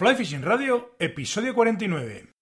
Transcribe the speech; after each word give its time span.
Fly 0.00 0.14
Fishing 0.14 0.40
Radio, 0.40 0.96
episodio 0.98 1.52
49. 1.52 2.39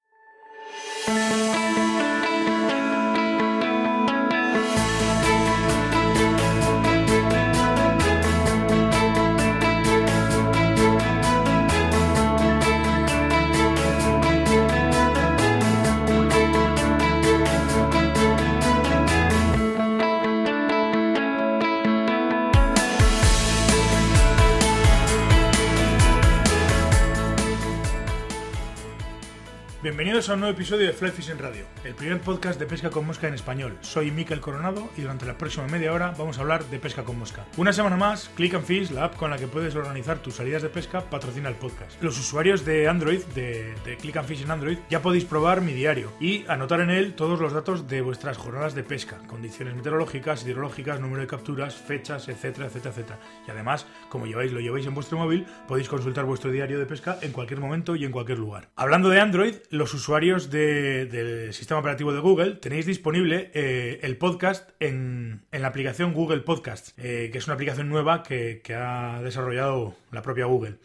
Bienvenidos 29.89 30.29
a 30.29 30.35
un 30.35 30.41
nuevo 30.41 30.55
episodio 30.55 30.87
de 30.87 30.93
Fly 30.93 31.13
Fishing 31.13 31.39
Radio, 31.39 31.65
el 31.83 31.95
primer 31.95 32.21
podcast 32.21 32.61
de 32.61 32.67
pesca 32.67 32.91
con 32.91 33.07
mosca 33.07 33.27
en 33.27 33.33
español. 33.33 33.79
Soy 33.81 34.11
Mikel 34.11 34.39
Coronado 34.39 34.91
y 34.99 35.01
durante 35.01 35.25
la 35.25 35.39
próxima 35.39 35.67
media 35.67 35.95
hora 35.95 36.13
vamos 36.19 36.37
a 36.37 36.43
hablar 36.43 36.63
de 36.67 36.79
pesca 36.79 37.05
con 37.05 37.19
mosca. 37.19 37.47
Una 37.57 37.73
semana 37.73 37.97
más, 37.97 38.31
Click 38.37 38.53
and 38.53 38.67
Fish, 38.67 38.91
la 38.91 39.05
app 39.05 39.17
con 39.17 39.31
la 39.31 39.39
que 39.39 39.47
puedes 39.47 39.75
organizar 39.75 40.19
tus 40.19 40.35
salidas 40.35 40.61
de 40.61 40.69
pesca, 40.69 41.09
patrocina 41.09 41.49
el 41.49 41.55
podcast. 41.55 42.03
Los 42.03 42.19
usuarios 42.19 42.67
de 42.67 42.87
Android, 42.87 43.23
de, 43.35 43.75
de 43.87 43.97
Click 43.97 44.19
and 44.19 44.29
Fish 44.29 44.43
en 44.43 44.51
Android, 44.51 44.77
ya 44.91 45.01
podéis 45.01 45.25
probar 45.25 45.63
mi 45.63 45.73
diario 45.73 46.13
y 46.21 46.45
anotar 46.49 46.81
en 46.81 46.91
él 46.91 47.15
todos 47.15 47.41
los 47.41 47.55
datos 47.55 47.89
de 47.89 48.03
vuestras 48.03 48.37
jornadas 48.37 48.75
de 48.75 48.83
pesca, 48.83 49.17
condiciones 49.27 49.75
meteorológicas, 49.75 50.45
hidrológicas, 50.45 51.01
número 51.01 51.23
de 51.23 51.29
capturas, 51.29 51.75
fechas, 51.75 52.29
etcétera, 52.29 52.67
etcétera, 52.67 52.91
etcétera. 52.91 53.21
Y 53.47 53.53
además, 53.53 53.87
como 54.11 54.27
lleváis, 54.27 54.53
lo 54.53 54.61
lleváis 54.61 54.85
en 54.85 54.93
vuestro 54.93 55.17
móvil, 55.17 55.47
podéis 55.67 55.89
consultar 55.89 56.27
vuestro 56.27 56.51
diario 56.51 56.79
de 56.79 56.85
pesca 56.85 57.17
en 57.23 57.33
cualquier 57.33 57.61
momento 57.61 57.97
y 57.97 58.05
en 58.05 58.13
cualquier 58.13 58.39
lugar. 58.39 58.69
Hablando 58.77 59.09
de 59.09 59.23
Android, 59.23 59.55
los 59.79 59.95
usuarios 59.95 60.51
de- 60.51 61.07
del 61.07 61.55
sistema 61.55 61.81
operativo 61.81 62.13
de 62.13 62.21
Google 62.21 62.57
tenéis 62.57 62.85
disponible 62.85 63.51
eh, 63.55 64.01
el 64.03 64.17
podcast 64.19 64.71
en, 64.81 65.43
la 65.53 65.69
aplicación 65.69 66.13
Google 66.13 66.41
Podcasts, 66.41 66.93
eh, 66.99 67.31
que 67.33 67.39
es 67.39 67.47
una 67.47 67.55
aplicación 67.55 67.89
nueva 67.89 68.23
que, 68.23 68.61
ha 68.75 69.23
desarrollado 69.23 69.95
la 70.13 70.21
propia 70.23 70.45
Google. 70.47 70.77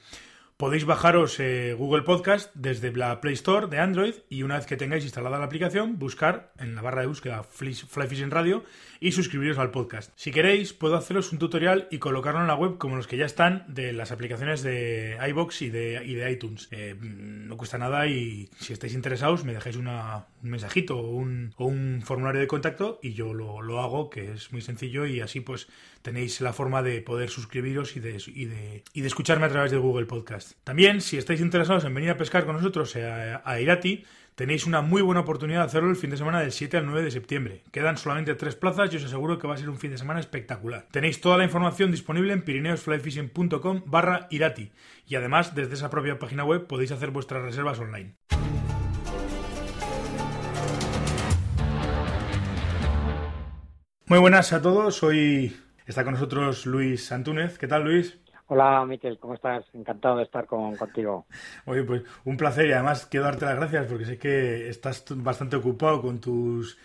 Podéis 0.55 0.85
bajaros 0.85 1.39
eh, 1.39 1.75
Google 1.77 2.03
Podcast 2.03 2.52
desde 2.53 2.91
la 2.95 3.19
Play 3.19 3.33
Store 3.33 3.67
de 3.67 3.80
Android 3.80 4.13
y 4.30 4.44
una 4.44 4.55
vez 4.58 4.66
que 4.66 4.77
tengáis 4.77 5.03
instalada 5.03 5.39
la 5.39 5.45
aplicación, 5.45 6.00
buscar 6.00 6.53
en 6.59 6.75
la 6.75 6.81
barra 6.81 7.02
de 7.02 7.07
búsqueda 7.07 7.44
Fly 7.44 7.73
Fishing 7.73 8.31
Radio 8.31 8.63
y 9.04 9.12
suscribiros 9.12 9.58
al 9.58 9.70
podcast. 9.70 10.14
Si 10.16 10.32
queréis, 10.32 10.72
puedo 10.72 10.96
haceros 10.96 11.34
un 11.34 11.38
tutorial 11.38 11.90
y 11.92 11.98
colocarlo 11.98 12.40
en 12.40 12.48
la 12.48 12.56
web 12.56 12.78
como 12.78 12.96
los 12.96 13.06
que 13.06 13.18
ya 13.18 13.26
están 13.26 13.66
de 13.68 13.92
las 13.92 14.14
aplicaciones 14.14 14.64
de 14.64 15.18
iBox 15.28 15.62
y 15.62 15.70
de, 15.70 16.32
iTunes. 16.32 16.70
Eh, 16.72 16.96
no 17.02 17.58
cuesta 17.58 17.78
nada 17.78 18.08
y 18.08 18.50
si 18.58 18.72
estáis 18.72 18.94
interesados, 18.94 19.44
me 19.44 19.54
dejáis 19.54 19.76
un 19.76 19.90
mensajito 20.42 20.98
o 20.98 21.09
un, 21.18 22.02
formulario 22.06 22.40
de 22.40 22.48
contacto 22.48 23.02
y 23.04 23.12
yo 23.12 23.34
lo, 23.34 23.62
lo 23.62 23.81
hago, 23.81 24.09
que 24.09 24.31
es 24.31 24.54
muy 24.54 24.62
sencillo 24.62 25.06
y 25.06 25.20
así 25.20 25.42
pues 25.42 25.68
tenéis 26.02 26.40
la 26.40 26.54
forma 26.54 26.81
de 26.81 27.02
poder 27.02 27.30
suscribiros 27.30 27.98
y 27.98 28.00
de, 28.00 28.24
y 28.28 28.46
de, 28.46 28.84
y 28.94 29.02
de 29.02 29.08
escucharme 29.08 29.48
a 29.48 29.50
través 29.50 29.72
de 29.72 29.78
Google 29.80 30.06
Podcast. 30.06 30.54
También, 30.64 31.02
si 31.02 31.18
estáis 31.18 31.42
interesados 31.42 31.84
en 31.84 31.94
venir 31.94 32.09
a 32.09 32.18
pescar 32.18 32.46
con 32.46 32.56
nosotros 32.56 32.96
a, 32.96 33.42
a 33.44 33.59
Irati, 33.59 34.06
tenéis 34.36 34.66
una 34.66 34.81
muy 34.81 35.02
buena 35.02 35.22
oportunidad 35.22 35.59
de 35.59 35.66
hacerlo 35.66 35.89
el 35.89 35.95
fin 35.95 36.09
de 36.09 36.17
semana 36.17 36.39
del 36.39 36.52
7 36.52 36.78
al 36.78 36.86
9 36.86 37.03
de 37.03 37.12
septiembre. 37.12 37.64
Quedan 37.72 37.98
solamente 37.98 38.36
tres 38.36 38.56
plazas 38.56 38.94
y 38.94 38.98
os 38.98 39.06
aseguro 39.06 39.38
que 39.38 39.48
va 39.48 39.56
a 39.56 39.58
ser 39.58 39.70
un 39.70 39.78
fin 39.78 39.92
de 39.92 39.98
semana 39.98 40.20
espectacular. 40.20 40.88
Tenéis 40.92 41.22
toda 41.22 41.38
la 41.38 41.44
información 41.44 41.92
disponible 41.92 42.34
en 42.34 42.44
pirineosflyfishing.com 42.44 43.84
barra 43.86 44.28
Irati 44.30 44.72
y 45.08 45.16
además 45.16 45.56
desde 45.56 45.75
esa 45.75 45.90
propia 45.90 46.20
página 46.20 46.44
web 46.44 46.67
podéis 46.67 46.92
hacer 46.92 47.12
vuestras 47.12 47.44
reservas 47.44 47.80
online. 47.80 48.16
Muy 54.06 54.20
buenas 54.20 54.53
a 54.53 54.62
todos, 54.62 55.02
hoy 55.02 55.56
está 55.88 56.03
con 56.03 56.13
nosotros 56.13 56.66
Luis 56.66 57.12
Antúnez. 57.12 57.57
¿Qué 57.57 57.68
tal 57.68 57.84
Luis? 57.86 58.22
Hola, 58.48 58.86
Miquel, 58.86 59.18
¿cómo 59.20 59.34
estás? 59.34 59.66
Encantado 59.74 60.18
de 60.18 60.24
estar 60.24 60.46
con, 60.46 60.76
contigo. 60.76 61.26
Oye, 61.66 61.84
pues 61.84 62.04
un 62.26 62.38
placer 62.38 62.68
y 62.68 62.74
además 62.74 63.06
quiero 63.06 63.26
darte 63.26 63.46
las 63.46 63.56
gracias 63.56 63.86
porque 63.88 64.06
sé 64.06 64.18
que 64.18 64.70
estás 64.70 65.06
bastante 65.09 65.56
ocupado 65.56 66.02
con 66.02 66.20
tus 66.20 66.78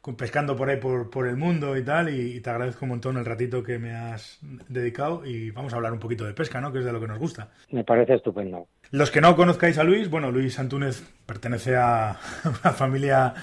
con 0.00 0.16
pescando 0.16 0.54
por 0.54 0.68
ahí 0.68 0.76
por, 0.76 1.08
por 1.08 1.26
el 1.26 1.36
mundo 1.36 1.78
y 1.78 1.82
tal 1.82 2.10
y, 2.10 2.36
y 2.36 2.40
te 2.40 2.50
agradezco 2.50 2.84
un 2.84 2.90
montón 2.90 3.16
el 3.16 3.24
ratito 3.24 3.62
que 3.62 3.78
me 3.78 3.94
has 3.94 4.38
dedicado 4.68 5.24
y 5.24 5.50
vamos 5.50 5.72
a 5.72 5.76
hablar 5.76 5.94
un 5.94 5.98
poquito 5.98 6.26
de 6.26 6.34
pesca, 6.34 6.60
¿no? 6.60 6.70
Que 6.72 6.80
es 6.80 6.84
de 6.84 6.92
lo 6.92 7.00
que 7.00 7.06
nos 7.06 7.18
gusta. 7.18 7.48
Me 7.70 7.84
parece 7.84 8.14
estupendo. 8.14 8.66
Los 8.90 9.10
que 9.10 9.22
no 9.22 9.34
conozcáis 9.34 9.78
a 9.78 9.84
Luis, 9.84 10.10
bueno, 10.10 10.30
Luis 10.30 10.58
Antúnez 10.58 11.02
pertenece 11.24 11.76
a 11.76 12.18
una 12.44 12.72
familia 12.72 13.34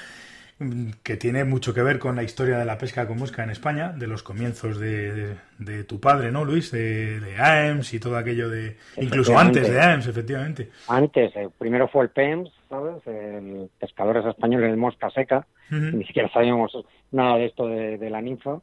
que 1.04 1.18
tiene 1.18 1.44
mucho 1.44 1.74
que 1.74 1.82
ver 1.82 2.00
con 2.00 2.16
la 2.16 2.24
historia 2.24 2.58
de 2.58 2.66
la 2.66 2.78
pesca 2.78 3.08
con 3.08 3.18
mosca 3.18 3.44
en 3.44 3.50
España, 3.50 3.94
de 3.94 4.08
los 4.08 4.24
comienzos 4.24 4.80
de, 4.80 5.14
de- 5.14 5.36
de 5.60 5.84
tu 5.84 6.00
padre, 6.00 6.32
¿no, 6.32 6.44
Luis? 6.46 6.72
De, 6.72 7.20
de 7.20 7.36
AEMS 7.38 7.94
y 7.94 8.00
todo 8.00 8.18
aquello 8.18 8.50
de... 8.50 8.78
Incluso 8.98 9.38
antes 9.38 9.70
de 9.72 9.80
AEMS, 9.80 10.08
efectivamente. 10.08 10.70
Antes, 10.88 11.36
eh, 11.36 11.50
primero 11.58 11.88
fue 11.88 12.04
el 12.06 12.10
PEMS, 12.10 12.50
¿sabes? 12.70 13.06
El 13.06 13.70
Pescadores 13.80 14.26
Españoles 14.26 14.72
de 14.72 14.78
Mosca 14.78 15.10
Seca. 15.12 15.46
Ni 15.70 16.04
siquiera 16.06 16.30
sabíamos 16.34 16.76
nada 17.12 17.38
de 17.38 17.46
esto 17.46 17.68
de, 17.68 18.10
la 18.10 18.22
ninfa. 18.22 18.60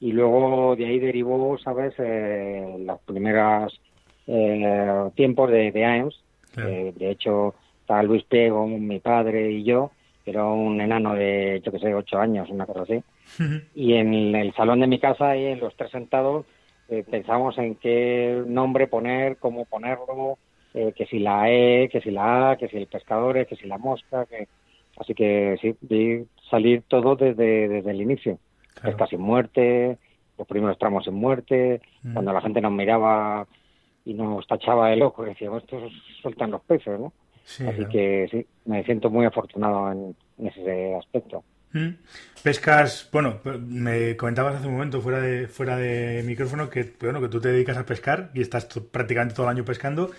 Y 0.00 0.12
luego 0.12 0.76
de 0.76 0.86
ahí 0.86 0.98
derivó, 0.98 1.56
¿sabes? 1.58 1.94
Eh, 1.98 2.76
los 2.86 3.00
primeros 3.00 3.80
eh, 4.26 5.10
tiempos 5.14 5.50
de, 5.50 5.84
AEMS. 5.84 6.20
Claro. 6.54 6.68
Eh, 6.70 6.92
de 6.96 7.10
hecho, 7.10 7.54
estaba 7.80 8.02
Luis 8.02 8.22
Piego, 8.24 8.66
mi 8.66 9.00
padre 9.00 9.50
y 9.50 9.64
yo. 9.64 9.90
Que 10.24 10.30
Era 10.30 10.44
un 10.46 10.80
enano 10.80 11.14
de, 11.14 11.60
yo 11.64 11.70
que 11.72 11.78
sé, 11.78 11.94
ocho 11.94 12.18
años, 12.18 12.48
una 12.50 12.66
cosa 12.66 12.82
así. 12.82 13.02
Y 13.74 13.94
en 13.94 14.34
el 14.34 14.54
salón 14.54 14.80
de 14.80 14.86
mi 14.86 14.98
casa, 14.98 15.30
ahí 15.30 15.44
en 15.46 15.60
los 15.60 15.76
tres 15.76 15.90
sentados, 15.90 16.46
eh, 16.88 17.04
pensamos 17.10 17.56
en 17.58 17.74
qué 17.76 18.42
nombre 18.46 18.86
poner, 18.86 19.36
cómo 19.38 19.64
ponerlo, 19.66 20.38
eh, 20.74 20.92
que 20.96 21.06
si 21.06 21.18
la 21.18 21.50
E, 21.50 21.88
que 21.90 22.00
si 22.00 22.10
la 22.10 22.50
A, 22.52 22.56
que 22.56 22.68
si 22.68 22.76
el 22.76 22.86
pescador, 22.86 23.46
que 23.46 23.56
si 23.56 23.66
la 23.66 23.78
mosca. 23.78 24.26
que 24.26 24.48
Así 24.96 25.12
que 25.14 25.56
sí, 25.60 25.74
vi 25.80 26.24
salir 26.50 26.82
todo 26.88 27.16
desde, 27.16 27.68
desde 27.68 27.90
el 27.90 28.00
inicio. 28.00 28.38
Claro. 28.74 28.90
Pesca 28.96 29.06
sin 29.08 29.20
muerte, 29.20 29.98
los 30.38 30.46
primeros 30.46 30.78
tramos 30.78 31.04
sin 31.04 31.14
muerte, 31.14 31.80
Mm. 32.02 32.12
cuando 32.12 32.32
la 32.32 32.40
gente 32.42 32.60
nos 32.60 32.72
miraba 32.72 33.46
y 34.04 34.14
nos 34.14 34.46
tachaba 34.46 34.92
el 34.92 35.02
ojo 35.02 35.24
decíamos, 35.24 35.62
estos 35.62 35.90
sueltan 36.20 36.50
los 36.50 36.60
peces, 36.62 37.00
¿no? 37.00 37.12
Sí, 37.44 37.66
Así 37.66 37.84
que 37.86 38.26
sí, 38.30 38.46
me 38.64 38.82
siento 38.84 39.10
muy 39.10 39.26
afortunado 39.26 39.92
en, 39.92 40.16
en 40.38 40.46
ese 40.46 40.94
aspecto. 40.96 41.44
Mm. 41.72 41.90
Pescas, 42.42 43.08
bueno, 43.12 43.40
me 43.66 44.16
comentabas 44.16 44.56
hace 44.56 44.66
un 44.68 44.74
momento 44.74 45.00
fuera 45.00 45.20
de 45.20 45.48
fuera 45.48 45.76
de 45.76 46.22
micrófono 46.24 46.70
que 46.70 46.92
bueno 47.00 47.20
que 47.20 47.28
tú 47.28 47.40
te 47.40 47.48
dedicas 47.48 47.76
a 47.76 47.84
pescar 47.84 48.30
y 48.32 48.42
estás 48.42 48.66
prácticamente 48.92 49.34
todo 49.34 49.46
el 49.46 49.56
año 49.56 49.64
pescando 49.64 50.10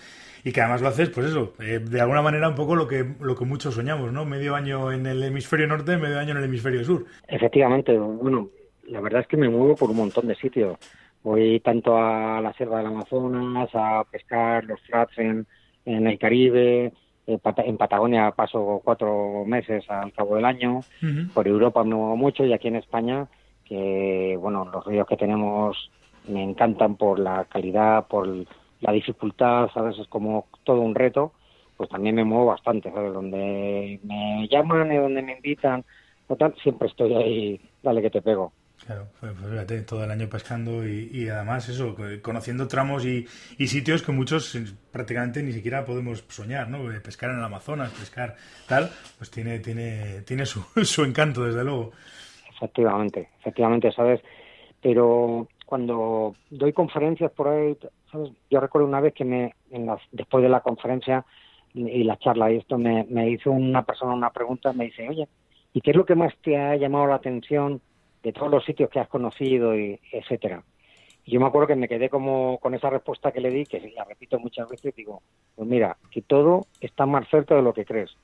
y 0.44 0.52
que 0.52 0.60
además 0.60 0.82
lo 0.82 0.88
haces, 0.88 1.10
pues 1.10 1.26
eso, 1.26 1.54
eh, 1.60 1.80
de 1.80 2.00
alguna 2.00 2.22
manera 2.22 2.48
un 2.48 2.54
poco 2.54 2.76
lo 2.76 2.86
que 2.86 3.04
lo 3.20 3.34
que 3.34 3.44
muchos 3.44 3.74
soñamos, 3.74 4.12
¿no? 4.12 4.24
Medio 4.24 4.54
año 4.54 4.92
en 4.92 5.06
el 5.06 5.22
hemisferio 5.22 5.66
norte, 5.66 5.96
medio 5.96 6.18
año 6.18 6.32
en 6.32 6.36
el 6.36 6.44
hemisferio 6.44 6.84
sur. 6.84 7.06
Efectivamente, 7.26 7.98
bueno, 7.98 8.50
la 8.86 9.00
verdad 9.00 9.22
es 9.22 9.26
que 9.26 9.36
me 9.36 9.48
muevo 9.48 9.74
por 9.74 9.90
un 9.90 9.96
montón 9.96 10.28
de 10.28 10.36
sitios. 10.36 10.78
Voy 11.22 11.58
tanto 11.60 11.96
a 11.96 12.40
la 12.40 12.52
selva 12.52 12.78
del 12.78 12.86
Amazonas, 12.86 13.70
a 13.72 14.04
pescar 14.10 14.64
los 14.64 14.80
flats 14.82 15.18
en, 15.18 15.46
en 15.84 16.06
el 16.06 16.18
Caribe, 16.18 16.92
en, 17.26 17.38
Pata- 17.38 17.62
en 17.64 17.76
Patagonia 17.76 18.30
paso 18.32 18.80
cuatro 18.84 19.44
meses 19.46 19.88
al 19.90 20.12
cabo 20.12 20.36
del 20.36 20.44
año, 20.44 20.80
por 21.34 21.46
Europa 21.48 21.84
me 21.84 21.94
muevo 21.94 22.16
mucho 22.16 22.44
y 22.44 22.52
aquí 22.52 22.68
en 22.68 22.76
España, 22.76 23.28
que 23.64 24.36
bueno, 24.40 24.64
los 24.72 24.84
ríos 24.86 25.06
que 25.06 25.16
tenemos 25.16 25.90
me 26.28 26.42
encantan 26.42 26.96
por 26.96 27.18
la 27.18 27.44
calidad, 27.46 28.06
por 28.06 28.26
la 28.80 28.92
dificultad, 28.92 29.68
¿sabes? 29.74 29.98
Es 29.98 30.08
como 30.08 30.48
todo 30.64 30.80
un 30.80 30.94
reto, 30.94 31.32
pues 31.76 31.88
también 31.90 32.14
me 32.14 32.24
muevo 32.24 32.46
bastante, 32.46 32.90
¿sabes? 32.92 33.12
Donde 33.12 34.00
me 34.04 34.48
llaman 34.48 34.92
y 34.92 34.96
donde 34.96 35.22
me 35.22 35.32
invitan, 35.36 35.84
o 36.28 36.36
tal, 36.36 36.54
siempre 36.62 36.88
estoy 36.88 37.14
ahí, 37.14 37.60
dale 37.82 38.02
que 38.02 38.10
te 38.10 38.22
pego. 38.22 38.52
Claro, 38.86 39.08
pues 39.18 39.32
pues 39.32 39.50
fíjate, 39.50 39.80
todo 39.82 40.04
el 40.04 40.10
año 40.12 40.28
pescando 40.28 40.86
y, 40.86 41.28
además 41.28 41.68
eso, 41.68 41.96
conociendo 42.22 42.68
tramos 42.68 43.04
y, 43.04 43.26
sitios 43.66 44.00
que 44.02 44.12
muchos 44.12 44.56
prácticamente 44.92 45.42
ni 45.42 45.52
siquiera 45.52 45.84
podemos 45.84 46.24
soñar, 46.28 46.68
¿no? 46.68 46.78
Pescar 47.02 47.30
en 47.30 47.38
el 47.38 47.44
Amazonas, 47.44 47.90
pescar 47.90 48.36
tal, 48.68 48.88
pues 49.18 49.28
tiene, 49.32 49.58
tiene, 49.58 50.22
tiene 50.22 50.46
su, 50.46 50.60
su 50.84 51.02
encanto, 51.04 51.44
desde 51.44 51.64
luego. 51.64 51.90
Efectivamente, 52.56 53.28
efectivamente, 53.40 53.90
¿sabes? 53.90 54.20
Pero 54.80 55.48
cuando 55.66 56.36
doy 56.50 56.72
conferencias 56.72 57.32
por 57.32 57.48
ahí, 57.48 57.76
¿sabes? 58.12 58.30
Yo 58.48 58.60
recuerdo 58.60 58.86
una 58.86 59.00
vez 59.00 59.14
que 59.14 59.24
me, 59.24 59.52
en 59.72 59.86
las- 59.86 60.00
después 60.12 60.44
de 60.44 60.48
la 60.48 60.60
conferencia 60.60 61.24
y 61.74 62.04
la 62.04 62.16
charla 62.18 62.52
y 62.52 62.58
esto, 62.58 62.78
me 62.78 63.30
hizo 63.30 63.50
una 63.50 63.82
persona 63.84 64.14
una 64.14 64.30
pregunta, 64.30 64.72
me 64.72 64.84
dice, 64.84 65.08
oye, 65.08 65.28
¿y 65.74 65.80
qué 65.80 65.90
es 65.90 65.96
lo 65.96 66.06
que 66.06 66.14
más 66.14 66.32
te 66.42 66.56
ha 66.56 66.76
llamado 66.76 67.08
la 67.08 67.16
atención 67.16 67.82
de 68.22 68.32
todos 68.32 68.50
los 68.50 68.64
sitios 68.64 68.90
que 68.90 69.00
has 69.00 69.08
conocido, 69.08 69.76
y 69.76 69.98
etcétera? 70.12 70.62
yo 71.26 71.40
me 71.40 71.46
acuerdo 71.46 71.66
que 71.66 71.76
me 71.76 71.88
quedé 71.88 72.08
como 72.08 72.58
con 72.58 72.74
esa 72.74 72.88
respuesta 72.88 73.32
que 73.32 73.40
le 73.40 73.50
di, 73.50 73.66
que 73.66 73.80
la 73.96 74.04
repito 74.04 74.38
muchas 74.38 74.68
veces, 74.68 74.94
digo, 74.94 75.22
pues 75.56 75.68
mira, 75.68 75.96
que 76.10 76.22
todo 76.22 76.66
está 76.80 77.04
más 77.04 77.28
cerca 77.28 77.56
de 77.56 77.62
lo 77.62 77.74
que 77.74 77.84
crees. 77.84 78.16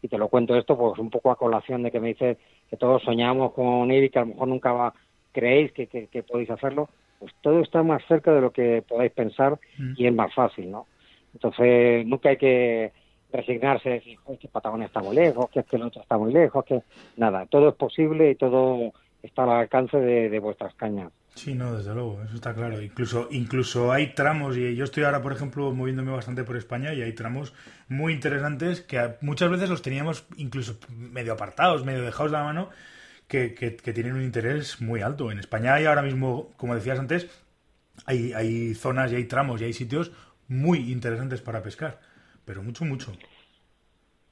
Y 0.00 0.08
te 0.08 0.16
lo 0.16 0.28
cuento 0.28 0.56
esto, 0.56 0.76
pues 0.78 0.98
un 0.98 1.10
poco 1.10 1.30
a 1.30 1.36
colación 1.36 1.82
de 1.82 1.90
que 1.90 2.00
me 2.00 2.08
dice 2.08 2.38
que 2.70 2.76
todos 2.76 3.02
soñamos 3.02 3.52
con 3.52 3.90
ir 3.90 4.04
y 4.04 4.10
que 4.10 4.18
a 4.18 4.22
lo 4.22 4.28
mejor 4.28 4.48
nunca 4.48 4.72
va, 4.72 4.94
creéis 5.32 5.72
que, 5.72 5.86
que, 5.86 6.22
podéis 6.22 6.50
hacerlo. 6.50 6.88
Pues 7.18 7.34
todo 7.42 7.60
está 7.60 7.82
más 7.82 8.02
cerca 8.06 8.32
de 8.32 8.40
lo 8.40 8.50
que 8.50 8.82
podáis 8.88 9.12
pensar 9.12 9.58
mm. 9.76 9.94
y 9.96 10.06
es 10.06 10.14
más 10.14 10.32
fácil, 10.32 10.70
¿no? 10.70 10.86
Entonces, 11.34 12.06
nunca 12.06 12.30
hay 12.30 12.36
que 12.38 12.92
resignarse, 13.30 13.90
decir, 13.90 14.18
que 14.40 14.48
Patagonia 14.48 14.86
está 14.86 15.00
muy 15.00 15.14
lejos, 15.14 15.50
que 15.50 15.60
es 15.60 15.66
que 15.66 15.76
el 15.76 15.82
otro 15.82 16.00
está 16.00 16.16
muy 16.16 16.32
lejos, 16.32 16.64
que 16.64 16.80
nada, 17.16 17.44
todo 17.46 17.68
es 17.68 17.74
posible 17.74 18.30
y 18.30 18.34
todo 18.36 18.92
está 19.22 19.44
al 19.44 19.50
alcance 19.50 19.96
de 19.98 20.38
vuestras 20.38 20.74
cañas. 20.74 21.12
Sí, 21.38 21.54
no, 21.54 21.76
desde 21.76 21.94
luego, 21.94 22.20
eso 22.24 22.34
está 22.34 22.52
claro. 22.52 22.82
Incluso, 22.82 23.28
incluso 23.30 23.92
hay 23.92 24.08
tramos, 24.08 24.56
y 24.56 24.74
yo 24.74 24.82
estoy 24.82 25.04
ahora, 25.04 25.22
por 25.22 25.32
ejemplo, 25.32 25.72
moviéndome 25.72 26.10
bastante 26.10 26.42
por 26.42 26.56
España, 26.56 26.92
y 26.94 27.02
hay 27.02 27.12
tramos 27.12 27.54
muy 27.88 28.12
interesantes 28.12 28.80
que 28.80 29.14
muchas 29.20 29.48
veces 29.48 29.70
los 29.70 29.80
teníamos 29.80 30.26
incluso 30.36 30.80
medio 30.88 31.34
apartados, 31.34 31.84
medio 31.84 32.02
dejados 32.02 32.32
de 32.32 32.38
la 32.38 32.42
mano, 32.42 32.70
que, 33.28 33.54
que, 33.54 33.92
tienen 33.92 34.14
un 34.14 34.22
interés 34.22 34.80
muy 34.82 35.00
alto. 35.00 35.30
En 35.30 35.38
España 35.38 35.74
hay 35.74 35.84
ahora 35.84 36.02
mismo, 36.02 36.50
como 36.56 36.74
decías 36.74 36.98
antes, 36.98 37.28
hay, 38.04 38.32
hay 38.32 38.74
zonas 38.74 39.12
y 39.12 39.16
hay 39.16 39.24
tramos 39.26 39.60
y 39.60 39.66
hay 39.66 39.72
sitios 39.72 40.10
muy 40.48 40.90
interesantes 40.90 41.40
para 41.40 41.62
pescar, 41.62 42.00
pero 42.44 42.64
mucho, 42.64 42.84
mucho. 42.84 43.12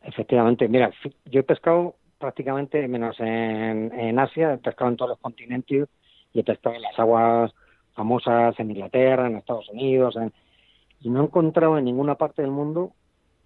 Efectivamente, 0.02 0.66
mira, 0.66 0.90
yo 1.26 1.38
he 1.38 1.44
pescado 1.44 1.94
prácticamente, 2.18 2.86
menos 2.88 3.18
en, 3.20 3.92
en 3.92 4.18
Asia, 4.18 4.54
he 4.54 4.58
pescado 4.58 4.90
en 4.90 4.96
todos 4.96 5.10
los 5.10 5.18
continentes 5.20 5.88
y 6.32 6.40
he 6.40 6.44
pescado 6.44 6.76
en 6.76 6.82
las 6.82 6.98
aguas 6.98 7.52
famosas 7.94 8.58
en 8.60 8.70
Inglaterra, 8.70 9.26
en 9.26 9.36
Estados 9.36 9.68
Unidos, 9.70 10.16
y 11.00 11.08
no 11.08 11.22
he 11.22 11.24
encontrado 11.24 11.78
en 11.78 11.84
ninguna 11.84 12.14
parte 12.16 12.42
del 12.42 12.50
mundo 12.50 12.92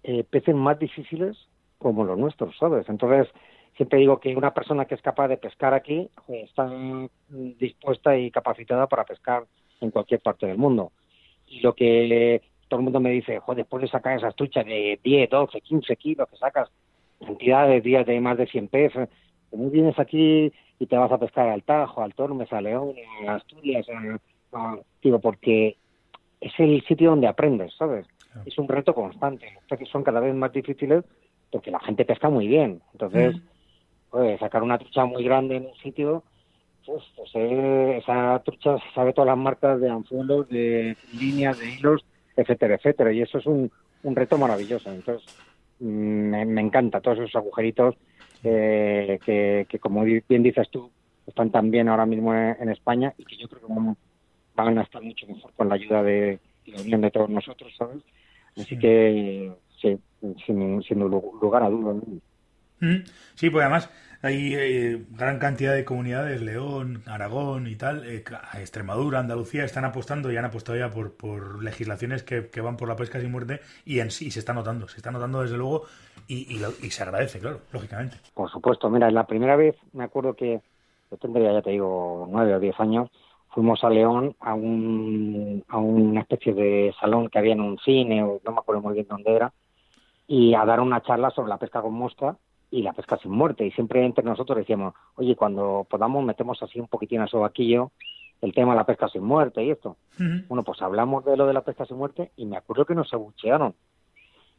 eh, 0.03 0.23
peces 0.23 0.55
más 0.55 0.77
difíciles 0.77 1.37
como 1.77 2.03
los 2.03 2.17
nuestros, 2.17 2.55
¿sabes? 2.57 2.87
Entonces, 2.89 3.27
siempre 3.75 3.99
digo 3.99 4.19
que 4.19 4.35
una 4.35 4.53
persona 4.53 4.85
que 4.85 4.95
es 4.95 5.01
capaz 5.01 5.27
de 5.27 5.37
pescar 5.37 5.73
aquí 5.73 6.09
está 6.27 6.69
dispuesta 7.29 8.17
y 8.17 8.29
capacitada 8.29 8.87
para 8.87 9.05
pescar 9.05 9.45
en 9.79 9.91
cualquier 9.91 10.19
parte 10.21 10.45
del 10.45 10.57
mundo. 10.57 10.91
Y 11.47 11.61
lo 11.61 11.73
que 11.73 12.41
todo 12.67 12.79
el 12.79 12.83
mundo 12.83 12.99
me 12.99 13.11
dice, 13.11 13.39
joder, 13.39 13.63
después 13.63 13.81
de 13.81 13.89
sacar 13.89 14.17
esas 14.17 14.35
truchas 14.35 14.65
de 14.65 14.99
10, 15.03 15.29
12, 15.29 15.61
15 15.61 15.95
kilos 15.97 16.29
que 16.29 16.37
sacas, 16.37 16.69
cantidad 17.25 17.67
de 17.67 17.81
días 17.81 18.05
de 18.05 18.19
más 18.19 18.37
de 18.37 18.47
100 18.47 18.67
peces, 18.67 19.09
¿cómo 19.49 19.69
vienes 19.69 19.97
aquí 19.99 20.51
y 20.79 20.85
te 20.87 20.97
vas 20.97 21.11
a 21.11 21.19
pescar 21.19 21.47
al 21.49 21.63
Tajo, 21.63 22.01
al 22.01 22.15
Tormes, 22.15 22.51
a 22.51 22.61
León, 22.61 22.95
a 23.27 23.35
Asturias, 23.35 23.85
digo, 25.01 25.19
porque 25.19 25.77
es 26.39 26.53
el 26.57 26.83
sitio 26.85 27.11
donde 27.11 27.27
aprendes, 27.27 27.73
¿sabes? 27.77 28.07
Es 28.45 28.57
un 28.57 28.67
reto 28.67 28.93
constante. 28.93 29.51
Los 29.53 29.63
peces 29.65 29.89
son 29.89 30.03
cada 30.03 30.19
vez 30.19 30.33
más 30.33 30.51
difíciles 30.51 31.03
porque 31.51 31.69
la 31.69 31.79
gente 31.79 32.05
pesca 32.05 32.29
muy 32.29 32.47
bien. 32.47 32.81
Entonces, 32.93 33.35
pues, 34.09 34.39
sacar 34.39 34.63
una 34.63 34.77
trucha 34.77 35.05
muy 35.05 35.23
grande 35.23 35.57
en 35.57 35.65
un 35.67 35.75
sitio, 35.75 36.23
pues, 36.85 37.03
pues 37.15 37.29
eh, 37.35 37.97
esa 38.01 38.41
trucha 38.43 38.77
sabe 38.95 39.13
todas 39.13 39.27
las 39.27 39.37
marcas 39.37 39.79
de 39.79 39.89
anzuelos, 39.89 40.49
de 40.49 40.97
líneas, 41.19 41.59
de 41.59 41.75
hilos, 41.75 42.03
etcétera, 42.35 42.75
etcétera. 42.75 43.11
Y 43.11 43.21
eso 43.21 43.37
es 43.37 43.45
un, 43.45 43.71
un 44.03 44.15
reto 44.15 44.37
maravilloso. 44.37 44.91
Entonces, 44.91 45.27
mm, 45.27 45.50
me, 45.81 46.45
me 46.45 46.61
encanta 46.61 47.01
todos 47.01 47.19
esos 47.19 47.35
agujeritos 47.35 47.95
eh, 48.43 49.19
que, 49.25 49.79
como 49.79 50.03
bien 50.03 50.43
dices 50.43 50.69
tú, 50.69 50.91
están 51.27 51.51
también 51.51 51.89
ahora 51.89 52.05
mismo 52.05 52.33
en, 52.33 52.69
España 52.69 53.13
y 53.17 53.25
que 53.25 53.37
yo 53.37 53.47
creo 53.47 53.61
que 53.67 53.73
van, 54.55 54.77
a 54.77 54.81
estar 54.81 55.01
mucho 55.01 55.27
mejor 55.27 55.51
con 55.53 55.69
la 55.69 55.75
ayuda 55.75 56.03
de, 56.03 56.39
la 56.65 56.81
unión 56.81 57.01
de 57.01 57.11
todos 57.11 57.29
nosotros, 57.29 57.73
¿sabes? 57.77 58.01
Así 58.57 58.77
que, 58.77 59.51
sí, 59.81 59.97
sin, 60.45 60.81
sin 60.83 60.99
lugar 60.99 61.63
a 61.63 61.69
dudas. 61.69 61.97
Mm. 62.79 63.03
Sí, 63.35 63.49
pues 63.49 63.61
además 63.63 63.89
hay 64.21 64.53
eh, 64.53 65.05
gran 65.09 65.39
cantidad 65.39 65.73
de 65.73 65.83
comunidades, 65.83 66.41
León, 66.41 67.01
Aragón 67.07 67.67
y 67.67 67.75
tal, 67.75 68.05
eh, 68.05 68.23
Extremadura, 68.59 69.19
Andalucía, 69.19 69.63
están 69.63 69.85
apostando 69.85 70.31
y 70.31 70.37
han 70.37 70.45
apostado 70.45 70.77
ya 70.77 70.91
por, 70.91 71.15
por 71.15 71.63
legislaciones 71.63 72.23
que, 72.23 72.49
que, 72.49 72.61
van 72.61 72.77
por 72.77 72.87
la 72.87 72.95
pesca 72.95 73.19
sin 73.19 73.31
muerte 73.31 73.61
y 73.83 73.99
en 73.99 74.11
sí 74.11 74.29
se 74.29 74.39
está 74.39 74.53
notando, 74.53 74.87
se 74.87 74.97
está 74.97 75.11
notando 75.11 75.41
desde 75.41 75.57
luego 75.57 75.83
y, 76.27 76.55
y, 76.55 76.91
se 76.91 77.03
agradece, 77.03 77.39
claro, 77.39 77.61
lógicamente. 77.71 78.17
Por 78.33 78.49
supuesto, 78.51 78.89
mira, 78.89 79.09
la 79.09 79.25
primera 79.25 79.55
vez 79.55 79.75
me 79.93 80.03
acuerdo 80.03 80.35
que 80.35 80.61
yo 81.09 81.17
tendría, 81.17 81.51
ya 81.51 81.61
te 81.61 81.71
digo, 81.71 82.27
nueve 82.29 82.55
o 82.55 82.59
diez 82.59 82.79
años, 82.79 83.09
fuimos 83.49 83.83
a 83.83 83.89
León 83.89 84.35
a, 84.39 84.53
un, 84.53 85.63
a 85.67 85.77
una 85.77 86.21
especie 86.21 86.53
de 86.53 86.93
salón 86.99 87.27
que 87.29 87.39
había 87.39 87.53
en 87.53 87.61
un 87.61 87.79
cine, 87.79 88.23
o 88.23 88.39
no 88.45 88.51
me 88.51 88.59
acuerdo 88.59 88.81
muy 88.81 88.93
bien 88.93 89.07
dónde 89.09 89.35
era, 89.35 89.51
y 90.27 90.53
a 90.53 90.63
dar 90.63 90.79
una 90.79 91.01
charla 91.01 91.31
sobre 91.31 91.49
la 91.49 91.57
pesca 91.57 91.81
con 91.81 91.93
mosca 91.93 92.37
y 92.71 92.81
la 92.81 92.93
pesca 92.93 93.17
sin 93.17 93.31
muerte. 93.31 93.65
Y 93.65 93.71
siempre 93.71 94.03
entre 94.03 94.23
nosotros 94.23 94.57
decíamos, 94.57 94.95
oye, 95.15 95.35
cuando 95.35 95.85
podamos 95.89 96.23
metemos 96.23 96.63
así 96.63 96.79
un 96.79 96.87
poquitín 96.87 97.21
a 97.21 97.27
sobaquillo 97.27 97.91
el 98.41 98.53
tema 98.53 98.71
de 98.71 98.77
la 98.77 98.85
pesca 98.85 99.07
sin 99.07 99.23
muerte 99.23 99.63
y 99.63 99.69
esto. 99.69 99.97
Bueno, 100.47 100.63
pues 100.63 100.81
hablamos 100.81 101.23
de 101.25 101.37
lo 101.37 101.45
de 101.45 101.53
la 101.53 101.61
pesca 101.61 101.85
sin 101.85 101.97
muerte 101.97 102.31
y 102.35 102.45
me 102.45 102.57
acuerdo 102.57 102.85
que 102.85 102.95
nos 102.95 103.13
abuchearon. 103.13 103.75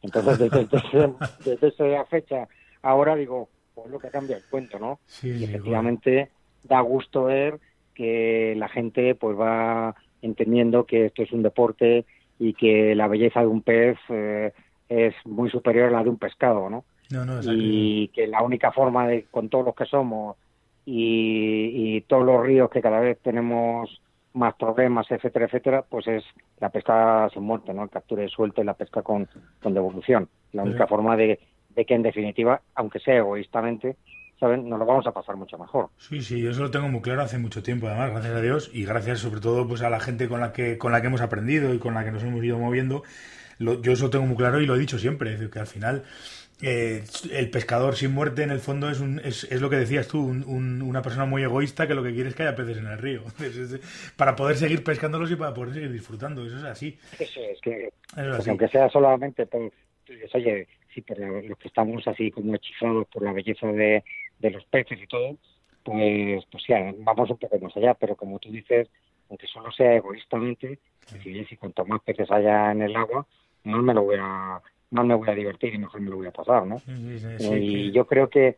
Entonces, 0.01 0.39
desde, 0.39 1.87
esa 1.93 2.05
fecha, 2.05 2.47
ahora 2.81 3.15
digo, 3.15 3.49
pues 3.73 3.89
lo 3.89 3.99
que 3.99 4.09
cambia 4.09 4.37
el 4.37 4.43
cuento, 4.49 4.79
¿no? 4.79 4.99
Sí, 5.05 5.31
y 5.37 5.43
efectivamente 5.43 6.29
da 6.63 6.79
gusto 6.81 7.25
ver 7.25 7.59
que 7.93 8.53
la 8.57 8.69
gente 8.69 9.15
pues 9.15 9.37
va 9.37 9.95
entendiendo 10.21 10.85
que 10.85 11.07
esto 11.07 11.23
es 11.23 11.31
un 11.31 11.43
deporte 11.43 12.05
y 12.39 12.53
que 12.53 12.95
la 12.95 13.07
belleza 13.07 13.41
de 13.41 13.47
un 13.47 13.61
pez 13.61 13.97
eh, 14.09 14.53
es 14.87 15.13
muy 15.25 15.49
superior 15.49 15.89
a 15.89 15.91
la 15.91 16.03
de 16.03 16.09
un 16.09 16.17
pescado, 16.17 16.69
¿no? 16.69 16.85
Y 17.45 18.07
que 18.09 18.27
la 18.27 18.41
única 18.41 18.71
forma 18.71 19.07
de, 19.07 19.25
con 19.31 19.49
todos 19.49 19.65
los 19.65 19.75
que 19.75 19.85
somos 19.85 20.37
y, 20.85 22.01
todos 22.01 22.25
los 22.25 22.43
ríos 22.43 22.69
que 22.69 22.81
cada 22.81 22.99
vez 22.99 23.19
tenemos 23.21 24.01
más 24.33 24.55
problemas, 24.55 25.09
etcétera, 25.09 25.45
etcétera, 25.45 25.85
pues 25.87 26.07
es 26.07 26.23
la 26.59 26.69
pesca 26.69 27.29
sin 27.33 27.43
muerte, 27.43 27.73
¿no? 27.73 27.83
El 27.83 27.89
captura 27.89 28.23
y 28.23 28.29
suelta 28.29 28.61
y 28.61 28.65
la 28.65 28.73
pesca 28.73 29.01
con, 29.01 29.27
con 29.61 29.73
devolución. 29.73 30.27
La 30.51 30.63
única 30.63 30.87
forma 30.87 31.15
de, 31.15 31.39
de 31.75 31.85
que, 31.85 31.93
en 31.93 32.03
definitiva, 32.03 32.61
aunque 32.75 32.99
sea 32.99 33.17
egoístamente, 33.17 33.95
¿saben? 34.39 34.67
Nos 34.67 34.79
lo 34.79 34.85
vamos 34.85 35.07
a 35.07 35.11
pasar 35.11 35.35
mucho 35.35 35.57
mejor. 35.57 35.89
Sí, 35.97 36.21
sí, 36.21 36.41
yo 36.41 36.51
eso 36.51 36.63
lo 36.63 36.71
tengo 36.71 36.89
muy 36.89 37.01
claro 37.01 37.21
hace 37.21 37.37
mucho 37.37 37.63
tiempo, 37.63 37.87
además, 37.87 38.11
gracias 38.11 38.35
a 38.35 38.41
Dios, 38.41 38.71
y 38.73 38.85
gracias 38.85 39.19
sobre 39.19 39.39
todo 39.39 39.67
pues 39.67 39.81
a 39.81 39.89
la 39.89 39.99
gente 39.99 40.27
con 40.27 40.41
la 40.41 40.51
que, 40.51 40.77
con 40.77 40.91
la 40.91 41.01
que 41.01 41.07
hemos 41.07 41.21
aprendido 41.21 41.73
y 41.73 41.79
con 41.79 41.93
la 41.93 42.03
que 42.03 42.11
nos 42.11 42.23
hemos 42.23 42.43
ido 42.43 42.57
moviendo. 42.57 43.03
yo 43.59 43.91
eso 43.91 44.05
lo 44.05 44.09
tengo 44.09 44.25
muy 44.25 44.35
claro 44.35 44.59
y 44.59 44.65
lo 44.65 44.75
he 44.75 44.79
dicho 44.79 44.97
siempre, 44.99 45.33
es 45.33 45.39
decir, 45.39 45.51
que 45.51 45.59
al 45.59 45.67
final 45.67 46.03
eh, 46.61 47.03
el 47.31 47.49
pescador 47.49 47.95
sin 47.95 48.13
muerte 48.13 48.43
en 48.43 48.51
el 48.51 48.59
fondo 48.59 48.89
es, 48.89 48.99
un, 48.99 49.19
es, 49.19 49.43
es 49.45 49.61
lo 49.61 49.69
que 49.69 49.75
decías 49.77 50.07
tú, 50.07 50.21
una 50.21 51.01
persona 51.01 51.25
muy 51.25 51.43
egoísta 51.43 51.87
que 51.87 51.95
lo 51.95 52.03
que 52.03 52.13
quiere 52.13 52.29
es 52.29 52.35
que 52.35 52.43
haya 52.43 52.55
peces 52.55 52.77
en 52.77 52.87
el 52.87 52.97
río, 52.97 53.23
para 54.17 54.35
poder 54.35 54.55
seguir 54.55 54.83
pescándolos 54.83 55.31
y 55.31 55.35
para 55.35 55.53
poder 55.53 55.73
seguir 55.73 55.91
disfrutando, 55.91 56.45
eso 56.45 56.57
es 56.57 56.63
así. 56.63 56.97
Eso 57.19 57.41
es 57.41 57.59
que, 57.61 57.89
aunque 58.47 58.67
sea 58.67 58.89
solamente 58.89 59.45
por, 59.45 59.71
pues, 60.05 60.35
oye, 60.35 60.67
sí, 60.93 61.01
por 61.01 61.19
los 61.19 61.57
que 61.57 61.67
estamos 61.67 62.07
así 62.07 62.31
como 62.31 62.55
hechizados 62.55 63.07
por 63.07 63.23
la 63.23 63.33
belleza 63.33 63.67
de, 63.67 64.03
de 64.39 64.51
los 64.51 64.63
peces 64.65 64.99
y 65.01 65.07
todo, 65.07 65.37
pues, 65.83 66.45
pues 66.51 66.63
ya, 66.67 66.93
vamos 66.99 67.29
un 67.29 67.37
poco 67.37 67.59
más 67.59 67.75
allá, 67.75 67.93
pero 67.93 68.15
como 68.15 68.39
tú 68.39 68.49
dices, 68.51 68.87
aunque 69.29 69.47
solo 69.47 69.71
sea 69.71 69.95
egoístamente, 69.95 70.79
si, 71.21 71.43
si 71.45 71.57
cuanto 71.57 71.85
más 71.85 72.01
peces 72.01 72.29
haya 72.31 72.71
en 72.71 72.83
el 72.83 72.95
agua, 72.95 73.25
no 73.63 73.81
me 73.81 73.93
lo 73.93 74.03
voy 74.03 74.17
a 74.19 74.61
más 74.93 75.05
me 75.05 75.15
voy 75.15 75.29
a 75.29 75.33
divertir 75.33 75.73
y 75.73 75.79
mejor 75.79 76.01
me 76.01 76.09
lo 76.09 76.17
voy 76.17 76.27
a 76.27 76.31
pasar, 76.31 76.65
¿no? 76.65 76.81
y 76.87 77.91
yo 77.91 78.05
creo 78.05 78.29
que 78.29 78.57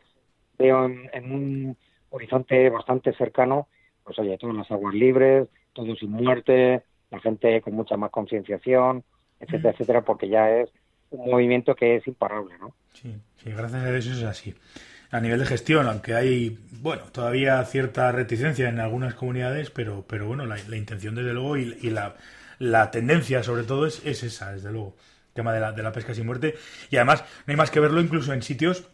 veo 0.58 0.84
en, 0.84 1.32
un 1.32 1.76
horizonte 2.10 2.68
bastante 2.70 3.12
cercano, 3.14 3.68
pues 4.04 4.18
oye, 4.18 4.38
todas 4.38 4.56
las 4.56 4.70
aguas 4.70 4.94
libres, 4.94 5.48
todo 5.72 5.94
sin 5.96 6.10
muerte, 6.10 6.82
la 7.10 7.20
gente 7.20 7.60
con 7.60 7.74
mucha 7.74 7.96
más 7.96 8.10
concienciación, 8.10 9.02
etcétera, 9.40 9.70
etcétera, 9.72 10.02
porque 10.02 10.28
ya 10.28 10.50
es 10.50 10.70
un 11.10 11.30
movimiento 11.30 11.74
que 11.74 11.96
es 11.96 12.06
imparable, 12.06 12.54
¿no? 12.58 12.74
Sí, 12.92 13.14
sí, 13.36 13.50
gracias 13.50 13.82
a 13.82 13.90
Dios 13.90 14.06
es 14.06 14.22
así. 14.22 14.54
A 15.10 15.20
nivel 15.20 15.38
de 15.38 15.46
gestión, 15.46 15.86
aunque 15.86 16.14
hay, 16.14 16.58
bueno, 16.80 17.02
todavía 17.12 17.62
cierta 17.64 18.10
reticencia 18.12 18.68
en 18.68 18.80
algunas 18.80 19.14
comunidades, 19.14 19.70
pero, 19.70 20.04
pero 20.06 20.26
bueno, 20.26 20.46
la, 20.46 20.58
intención 20.76 21.14
desde 21.14 21.32
luego 21.32 21.56
y, 21.56 21.90
la, 21.90 22.16
la, 22.58 22.90
tendencia 22.90 23.42
sobre 23.42 23.62
todo 23.62 23.86
es, 23.86 24.04
es 24.04 24.22
esa, 24.22 24.52
desde 24.52 24.72
luego 24.72 24.96
tema 25.36 25.52
de 25.52 25.60
la, 25.60 25.70
de 25.70 25.82
la 25.84 25.92
pesca 25.92 26.12
sin 26.12 26.26
muerte. 26.26 26.56
Y 26.90 26.96
además, 26.96 27.22
no 27.46 27.52
hay 27.52 27.56
más 27.56 27.70
que 27.70 27.78
verlo 27.78 28.00
incluso 28.00 28.32
en 28.32 28.42
sitios 28.42 28.88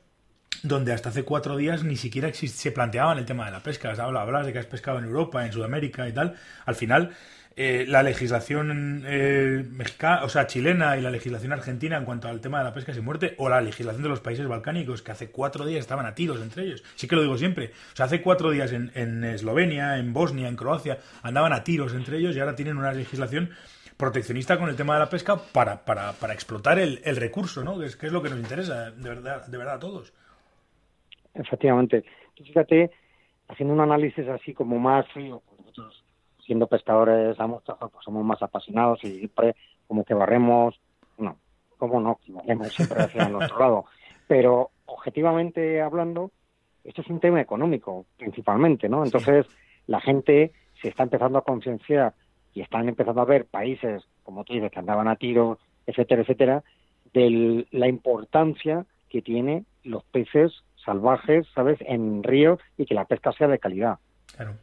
donde 0.62 0.92
hasta 0.92 1.08
hace 1.08 1.24
cuatro 1.24 1.56
días 1.56 1.82
ni 1.82 1.96
siquiera 1.96 2.32
se 2.32 2.72
planteaban 2.72 3.18
el 3.18 3.24
tema 3.24 3.46
de 3.46 3.52
la 3.52 3.62
pesca. 3.62 3.90
Hablas 3.90 4.46
de 4.46 4.52
que 4.52 4.58
has 4.58 4.66
pescado 4.66 4.98
en 4.98 5.04
Europa, 5.04 5.44
en 5.44 5.52
Sudamérica 5.52 6.08
y 6.08 6.12
tal. 6.12 6.36
Al 6.66 6.74
final, 6.74 7.10
eh, 7.56 7.84
la 7.88 8.02
legislación 8.02 9.02
eh, 9.06 9.64
mexicana, 9.70 10.24
o 10.24 10.28
sea, 10.28 10.46
chilena 10.46 10.96
y 10.96 11.02
la 11.02 11.10
legislación 11.10 11.52
argentina 11.52 11.96
en 11.96 12.04
cuanto 12.04 12.28
al 12.28 12.40
tema 12.40 12.58
de 12.58 12.64
la 12.64 12.72
pesca 12.72 12.94
sin 12.94 13.04
muerte, 13.04 13.34
o 13.38 13.48
la 13.48 13.60
legislación 13.60 14.02
de 14.02 14.08
los 14.08 14.20
países 14.20 14.46
balcánicos, 14.46 15.02
que 15.02 15.12
hace 15.12 15.30
cuatro 15.30 15.66
días 15.66 15.80
estaban 15.80 16.06
a 16.06 16.14
tiros 16.14 16.40
entre 16.40 16.64
ellos. 16.64 16.82
Sí 16.94 17.08
que 17.08 17.16
lo 17.16 17.22
digo 17.22 17.36
siempre. 17.36 17.72
O 17.92 17.96
sea, 17.96 18.06
hace 18.06 18.22
cuatro 18.22 18.50
días 18.50 18.72
en, 18.72 18.92
en 18.94 19.24
Eslovenia, 19.24 19.98
en 19.98 20.12
Bosnia, 20.12 20.48
en 20.48 20.56
Croacia, 20.56 20.98
andaban 21.22 21.52
a 21.52 21.64
tiros 21.64 21.92
entre 21.94 22.18
ellos 22.18 22.36
y 22.36 22.40
ahora 22.40 22.54
tienen 22.54 22.76
una 22.76 22.92
legislación 22.92 23.50
proteccionista 24.02 24.58
con 24.58 24.68
el 24.68 24.74
tema 24.74 24.94
de 24.94 24.98
la 24.98 25.08
pesca 25.08 25.36
para, 25.36 25.84
para, 25.84 26.10
para 26.14 26.32
explotar 26.32 26.76
el, 26.80 27.00
el, 27.04 27.14
recurso, 27.14 27.62
¿no? 27.62 27.78
Que 27.78 27.86
es, 27.86 27.96
que 27.96 28.06
es 28.06 28.12
lo 28.12 28.20
que 28.20 28.30
nos 28.30 28.40
interesa 28.40 28.90
de 28.90 29.08
verdad, 29.08 29.46
de 29.46 29.56
verdad 29.56 29.74
a 29.76 29.78
todos. 29.78 30.12
Efectivamente. 31.34 32.04
Fíjate, 32.34 32.90
haciendo 33.46 33.72
un 33.72 33.80
análisis 33.80 34.26
así 34.26 34.54
como 34.54 34.80
más 34.80 35.06
frío, 35.12 35.40
pues 35.46 35.60
nosotros 35.60 36.04
siendo 36.44 36.66
pescadores 36.66 37.38
a 37.38 37.46
pues 37.46 38.04
somos 38.04 38.24
más 38.24 38.42
apasionados 38.42 39.04
y 39.04 39.18
siempre 39.18 39.54
como 39.86 40.04
que 40.04 40.14
barremos, 40.14 40.80
no, 41.18 41.36
como 41.78 42.00
no, 42.00 42.18
que 42.26 42.32
barremos 42.32 42.72
siempre 42.74 43.02
hacia 43.04 43.28
el 43.28 43.36
otro 43.36 43.56
lado. 43.56 43.84
Pero 44.26 44.70
objetivamente 44.86 45.80
hablando, 45.80 46.32
esto 46.82 47.02
es 47.02 47.06
un 47.08 47.20
tema 47.20 47.40
económico 47.40 48.06
principalmente, 48.16 48.88
¿no? 48.88 49.04
Entonces 49.04 49.46
la 49.86 50.00
gente 50.00 50.50
se 50.80 50.88
está 50.88 51.04
empezando 51.04 51.38
a 51.38 51.44
concienciar 51.44 52.14
y 52.54 52.60
están 52.60 52.88
empezando 52.88 53.20
a 53.20 53.26
ver 53.26 53.46
países, 53.46 54.04
como 54.22 54.44
tú 54.44 54.54
dices, 54.54 54.70
que 54.70 54.78
andaban 54.78 55.08
a 55.08 55.16
tiro, 55.16 55.58
etcétera, 55.86 56.22
etcétera, 56.22 56.62
de 57.12 57.66
la 57.70 57.88
importancia 57.88 58.86
que 59.08 59.22
tiene 59.22 59.64
los 59.84 60.04
peces 60.04 60.52
salvajes, 60.84 61.46
¿sabes?, 61.54 61.78
en 61.80 62.22
ríos 62.22 62.58
y 62.76 62.86
que 62.86 62.94
la 62.94 63.04
pesca 63.04 63.32
sea 63.32 63.48
de 63.48 63.58
calidad. 63.58 63.98
Claro. 64.34 64.54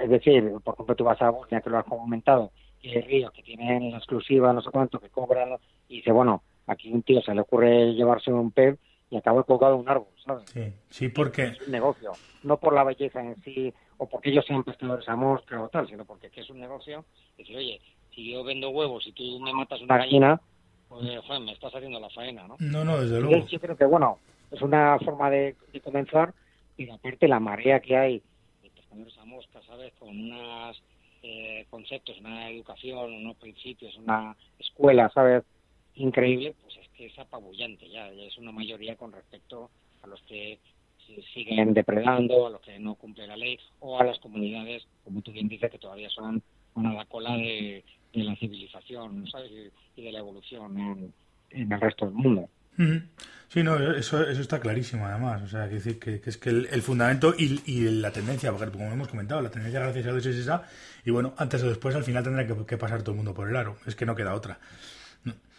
Es 0.00 0.10
decir, 0.10 0.52
por 0.62 0.74
ejemplo, 0.74 0.94
tú 0.94 1.04
vas 1.04 1.20
a 1.22 1.30
Bosnia, 1.30 1.60
que 1.60 1.70
lo 1.70 1.78
has 1.78 1.84
comentado, 1.84 2.50
y 2.80 2.90
hay 2.90 3.00
ríos 3.00 3.32
que 3.32 3.42
tienen 3.42 3.90
la 3.90 3.98
exclusiva, 3.98 4.52
no 4.52 4.60
sé 4.60 4.70
cuánto, 4.70 5.00
que 5.00 5.08
cobran, 5.08 5.56
y 5.88 5.96
dice, 5.96 6.12
bueno, 6.12 6.42
aquí 6.66 6.92
un 6.92 7.02
tío 7.02 7.20
se 7.22 7.34
le 7.34 7.40
ocurre 7.40 7.94
llevarse 7.94 8.32
un 8.32 8.50
pez 8.50 8.78
y 9.14 9.16
acaba 9.16 9.44
colgado 9.44 9.76
un 9.76 9.88
árbol, 9.88 10.08
¿sabes? 10.24 10.50
Sí, 10.50 10.72
sí, 10.90 11.08
porque... 11.08 11.44
Es 11.44 11.66
un 11.66 11.72
negocio, 11.72 12.10
no 12.42 12.56
por 12.56 12.74
la 12.74 12.82
belleza 12.82 13.22
en 13.22 13.40
sí, 13.42 13.72
o 13.96 14.08
porque 14.08 14.30
ellos 14.30 14.44
sean 14.44 14.64
pescadores 14.64 15.08
a 15.08 15.14
mosca 15.14 15.62
o 15.62 15.68
tal, 15.68 15.86
sino 15.86 16.04
porque 16.04 16.28
es 16.34 16.50
un 16.50 16.58
negocio. 16.58 17.04
Decir, 17.38 17.56
oye, 17.56 17.80
si 18.12 18.32
yo 18.32 18.42
vendo 18.42 18.70
huevos 18.70 19.06
y 19.06 19.12
tú 19.12 19.38
me 19.38 19.52
matas 19.52 19.80
una 19.82 19.98
gallina, 19.98 20.40
pues, 20.88 21.20
joder, 21.24 21.42
me 21.42 21.52
estás 21.52 21.72
haciendo 21.72 22.00
la 22.00 22.10
faena, 22.10 22.48
¿no? 22.48 22.56
No, 22.58 22.84
no, 22.84 23.00
desde 23.00 23.20
luego. 23.20 23.46
Yo 23.46 23.60
creo 23.60 23.76
que, 23.76 23.84
bueno, 23.84 24.18
es 24.50 24.60
una 24.60 24.98
forma 24.98 25.30
de, 25.30 25.54
de 25.72 25.80
comenzar, 25.80 26.34
y 26.76 26.90
aparte 26.90 27.28
la 27.28 27.38
marea 27.38 27.78
que 27.78 27.96
hay 27.96 28.22
de 28.64 28.70
pescadores 28.70 29.16
a 29.18 29.24
mosca, 29.26 29.60
¿sabes? 29.64 29.92
Con 29.96 30.08
unos 30.08 30.82
eh, 31.22 31.66
conceptos, 31.70 32.18
una 32.18 32.50
educación, 32.50 33.12
unos 33.12 33.36
principios, 33.36 33.96
una 33.96 34.36
escuela, 34.58 35.08
¿sabes? 35.14 35.44
Increíble, 35.96 36.54
pues 36.60 36.76
es 36.76 36.88
que 36.90 37.06
es 37.06 37.18
apabullante 37.18 37.88
ya, 37.88 38.08
es 38.08 38.36
una 38.38 38.52
mayoría 38.52 38.96
con 38.96 39.12
respecto 39.12 39.70
a 40.02 40.06
los 40.06 40.20
que 40.22 40.58
siguen 41.32 41.74
depredando, 41.74 42.46
a 42.46 42.50
los 42.50 42.60
que 42.60 42.78
no 42.78 42.94
cumplen 42.94 43.28
la 43.28 43.36
ley, 43.36 43.58
o 43.80 44.00
a 44.00 44.04
las 44.04 44.18
comunidades, 44.18 44.86
como 45.04 45.22
tú 45.22 45.32
bien 45.32 45.48
dices, 45.48 45.70
que 45.70 45.78
todavía 45.78 46.08
son 46.10 46.42
a 46.76 46.92
la 46.92 47.04
cola 47.04 47.36
de, 47.36 47.84
la 48.14 48.34
civilización 48.36 49.26
¿sabes? 49.28 49.50
Y, 49.96 50.02
de 50.02 50.12
la 50.12 50.18
evolución 50.20 51.12
en, 51.50 51.72
el 51.72 51.80
resto 51.80 52.06
del 52.06 52.14
mundo. 52.14 52.48
Sí, 53.48 53.62
no, 53.62 53.76
eso, 53.94 54.28
eso 54.28 54.40
está 54.40 54.58
clarísimo 54.58 55.06
además. 55.06 55.42
O 55.42 55.48
sea, 55.48 55.68
que 55.68 55.76
es 55.76 56.36
que 56.38 56.50
el, 56.50 56.82
fundamento 56.82 57.34
y, 57.38 57.60
y, 57.66 57.88
la 57.88 58.10
tendencia, 58.10 58.50
porque 58.50 58.72
como 58.72 58.90
hemos 58.90 59.08
comentado, 59.08 59.40
la 59.40 59.50
tendencia 59.50 59.80
gracias 59.80 60.06
a 60.06 60.10
Dios 60.10 60.26
es 60.26 60.36
esa, 60.36 60.64
y 61.04 61.10
bueno, 61.10 61.34
antes 61.36 61.62
o 61.62 61.68
después 61.68 61.94
al 61.94 62.02
final 62.02 62.24
tendrá 62.24 62.46
que 62.46 62.76
pasar 62.76 63.02
todo 63.02 63.12
el 63.12 63.18
mundo 63.18 63.34
por 63.34 63.48
el 63.48 63.56
aro. 63.56 63.76
Es 63.86 63.94
que 63.94 64.06
no 64.06 64.16
queda 64.16 64.34
otra. 64.34 64.58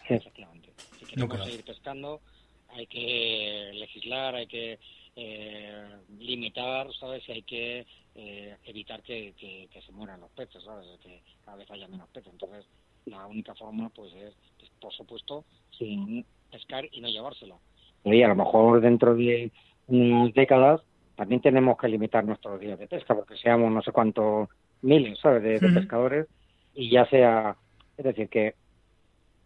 Efectivamente. 0.09 0.69
Si 0.99 1.05
queremos 1.05 1.37
no 1.37 1.45
seguir 1.45 1.63
pescando, 1.63 2.21
hay 2.69 2.87
que 2.87 3.71
legislar, 3.73 4.35
hay 4.35 4.47
que 4.47 4.79
eh, 5.15 5.83
limitar, 6.19 6.87
¿sabes? 6.99 7.27
Y 7.27 7.31
hay 7.31 7.43
que 7.43 7.85
eh, 8.15 8.57
evitar 8.65 9.01
que, 9.01 9.33
que, 9.39 9.67
que, 9.71 9.81
se 9.81 9.91
mueran 9.91 10.21
los 10.21 10.29
peces, 10.31 10.63
¿sabes? 10.63 10.87
Que 11.01 11.21
cada 11.43 11.57
vez 11.57 11.69
haya 11.71 11.87
menos 11.87 12.09
peces. 12.09 12.31
Entonces, 12.31 12.65
la 13.05 13.25
única 13.25 13.55
forma, 13.55 13.89
pues, 13.89 14.13
es, 14.13 14.33
pues, 14.59 14.71
por 14.79 14.93
supuesto, 14.93 15.45
sin 15.77 16.25
pescar 16.51 16.85
y 16.91 17.01
no 17.01 17.07
llevárselo. 17.07 17.59
Y 18.03 18.21
a 18.21 18.27
lo 18.27 18.35
mejor 18.35 18.81
dentro 18.81 19.15
de 19.15 19.51
unas 19.87 20.33
décadas 20.33 20.81
también 21.15 21.41
tenemos 21.41 21.77
que 21.77 21.87
limitar 21.87 22.25
nuestros 22.25 22.59
días 22.59 22.77
de 22.77 22.87
pesca, 22.87 23.15
porque 23.15 23.37
seamos 23.37 23.71
no 23.71 23.81
sé 23.81 23.91
cuántos 23.91 24.49
miles, 24.81 25.17
¿sabes?, 25.19 25.41
de, 25.43 25.59
de 25.59 25.73
pescadores, 25.79 26.27
y 26.73 26.89
ya 26.89 27.05
sea, 27.05 27.55
es 27.97 28.03
decir, 28.03 28.27
que 28.27 28.55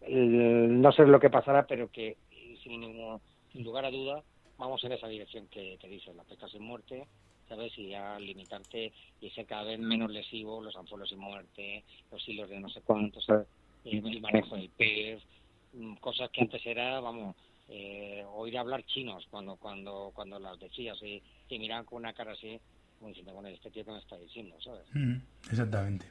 no 0.08 0.92
sé 0.92 1.06
lo 1.06 1.20
que 1.20 1.30
pasará, 1.30 1.66
pero 1.66 1.90
que 1.90 2.16
sin, 2.62 3.20
sin 3.52 3.64
lugar 3.64 3.84
a 3.84 3.90
duda 3.90 4.22
vamos 4.58 4.82
en 4.84 4.92
esa 4.92 5.08
dirección 5.08 5.46
que, 5.48 5.78
que 5.80 5.88
dices, 5.88 6.14
la 6.14 6.24
pesca 6.24 6.48
sin 6.48 6.62
muerte, 6.62 7.06
¿sabes? 7.48 7.76
Y 7.78 7.88
ya 7.88 8.18
limitarte 8.18 8.92
y 9.20 9.30
ser 9.30 9.46
cada 9.46 9.64
vez 9.64 9.78
menos 9.78 10.10
lesivo, 10.10 10.62
los 10.62 10.76
anzuelos 10.76 11.08
sin 11.08 11.18
muerte, 11.18 11.84
los 12.10 12.28
hilos 12.28 12.48
de 12.48 12.60
no 12.60 12.68
sé 12.68 12.80
cuántos, 12.82 13.24
¿sabes? 13.24 13.46
el 13.84 14.20
manejo 14.20 14.56
del 14.56 14.68
pez, 14.70 15.22
cosas 16.00 16.30
que 16.30 16.42
antes 16.42 16.64
era, 16.66 17.00
vamos, 17.00 17.34
eh, 17.68 18.24
oír 18.34 18.58
hablar 18.58 18.84
chinos 18.84 19.26
cuando 19.30 19.56
cuando 19.56 20.10
cuando 20.12 20.40
las 20.40 20.58
decías 20.58 20.98
y 21.02 21.22
miraban 21.50 21.84
con 21.84 21.98
una 21.98 22.12
cara 22.12 22.32
así 22.32 22.60
como 23.00 23.08
diciendo, 23.08 23.32
bueno, 23.32 23.48
este 23.48 23.70
tío 23.70 23.82
que 23.82 23.92
me 23.92 23.98
está 23.98 24.18
diciendo, 24.18 24.54
¿sabes? 24.60 24.82
Exactamente, 25.50 26.04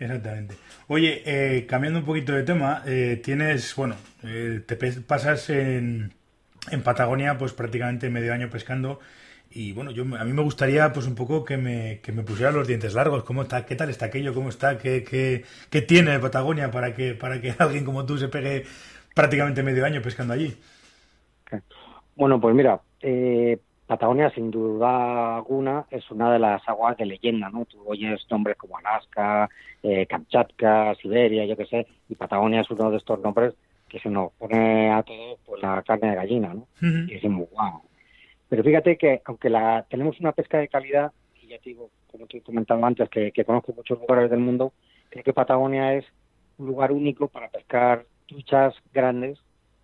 exactamente. 0.00 0.56
Oye, 0.88 1.22
eh, 1.24 1.64
cambiando 1.64 2.00
un 2.00 2.04
poquito 2.04 2.32
de 2.32 2.42
tema, 2.42 2.82
eh, 2.86 3.20
tienes, 3.22 3.76
bueno, 3.76 3.94
eh, 4.24 4.60
te 4.66 4.74
pasas 5.02 5.48
en, 5.50 6.12
en 6.72 6.82
Patagonia 6.82 7.38
pues 7.38 7.52
prácticamente 7.52 8.10
medio 8.10 8.32
año 8.32 8.50
pescando 8.50 8.98
y 9.48 9.72
bueno, 9.74 9.92
yo 9.92 10.02
a 10.02 10.24
mí 10.24 10.32
me 10.32 10.42
gustaría 10.42 10.92
pues 10.92 11.06
un 11.06 11.14
poco 11.14 11.44
que 11.44 11.56
me, 11.56 12.00
que 12.00 12.10
me 12.10 12.24
pusieran 12.24 12.56
los 12.56 12.66
dientes 12.66 12.94
largos, 12.94 13.22
cómo 13.22 13.42
está, 13.42 13.64
qué 13.64 13.76
tal 13.76 13.88
está 13.88 14.06
aquello, 14.06 14.34
cómo 14.34 14.48
está, 14.48 14.76
qué, 14.76 15.04
qué, 15.04 15.44
qué 15.70 15.82
tiene 15.82 16.18
Patagonia 16.18 16.72
para 16.72 16.96
que, 16.96 17.14
para 17.14 17.40
que 17.40 17.54
alguien 17.58 17.84
como 17.84 18.06
tú 18.06 18.18
se 18.18 18.26
pegue 18.26 18.64
prácticamente 19.14 19.62
medio 19.62 19.84
año 19.84 20.02
pescando 20.02 20.34
allí. 20.34 20.56
Bueno, 22.16 22.40
pues 22.40 22.56
mira, 22.56 22.80
eh, 23.00 23.60
Patagonia 23.94 24.28
sin 24.30 24.50
duda 24.50 25.36
alguna 25.36 25.86
es 25.88 26.10
una 26.10 26.32
de 26.32 26.40
las 26.40 26.68
aguas 26.68 26.96
de 26.96 27.06
leyenda, 27.06 27.48
¿no? 27.48 27.64
Tú 27.64 27.80
oyes 27.86 28.26
nombres 28.28 28.56
como 28.56 28.76
Alaska, 28.76 29.48
eh, 29.84 30.04
Kamchatka, 30.06 30.96
Siberia, 30.96 31.46
yo 31.46 31.56
qué 31.56 31.64
sé, 31.66 31.86
y 32.08 32.16
Patagonia 32.16 32.62
es 32.62 32.70
uno 32.72 32.90
de 32.90 32.96
estos 32.96 33.20
nombres 33.20 33.54
que 33.88 34.00
se 34.00 34.10
nos 34.10 34.32
pone 34.32 34.90
a 34.90 35.04
todos 35.04 35.38
pues, 35.46 35.62
la 35.62 35.80
carne 35.82 36.10
de 36.10 36.16
gallina, 36.16 36.54
¿no? 36.54 36.66
Uh 36.82 36.86
-huh. 36.86 37.08
Y 37.08 37.14
decimos, 37.14 37.48
wow. 37.52 37.82
Pero 38.48 38.64
fíjate 38.64 38.96
que 38.96 39.22
aunque 39.26 39.48
la 39.48 39.86
tenemos 39.88 40.18
una 40.18 40.32
pesca 40.32 40.58
de 40.58 40.66
calidad, 40.66 41.12
y 41.40 41.46
ya 41.46 41.58
te 41.58 41.70
digo, 41.70 41.88
como 42.10 42.26
te 42.26 42.38
he 42.38 42.40
comentado 42.40 42.84
antes, 42.84 43.08
que, 43.10 43.30
que 43.30 43.44
conozco 43.44 43.74
muchos 43.76 44.00
lugares 44.00 44.28
del 44.28 44.40
mundo, 44.40 44.72
creo 45.08 45.22
que 45.22 45.32
Patagonia 45.32 45.94
es 45.94 46.04
un 46.58 46.66
lugar 46.66 46.90
único 46.90 47.28
para 47.28 47.48
pescar 47.48 48.06
truchas 48.26 48.74
grandes, 48.92 49.38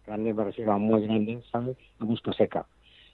grandes 0.05 0.35
me 0.35 0.43
refiero 0.43 0.73
a 0.73 0.79
muy 0.79 1.07
grandes, 1.07 1.45
¿sabes? 1.53 1.77
A 2.01 2.05
gusto 2.05 2.33
seca. 2.33 2.67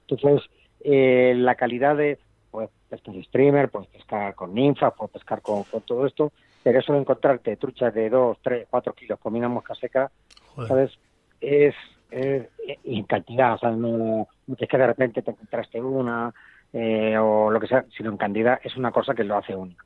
Entonces, 0.09 0.49
eh, 0.81 1.35
la 1.37 1.55
calidad 1.55 1.97
de, 1.97 2.19
pues, 2.51 2.71
pescar 2.89 3.15
streamer, 3.25 3.69
pues 3.69 3.87
pescar 3.89 4.35
con 4.35 4.55
ninfa, 4.55 4.91
pues 4.93 5.11
pescar 5.11 5.43
con, 5.43 5.65
con, 5.65 5.83
todo 5.83 6.07
esto, 6.07 6.33
pero 6.63 6.79
eso 6.79 6.93
de 6.93 7.01
encontrarte 7.01 7.57
truchas 7.57 7.93
de 7.95 8.09
2, 8.09 8.39
3, 8.43 8.67
4 8.71 8.93
kilos 8.95 9.19
con 9.19 9.35
una 9.35 9.49
mosca 9.49 9.75
seca, 9.75 10.11
Joder. 10.55 10.69
¿sabes? 10.69 10.99
Es, 11.41 11.75
es, 12.11 12.49
en 12.85 13.05
cantidad, 13.05 13.55
o 13.55 13.59
sea, 13.59 13.71
no, 13.71 14.29
no 14.47 14.57
es 14.59 14.69
que 14.69 14.79
de 14.79 14.87
repente 14.87 15.23
te 15.23 15.31
encontraste 15.33 15.81
una 15.81 16.33
eh, 16.73 17.17
o 17.19 17.51
lo 17.51 17.61
que 17.61 17.69
sea, 17.69 17.85
sino 17.97 18.11
en 18.11 18.17
cantidad 18.17 18.61
es 18.63 18.77
una 18.77 18.91
cosa 18.91 19.15
que 19.15 19.25
lo 19.25 19.37
hace 19.37 19.55
único. 19.55 19.85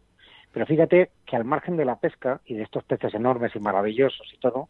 Pero 0.53 0.67
fíjate 0.67 1.11
que 1.25 1.37
al 1.37 1.45
margen 1.45 1.77
de 1.77 1.85
la 1.85 1.97
pesca 1.97 2.41
y 2.45 2.55
de 2.55 2.65
estos 2.65 2.85
peces 2.85 3.15
enormes 3.15 3.55
y 3.55 3.61
maravillosos 3.61 4.27
y 4.35 4.39
todo, 4.39 4.69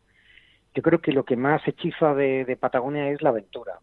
yo 0.75 0.83
creo 0.83 1.00
que 1.00 1.12
lo 1.12 1.25
que 1.25 1.37
más 1.37 1.67
hechiza 1.67 2.15
de, 2.15 2.45
de 2.45 2.57
Patagonia 2.57 3.09
es 3.09 3.23
la 3.23 3.31
aventura. 3.31 3.79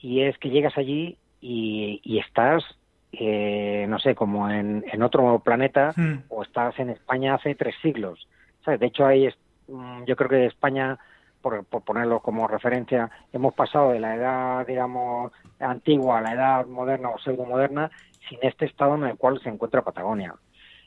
Y 0.00 0.22
es 0.22 0.36
que 0.38 0.50
llegas 0.50 0.76
allí 0.78 1.16
y, 1.42 2.00
y 2.04 2.18
estás, 2.18 2.64
eh, 3.12 3.84
no 3.88 3.98
sé, 3.98 4.14
como 4.14 4.48
en, 4.48 4.84
en 4.90 5.02
otro 5.02 5.40
planeta 5.40 5.92
mm. 5.94 6.24
o 6.28 6.42
estás 6.42 6.78
en 6.78 6.90
España 6.90 7.34
hace 7.34 7.54
tres 7.54 7.74
siglos. 7.82 8.26
¿Sabes? 8.64 8.80
De 8.80 8.86
hecho, 8.86 9.04
hay, 9.04 9.28
mm, 9.68 10.04
yo 10.04 10.16
creo 10.16 10.30
que 10.30 10.46
España, 10.46 10.98
por, 11.42 11.64
por 11.64 11.82
ponerlo 11.82 12.20
como 12.20 12.48
referencia, 12.48 13.10
hemos 13.32 13.52
pasado 13.52 13.90
de 13.90 14.00
la 14.00 14.14
edad, 14.14 14.66
digamos, 14.66 15.32
antigua 15.58 16.18
a 16.18 16.22
la 16.22 16.32
edad 16.32 16.66
moderna 16.66 17.10
o 17.10 17.18
pseudo-moderna 17.18 17.90
sin 18.28 18.38
este 18.40 18.66
estado 18.66 18.94
en 18.94 19.04
el 19.04 19.16
cual 19.16 19.40
se 19.42 19.48
encuentra 19.48 19.82
Patagonia. 19.82 20.34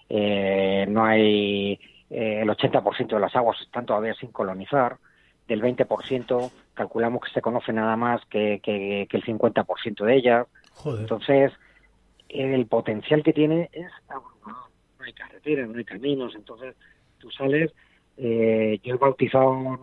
Eh, 0.07 0.85
no 0.87 1.03
hay 1.03 1.73
eh, 2.09 2.41
el 2.41 2.49
80% 2.49 3.07
de 3.07 3.19
las 3.19 3.35
aguas 3.35 3.59
están 3.61 3.85
todavía 3.85 4.13
sin 4.13 4.31
colonizar, 4.31 4.97
del 5.47 5.61
20% 5.61 6.51
calculamos 6.73 7.21
que 7.23 7.31
se 7.31 7.41
conoce 7.41 7.71
nada 7.73 7.95
más 7.95 8.25
que, 8.25 8.59
que, 8.61 9.07
que 9.09 9.17
el 9.17 9.23
50% 9.23 10.05
de 10.05 10.15
ellas. 10.15 10.47
Joder. 10.73 11.01
Entonces, 11.01 11.51
el 12.29 12.65
potencial 12.67 13.23
que 13.23 13.33
tiene 13.33 13.69
es 13.71 13.91
abrumador. 14.07 14.69
No 14.99 15.05
hay 15.05 15.13
carreteras, 15.13 15.69
no 15.69 15.77
hay 15.77 15.85
caminos, 15.85 16.35
entonces 16.35 16.75
tú 17.19 17.31
sales, 17.31 17.71
eh, 18.17 18.79
yo 18.83 18.95
he 18.95 18.97
bautizado 18.97 19.79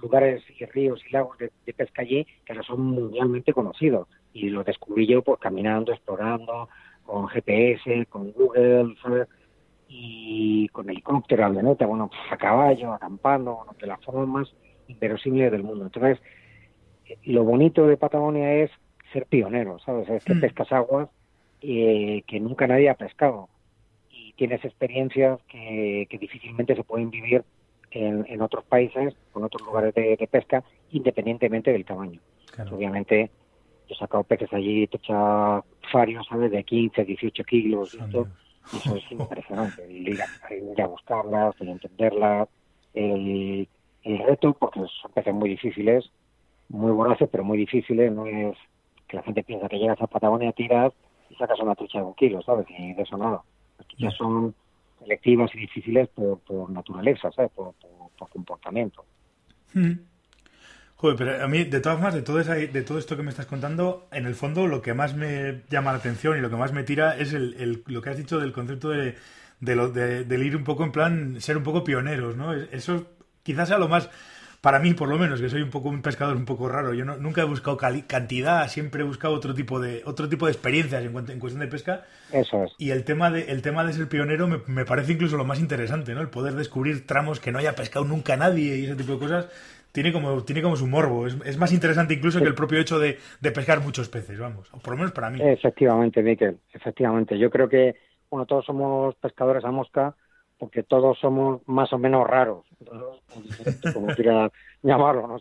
lugares 0.00 0.42
y 0.58 0.64
ríos 0.66 1.00
y 1.08 1.12
lagos 1.12 1.38
de, 1.38 1.50
pesca 1.72 2.02
allí 2.02 2.26
que 2.44 2.54
no 2.54 2.62
son 2.62 2.80
mundialmente 2.80 3.52
conocidos 3.52 4.08
y 4.32 4.50
lo 4.50 4.62
descubrí 4.62 5.06
yo 5.06 5.22
pues 5.22 5.40
caminando, 5.40 5.92
explorando, 5.92 6.68
con 7.04 7.28
GPS, 7.28 8.06
con 8.06 8.32
Google, 8.32 8.94
y 9.88 10.68
con 10.68 10.90
helicóptero, 10.90 11.44
avioneta, 11.46 11.86
bueno, 11.86 12.08
pues, 12.08 12.20
a 12.30 12.36
caballo, 12.36 12.92
acampando, 12.92 13.54
bueno, 13.54 13.72
de 13.80 13.86
las 13.86 14.04
formas 14.04 14.26
más 14.26 14.54
inverosímiles 14.88 15.52
del 15.52 15.62
mundo. 15.62 15.84
Entonces, 15.84 16.18
lo 17.24 17.44
bonito 17.44 17.86
de 17.86 17.96
Patagonia 17.96 18.52
es 18.54 18.70
ser 19.12 19.26
pionero, 19.26 19.78
¿sabes? 19.80 20.08
Es 20.08 20.24
que 20.24 20.34
mm. 20.34 20.40
pescas 20.40 20.72
aguas 20.72 21.08
eh, 21.62 22.22
que 22.26 22.40
nunca 22.40 22.66
nadie 22.66 22.90
ha 22.90 22.94
pescado 22.94 23.48
y 24.10 24.32
tienes 24.34 24.64
experiencias 24.64 25.40
que, 25.48 26.06
difícilmente 26.20 26.74
se 26.74 26.84
pueden 26.84 27.10
vivir 27.10 27.44
en, 27.90 28.42
otros 28.42 28.64
países, 28.64 29.14
con 29.32 29.44
otros 29.44 29.66
lugares 29.66 29.94
de, 29.94 30.28
pesca, 30.30 30.62
independientemente 30.90 31.72
del 31.72 31.84
tamaño. 31.84 32.20
obviamente, 32.70 33.30
he 33.88 33.94
sacado 33.94 34.24
peces 34.24 34.52
allí, 34.52 34.86
te 34.86 34.98
echa 34.98 35.62
farios, 35.90 36.26
¿sabes? 36.28 36.50
De 36.50 36.62
15, 36.62 37.04
18 37.04 37.44
kilos 37.44 37.94
y 37.94 37.98
esto 37.98 38.28
eso 38.74 38.96
es 38.96 39.04
impresionante, 39.12 39.84
el 39.84 40.08
ir 40.08 40.20
a, 40.82 40.86
buscarlas, 40.86 41.54
el 41.60 41.68
entenderlas, 41.68 42.48
el, 42.94 43.68
reto, 44.18 44.52
porque 44.52 44.80
son 45.02 45.12
peces 45.12 45.34
muy 45.34 45.50
difíciles, 45.50 46.10
muy 46.68 46.92
voraces, 46.92 47.28
pero 47.30 47.44
muy 47.44 47.58
difíciles, 47.58 48.12
no 48.12 48.26
es 48.26 48.56
que 49.08 49.16
la 49.16 49.22
gente 49.22 49.42
piensa 49.42 49.68
que 49.68 49.78
llegas 49.78 50.00
a 50.00 50.06
Patagonia, 50.06 50.52
tiras 50.52 50.92
y 51.30 51.34
sacas 51.36 51.58
una 51.60 51.74
trucha 51.74 51.98
de 51.98 52.04
un 52.04 52.14
kilo, 52.14 52.42
¿sabes? 52.42 52.66
Y 52.70 52.92
de 52.94 53.02
eso 53.02 53.16
nada. 53.16 53.42
Las 53.78 53.86
truchas 53.88 54.14
son 54.14 54.54
selectivas 55.00 55.50
y 55.54 55.58
difíciles 55.58 56.08
por, 56.08 56.38
por 56.40 56.70
naturaleza, 56.70 57.30
¿sabes? 57.32 57.50
Por, 57.52 57.74
por, 58.18 58.28
comportamiento. 58.30 59.04
Mm. 59.74 59.92
Joder, 60.96 61.16
pero 61.16 61.44
a 61.44 61.48
mí, 61.48 61.64
de 61.64 61.80
todas 61.80 61.98
formas, 61.98 62.14
de 62.14 62.22
todo, 62.22 62.42
de 62.42 62.82
todo 62.82 62.98
esto 62.98 63.16
que 63.16 63.22
me 63.22 63.30
estás 63.30 63.46
contando, 63.46 64.06
en 64.10 64.24
el 64.24 64.34
fondo 64.34 64.66
lo 64.66 64.80
que 64.80 64.94
más 64.94 65.14
me 65.14 65.62
llama 65.68 65.92
la 65.92 65.98
atención 65.98 66.38
y 66.38 66.40
lo 66.40 66.48
que 66.48 66.56
más 66.56 66.72
me 66.72 66.84
tira 66.84 67.18
es 67.18 67.34
el, 67.34 67.82
lo 67.86 68.00
que 68.00 68.10
has 68.10 68.16
dicho 68.16 68.40
del 68.40 68.52
concepto 68.52 68.88
de, 68.88 69.14
de, 69.60 69.76
lo, 69.76 69.90
de, 69.90 70.24
del 70.24 70.42
ir 70.42 70.56
un 70.56 70.64
poco 70.64 70.84
en 70.84 70.92
plan, 70.92 71.40
ser 71.40 71.58
un 71.58 71.62
poco 71.62 71.84
pioneros, 71.84 72.36
¿no? 72.36 72.54
Eso 72.54 73.06
quizás 73.46 73.68
sea 73.68 73.78
lo 73.78 73.86
más, 73.88 74.10
para 74.60 74.80
mí 74.80 74.92
por 74.92 75.08
lo 75.08 75.16
menos, 75.16 75.40
que 75.40 75.48
soy 75.48 75.62
un 75.62 75.70
poco 75.70 75.88
un 75.88 76.02
pescador 76.02 76.36
un 76.36 76.44
poco 76.44 76.68
raro. 76.68 76.92
Yo 76.92 77.04
nunca 77.04 77.42
he 77.42 77.44
buscado 77.44 77.76
cantidad, 77.76 78.66
siempre 78.68 79.02
he 79.02 79.04
buscado 79.04 79.32
otro 79.32 79.54
tipo 79.54 79.78
de, 79.80 80.02
otro 80.04 80.28
tipo 80.28 80.46
de 80.46 80.52
experiencias 80.52 81.04
en, 81.04 81.16
en 81.16 81.38
cuestión 81.38 81.60
de 81.60 81.68
pesca. 81.68 82.04
Eso 82.32 82.64
es. 82.64 82.72
Y 82.76 82.90
el 82.90 83.04
tema 83.04 83.30
de, 83.30 83.52
el 83.52 83.62
tema 83.62 83.84
de 83.84 83.92
ser 83.92 84.08
pionero 84.08 84.48
me, 84.48 84.58
me 84.66 84.84
parece 84.84 85.12
incluso 85.12 85.36
lo 85.36 85.44
más 85.44 85.60
interesante, 85.60 86.12
¿no? 86.14 86.20
El 86.20 86.28
poder 86.28 86.54
descubrir 86.54 87.06
tramos 87.06 87.38
que 87.38 87.52
no 87.52 87.60
haya 87.60 87.76
pescado 87.76 88.04
nunca 88.04 88.36
nadie 88.36 88.76
y 88.78 88.84
ese 88.86 88.96
tipo 88.96 89.12
de 89.12 89.18
cosas 89.20 89.48
tiene 89.92 90.12
como, 90.12 90.42
tiene 90.44 90.60
como 90.60 90.76
su 90.76 90.86
morbo. 90.86 91.26
Es, 91.26 91.56
más 91.56 91.72
interesante 91.72 92.12
incluso 92.12 92.40
que 92.40 92.48
el 92.48 92.54
propio 92.54 92.78
hecho 92.78 92.98
de, 92.98 93.16
pescar 93.40 93.80
muchos 93.80 94.10
peces, 94.10 94.38
vamos. 94.38 94.68
O 94.74 94.78
por 94.78 94.92
lo 94.92 94.98
menos 94.98 95.12
para 95.12 95.30
mí. 95.30 95.38
Efectivamente, 95.40 96.22
Miquel. 96.22 96.58
Efectivamente. 96.74 97.38
Yo 97.38 97.48
creo 97.48 97.66
que, 97.66 97.94
bueno, 98.28 98.44
todos 98.44 98.66
somos 98.66 99.14
pescadores 99.14 99.64
a 99.64 99.70
mosca 99.70 100.14
porque 100.58 100.82
todos 100.82 101.18
somos 101.18 101.60
más 101.66 101.92
o 101.92 101.98
menos 101.98 102.26
raros, 102.26 102.64
como 103.92 104.08
quiera 104.14 104.50
llamarlo. 104.82 105.26
¿no? 105.26 105.38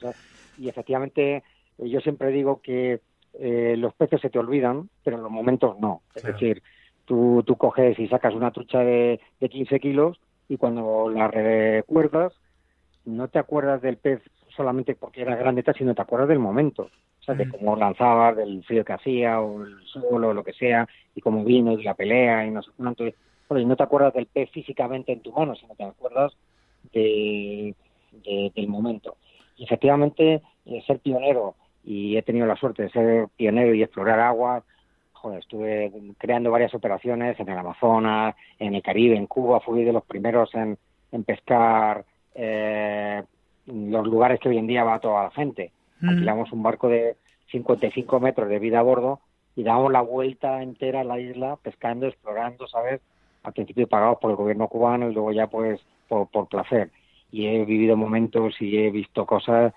y 0.58 0.70
efectivamente, 0.70 1.44
yo 1.78 2.00
siempre 2.02 2.30
digo 2.30 2.62
que 2.62 3.02
eh, 3.34 3.76
los 3.78 3.94
peces 3.94 4.22
se 4.22 4.30
te 4.30 4.40
olvidan, 4.40 4.90
pero 5.04 5.18
en 5.18 5.24
los 5.24 5.32
momentos 5.32 5.78
no. 5.80 6.02
Es 6.16 6.24
decir, 6.24 6.64
tú, 7.06 7.44
tú 7.46 7.56
coges 7.56 7.98
y 8.00 8.08
sacas 8.08 8.34
una 8.34 8.52
trucha 8.52 8.80
de, 8.80 9.20
de 9.40 9.50
15 9.50 9.80
kilos 9.80 10.20
y 10.48 10.58
cuando 10.58 11.10
la 11.10 11.28
recuerdas, 11.28 12.34
no 13.06 13.28
te 13.28 13.40
acuerdas 13.40 13.82
del 13.82 13.98
pez 13.98 14.22
solamente 14.56 14.96
porque 14.96 15.22
era 15.22 15.36
grande, 15.36 15.64
sino 15.78 15.94
te 15.94 16.02
acuerdas 16.02 16.30
del 16.30 16.40
momento, 16.40 16.84
o 17.20 17.24
sea, 17.24 17.36
de 17.36 17.50
cómo 17.50 17.76
lanzabas, 17.76 18.38
del 18.38 18.64
frío 18.64 18.86
que 18.86 18.94
hacía, 18.94 19.42
o 19.42 19.64
el 19.64 19.82
sol, 19.86 20.24
o 20.24 20.34
lo 20.34 20.44
que 20.44 20.54
sea, 20.54 20.88
y 21.14 21.22
cómo 21.22 21.44
vino, 21.44 21.74
y 21.74 21.84
la 21.84 21.94
pelea, 21.94 22.46
y 22.46 22.52
no 22.52 22.62
sé 22.62 22.72
cuánto. 22.78 23.04
Y 23.50 23.66
no 23.66 23.76
te 23.76 23.84
acuerdas 23.84 24.14
del 24.14 24.26
pez 24.26 24.50
físicamente 24.52 25.12
en 25.12 25.22
tu 25.22 25.32
mano, 25.32 25.56
sino 25.56 25.76
te 25.76 25.84
acuerdas 25.84 26.34
de, 26.94 27.76
del 28.24 28.68
momento. 28.68 29.18
Y 29.58 29.66
efectivamente, 29.66 30.42
eh, 30.66 30.84
ser 30.86 31.00
pionero, 31.00 31.56
y 31.84 32.18
he 32.18 32.24
tenido 32.24 32.48
la 32.48 32.56
suerte 32.56 32.84
de 32.84 32.90
ser 32.90 33.28
pionero 33.38 33.74
y 33.74 33.84
explorar 33.84 34.20
aguas, 34.20 34.64
joder, 35.14 35.40
estuve 35.40 35.92
creando 36.18 36.52
varias 36.52 36.74
operaciones 36.74 37.40
en 37.40 37.50
el 37.50 37.58
Amazonas, 37.58 38.36
en 38.60 38.76
el 38.76 38.82
Caribe, 38.82 39.16
en 39.16 39.28
Cuba, 39.28 39.60
fui 39.60 39.84
de 39.84 39.94
los 39.94 40.04
primeros 40.04 40.54
en, 40.56 40.78
en 41.12 41.24
pescar 41.24 42.06
eh, 42.34 43.24
los 43.66 44.06
lugares 44.08 44.40
que 44.40 44.50
hoy 44.50 44.58
en 44.58 44.68
día 44.68 44.84
va 44.84 45.00
toda 45.00 45.24
la 45.24 45.32
gente. 45.32 45.72
Mm. 46.02 46.10
Alquilamos 46.10 46.52
un 46.52 46.64
barco 46.64 46.90
de 46.90 47.16
55 47.52 48.20
metros 48.20 48.50
de 48.50 48.60
vida 48.60 48.80
a 48.80 48.84
bordo 48.84 49.20
y 49.56 49.64
damos 49.64 49.92
la 49.92 50.02
vuelta 50.02 50.62
entera 50.62 51.02
a 51.02 51.06
la 51.06 51.20
isla 51.20 51.58
pescando, 51.62 52.08
explorando, 52.08 52.68
¿sabes? 52.68 53.02
Al 53.46 53.54
principio 53.54 53.88
pagados 53.88 54.18
por 54.20 54.32
el 54.32 54.38
gobierno 54.38 54.68
cubano 54.68 55.10
y 55.10 55.14
luego 55.14 55.32
ya 55.32 55.48
pues 55.48 55.80
por, 56.08 56.28
por 56.30 56.48
placer. 56.48 56.92
Y 57.32 57.48
he 57.48 57.66
vivido 57.66 57.98
momentos 57.98 58.56
y 58.62 58.78
he 58.78 58.92
visto 58.92 59.26
cosas 59.26 59.74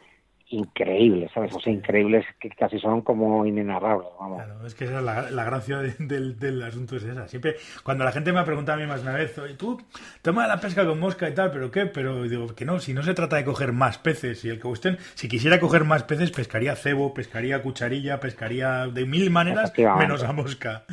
increíbles, 0.51 1.31
¿sabes? 1.33 1.55
O 1.55 1.61
sea, 1.61 1.73
increíbles 1.73 2.25
que 2.41 2.49
casi 2.51 2.79
son 2.79 3.03
como 3.03 3.45
inenarrables, 3.45 4.09
vamos. 4.19 4.43
Claro, 4.43 4.67
es 4.67 4.75
que 4.75 4.85
esa 4.85 4.99
es 4.99 5.05
la, 5.05 5.45
gracia 5.45 5.79
del, 5.79 6.39
del, 6.39 6.63
asunto 6.63 6.97
es 6.97 7.05
esa. 7.05 7.29
Siempre, 7.29 7.57
cuando 7.83 8.05
la 8.05 8.13
gente 8.13 8.33
me 8.33 8.41
ha 8.41 8.45
preguntado 8.45 8.79
a 8.79 8.81
mí 8.81 8.87
más 8.87 9.03
una 9.03 9.13
vez, 9.13 9.37
oye, 9.39 9.55
tú, 9.55 9.81
toma 10.23 10.47
la 10.47 10.59
pesca 10.59 10.87
con 10.87 10.99
mosca 10.99 11.29
y 11.29 11.35
tal, 11.35 11.51
pero 11.51 11.71
¿qué? 11.71 11.87
Pero 11.87 12.23
digo, 12.23 12.55
que 12.55 12.65
no, 12.65 12.79
si 12.79 12.95
no 12.95 13.03
se 13.03 13.15
trata 13.15 13.37
de 13.37 13.45
coger 13.45 13.73
más 13.73 13.99
peces, 13.99 14.41
si 14.41 14.49
el 14.49 14.61
que 14.61 14.69
usted, 14.69 14.99
si 15.15 15.29
quisiera 15.29 15.61
coger 15.61 15.85
más 15.85 16.05
peces, 16.05 16.31
pescaría 16.31 16.75
cebo, 16.77 17.13
pescaría 17.13 17.63
cucharilla, 17.63 18.19
pescaría 18.21 18.87
de 18.87 19.05
mil 19.05 19.31
maneras, 19.31 19.73
menos 19.99 20.23
a 20.25 20.33
mosca. 20.33 20.85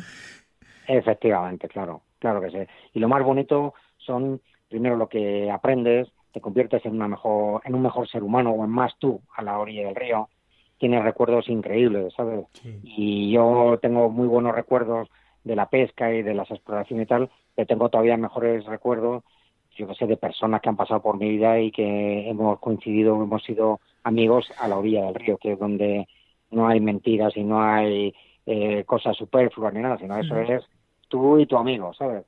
Efectivamente, 0.86 1.68
claro, 1.68 2.02
claro 2.26 2.40
que 2.40 2.50
sí. 2.50 2.70
Y 2.94 2.98
lo 2.98 3.08
más 3.08 3.22
bonito 3.22 3.74
son, 3.98 4.40
primero, 4.68 4.96
lo 4.96 5.08
que 5.08 5.50
aprendes, 5.50 6.08
te 6.32 6.40
conviertes 6.40 6.84
en, 6.84 6.94
una 6.94 7.08
mejor, 7.08 7.62
en 7.64 7.74
un 7.74 7.82
mejor 7.82 8.08
ser 8.08 8.22
humano 8.22 8.50
o 8.50 8.64
en 8.64 8.70
más 8.70 8.94
tú 8.98 9.20
a 9.36 9.42
la 9.42 9.58
orilla 9.58 9.86
del 9.86 9.94
río, 9.94 10.28
tienes 10.78 11.02
recuerdos 11.02 11.48
increíbles, 11.48 12.12
¿sabes? 12.14 12.44
Y 12.82 13.30
yo 13.30 13.78
tengo 13.80 14.10
muy 14.10 14.26
buenos 14.26 14.54
recuerdos 14.54 15.08
de 15.44 15.56
la 15.56 15.70
pesca 15.70 16.12
y 16.12 16.22
de 16.22 16.34
las 16.34 16.50
exploraciones 16.50 17.04
y 17.04 17.08
tal, 17.08 17.30
pero 17.54 17.66
tengo 17.66 17.88
todavía 17.88 18.16
mejores 18.16 18.66
recuerdos, 18.66 19.22
yo 19.76 19.86
que 19.86 19.94
sé, 19.94 20.06
de 20.06 20.16
personas 20.16 20.60
que 20.60 20.68
han 20.68 20.76
pasado 20.76 21.00
por 21.00 21.16
mi 21.16 21.30
vida 21.30 21.60
y 21.60 21.70
que 21.70 22.28
hemos 22.28 22.58
coincidido, 22.58 23.22
hemos 23.22 23.42
sido 23.44 23.80
amigos 24.02 24.50
a 24.58 24.68
la 24.68 24.76
orilla 24.76 25.04
del 25.04 25.14
río, 25.14 25.38
que 25.38 25.52
es 25.52 25.58
donde 25.58 26.06
no 26.50 26.66
hay 26.68 26.80
mentiras 26.80 27.36
y 27.36 27.44
no 27.44 27.62
hay 27.62 28.14
eh, 28.46 28.84
cosas 28.84 29.16
superfluas 29.16 29.72
ni 29.72 29.80
nada, 29.80 29.96
sino 29.98 30.18
eso 30.18 30.36
es 30.38 30.64
tú 31.16 31.38
y 31.38 31.46
tu 31.46 31.56
amigo, 31.56 31.94
¿sabes? 31.94 32.24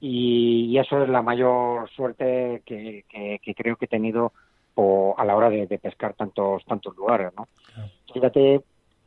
Y, 0.00 0.76
eso 0.78 1.02
es 1.02 1.08
la 1.08 1.22
mayor 1.22 1.88
suerte 1.90 2.62
que, 2.64 3.04
creo 3.56 3.76
que 3.76 3.84
he 3.84 3.88
tenido 3.88 4.32
a 5.16 5.24
la 5.24 5.36
hora 5.36 5.50
de, 5.50 5.66
pescar 5.78 6.14
tantos 6.14 6.64
tantos 6.64 6.96
lugares, 6.96 7.32
¿no? 7.36 7.48
Fíjate 8.12 8.62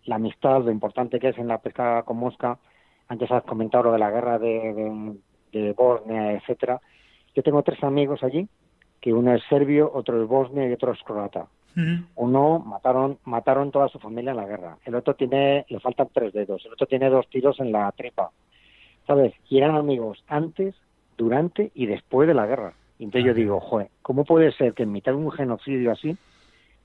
la 0.06 0.16
amistad, 0.16 0.64
lo 0.64 0.72
importante 0.72 1.20
que 1.20 1.30
es 1.30 1.38
en 1.38 1.48
la 1.48 1.60
pesca 1.60 2.04
con 2.04 2.18
mosca. 2.18 2.58
Antes 3.08 3.32
has 3.32 3.44
comentado 3.44 3.86
lo 3.86 3.92
de 3.94 4.00
la 4.00 4.12
guerra 4.12 4.38
de, 4.40 5.16
de, 5.52 5.74
Bosnia, 5.74 6.34
etcétera. 6.34 6.82
Yo 7.36 7.44
tengo 7.44 7.64
tres 7.64 7.82
amigos 7.84 8.24
allí, 8.24 8.48
que 9.00 9.14
uno 9.14 9.34
es 9.34 9.44
serbio, 9.48 9.92
otro 9.94 10.22
es 10.22 10.28
bosnia 10.28 10.68
y 10.68 10.74
otro 10.74 10.92
es 10.92 11.02
croata. 11.04 11.48
Uno 12.16 12.60
mataron 12.60 13.20
mataron 13.24 13.72
toda 13.72 13.88
su 13.88 13.98
familia 14.00 14.32
en 14.32 14.38
la 14.38 14.46
guerra. 14.46 14.78
El 14.84 14.96
otro 14.96 15.16
tiene 15.16 15.66
le 15.70 15.80
faltan 15.80 16.10
tres 16.14 16.34
dedos. 16.34 16.66
El 16.66 16.74
otro 16.74 16.86
tiene 16.86 17.10
dos 17.10 17.30
tiros 17.30 17.60
en 17.62 17.72
la 17.72 17.90
tripa. 17.94 18.30
¿Sabes? 19.08 19.34
Y 19.50 19.58
eran 19.58 19.76
amigos 19.76 20.24
antes, 20.28 20.76
durante 21.18 21.72
y 21.76 21.86
después 21.86 22.28
de 22.28 22.34
la 22.34 22.48
guerra. 22.48 22.74
entonces 23.00 23.26
yo 23.26 23.34
digo, 23.34 23.60
joder, 23.60 23.90
¿cómo 24.02 24.26
puede 24.26 24.52
ser 24.54 24.74
que 24.74 24.84
en 24.84 24.92
mitad 24.92 25.12
de 25.12 25.20
un 25.20 25.32
genocidio 25.32 25.92
así, 25.92 26.18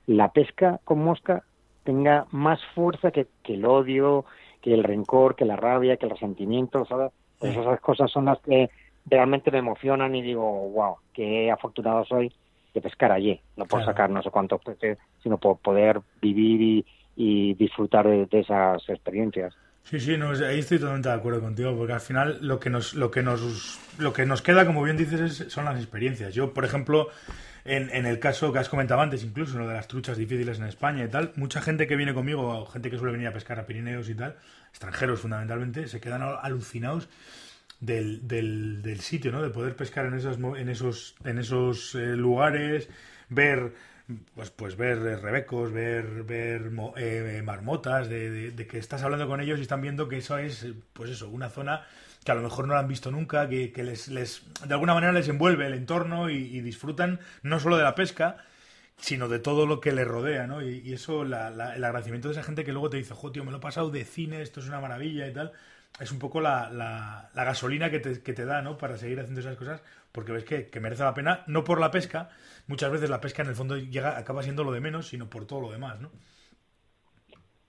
la 0.07 0.33
pesca 0.33 0.81
con 0.85 1.03
mosca 1.03 1.45
tenga 1.85 2.27
más 2.33 2.61
fuerza 2.75 3.11
que, 3.11 3.27
el 3.45 3.65
odio, 3.65 4.25
que 4.61 4.75
el 4.75 4.85
rencor, 4.85 5.37
que 5.37 5.45
la 5.45 5.57
rabia, 5.57 5.97
que 5.97 6.07
el 6.07 6.13
resentimiento, 6.13 6.85
¿sabes? 6.85 7.13
Pues 7.39 7.57
esas 7.57 7.81
cosas 7.81 8.11
son 8.11 8.27
las 8.27 8.39
que 8.41 8.71
realmente 9.07 9.51
me 9.51 9.59
emocionan 9.59 10.15
y 10.15 10.23
digo, 10.23 10.69
wow, 10.71 10.97
qué 11.13 11.51
afortunado 11.51 12.05
soy 12.05 12.33
de 12.75 12.81
pescar 12.81 13.13
allí, 13.13 13.41
no 13.57 13.67
por 13.67 13.85
sacar 13.85 14.11
no 14.11 14.23
sé 14.23 14.31
cuántos 14.31 14.61
peces, 14.63 14.99
sino 15.23 15.39
por 15.39 15.59
poder 15.59 16.01
vivir 16.21 16.85
y, 17.17 17.55
disfrutar 17.55 18.07
de 18.07 18.29
esas 18.41 18.87
experiencias. 18.89 19.55
Sí, 19.89 20.01
sí, 20.01 20.17
no, 20.17 20.31
ahí 20.31 20.59
estoy 20.59 20.81
totalmente 20.81 21.09
de 21.09 21.15
acuerdo 21.15 21.41
contigo, 21.41 21.77
porque 21.77 21.93
al 21.93 22.01
final 22.01 22.39
lo 22.41 22.59
que 22.59 22.71
nos, 22.71 22.95
lo 22.95 23.13
que 23.13 23.23
nos, 23.23 23.79
lo 23.99 24.13
que 24.13 24.27
nos 24.27 24.43
queda, 24.43 24.67
como 24.67 24.83
bien 24.83 24.97
dices, 24.97 25.45
son 25.49 25.65
las 25.65 25.77
experiencias. 25.77 26.35
Yo, 26.35 26.53
por 26.53 26.65
ejemplo, 26.65 27.09
en, 27.65 27.89
en, 27.91 28.05
el 28.05 28.19
caso 28.19 28.53
que 28.53 28.59
has 28.59 28.69
comentado 28.69 29.01
antes, 29.01 29.23
incluso 29.23 29.57
lo 29.59 29.69
de 29.69 29.75
las 29.75 29.87
truchas 29.87 30.17
difíciles 30.17 30.59
en 30.59 30.65
España 30.65 31.05
y 31.05 31.09
tal, 31.09 31.33
mucha 31.37 31.61
gente 31.61 31.87
que 31.87 31.95
viene 31.95 32.15
conmigo, 32.15 32.67
gente 32.67 32.91
que 32.91 32.99
suele 32.99 33.13
venir 33.13 33.29
a 33.29 33.33
pescar 33.33 33.61
a 33.61 33.67
Pirineos 33.67 34.09
y 34.09 34.17
tal, 34.17 34.35
extranjeros 34.71 35.21
fundamentalmente, 35.21 35.87
se 35.87 36.01
quedan 36.01 36.23
alucinados 36.23 37.09
del, 37.79 38.27
del, 38.27 39.01
sitio, 39.01 39.31
¿no? 39.31 39.41
De 39.41 39.51
poder 39.51 39.77
pescar 39.77 40.07
en 40.07 40.15
esos, 40.15 40.37
en 40.37 40.69
esos, 40.69 41.15
en 41.25 41.39
esos 41.39 41.95
eh, 41.95 42.17
lugares, 42.17 42.89
ver 43.29 43.73
pues, 44.35 44.51
pues 44.51 44.77
ver 44.77 44.99
rebecos, 44.99 45.73
ver, 45.73 46.23
ver 46.23 46.71
eh, 46.97 47.43
marmotas, 47.45 48.09
de, 48.09 48.67
que 48.69 48.79
estás 48.79 49.03
hablando 49.03 49.27
con 49.27 49.41
ellos 49.41 49.59
y 49.59 49.63
están 49.63 49.81
viendo 49.81 50.09
que 50.09 50.19
eso 50.19 50.39
es, 50.39 50.67
pues 50.93 51.11
eso, 51.11 51.29
una 51.29 51.49
zona 51.49 51.85
que 52.25 52.33
a 52.33 52.35
lo 52.35 52.43
mejor 52.43 52.67
no 52.67 52.75
la 52.75 52.81
han 52.81 52.89
visto 52.89 53.11
nunca, 53.11 53.49
que, 53.49 53.73
les, 53.77 54.09
les, 54.09 54.43
de 54.67 54.75
alguna 54.75 54.95
manera 54.95 55.13
les 55.13 55.29
envuelve 55.29 55.67
el 55.67 55.75
entorno 55.75 56.31
y, 56.31 56.61
disfrutan 56.61 57.21
no 57.43 57.61
solo 57.61 57.77
de 57.77 57.85
la 57.85 57.95
pesca, 57.95 58.39
sino 58.97 59.29
de 59.29 59.39
todo 59.39 59.67
lo 59.67 59.81
que 59.81 59.93
les 59.93 60.07
rodea, 60.07 60.47
¿no? 60.47 60.63
Y, 60.63 60.93
eso, 60.93 61.25
la, 61.25 61.49
el 61.49 61.85
agradecimiento 61.85 62.29
de 62.29 62.33
esa 62.33 62.43
gente 62.43 62.65
que 62.65 62.73
luego 62.73 62.91
te 62.91 62.97
dice, 62.97 63.15
jo, 63.15 63.33
tío, 63.33 63.45
me 63.45 63.51
lo 63.51 63.59
he 63.59 63.61
pasado 63.61 63.91
de 63.91 64.05
cine, 64.05 64.43
esto 64.43 64.61
es 64.61 64.67
una 64.69 64.81
maravilla 64.81 65.27
y 65.29 65.33
tal, 65.33 65.53
es 66.01 66.13
un 66.13 66.19
poco 66.19 66.41
la, 66.41 66.71
la, 66.71 67.45
gasolina 67.45 67.91
que 67.91 68.01
te, 68.01 68.23
que 68.23 68.33
te, 68.33 68.45
da, 68.45 68.61
¿no? 68.63 68.77
Para 68.77 68.97
seguir 68.97 69.19
haciendo 69.21 69.41
esas 69.41 69.57
cosas, 69.57 69.83
porque 70.13 70.33
ves 70.33 70.45
que, 70.45 70.67
que, 70.67 70.81
merece 70.81 71.05
la 71.05 71.15
pena, 71.15 71.43
no 71.47 71.65
por 71.65 71.81
la 71.81 71.91
pesca, 71.91 72.29
muchas 72.67 72.91
veces 72.91 73.09
la 73.09 73.21
pesca 73.21 73.43
en 73.43 73.49
el 73.49 73.55
fondo 73.55 73.77
llega, 73.77 74.19
acaba 74.19 74.43
siendo 74.43 74.65
lo 74.65 74.73
de 74.73 74.81
menos, 74.81 75.09
sino 75.09 75.29
por 75.29 75.47
todo 75.47 75.61
lo 75.61 75.71
demás, 75.71 76.01
¿no? 76.01 76.11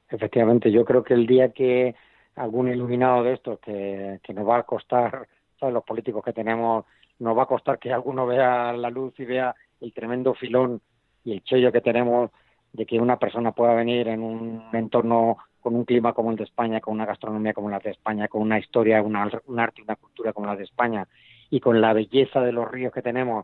Efectivamente, 0.09 0.71
yo 0.71 0.85
creo 0.85 1.03
que 1.03 1.13
el 1.13 1.25
día 1.25 1.51
que 1.51 1.95
algún 2.35 2.69
iluminado 2.69 3.23
de 3.23 3.33
estos 3.33 3.59
que, 3.59 4.19
que 4.23 4.33
nos 4.33 4.47
va 4.47 4.59
a 4.59 4.63
costar, 4.63 5.27
¿sabes? 5.59 5.73
los 5.73 5.83
políticos 5.83 6.23
que 6.23 6.33
tenemos, 6.33 6.85
nos 7.19 7.37
va 7.37 7.43
a 7.43 7.47
costar 7.47 7.79
que 7.79 7.91
alguno 7.91 8.25
vea 8.25 8.73
la 8.73 8.89
luz 8.89 9.19
y 9.19 9.25
vea 9.25 9.55
el 9.81 9.93
tremendo 9.93 10.33
filón 10.33 10.81
y 11.23 11.33
el 11.33 11.43
chollo 11.43 11.71
que 11.71 11.81
tenemos 11.81 12.31
de 12.73 12.85
que 12.85 12.99
una 12.99 13.17
persona 13.17 13.51
pueda 13.51 13.73
venir 13.73 14.07
en 14.07 14.21
un 14.21 14.69
entorno 14.73 15.37
con 15.67 15.75
un 15.75 15.83
clima 15.83 16.13
como 16.13 16.31
el 16.31 16.37
de 16.37 16.45
España, 16.45 16.79
con 16.79 16.93
una 16.93 17.05
gastronomía 17.05 17.53
como 17.53 17.69
la 17.69 17.79
de 17.79 17.89
España, 17.89 18.29
con 18.29 18.41
una 18.41 18.57
historia, 18.57 19.01
una, 19.01 19.29
un 19.47 19.59
arte 19.59 19.81
una 19.81 19.97
cultura 19.97 20.31
como 20.31 20.47
la 20.47 20.55
de 20.55 20.63
España, 20.63 21.05
y 21.49 21.59
con 21.59 21.81
la 21.81 21.91
belleza 21.91 22.39
de 22.39 22.53
los 22.53 22.71
ríos 22.71 22.93
que 22.93 23.01
tenemos, 23.01 23.43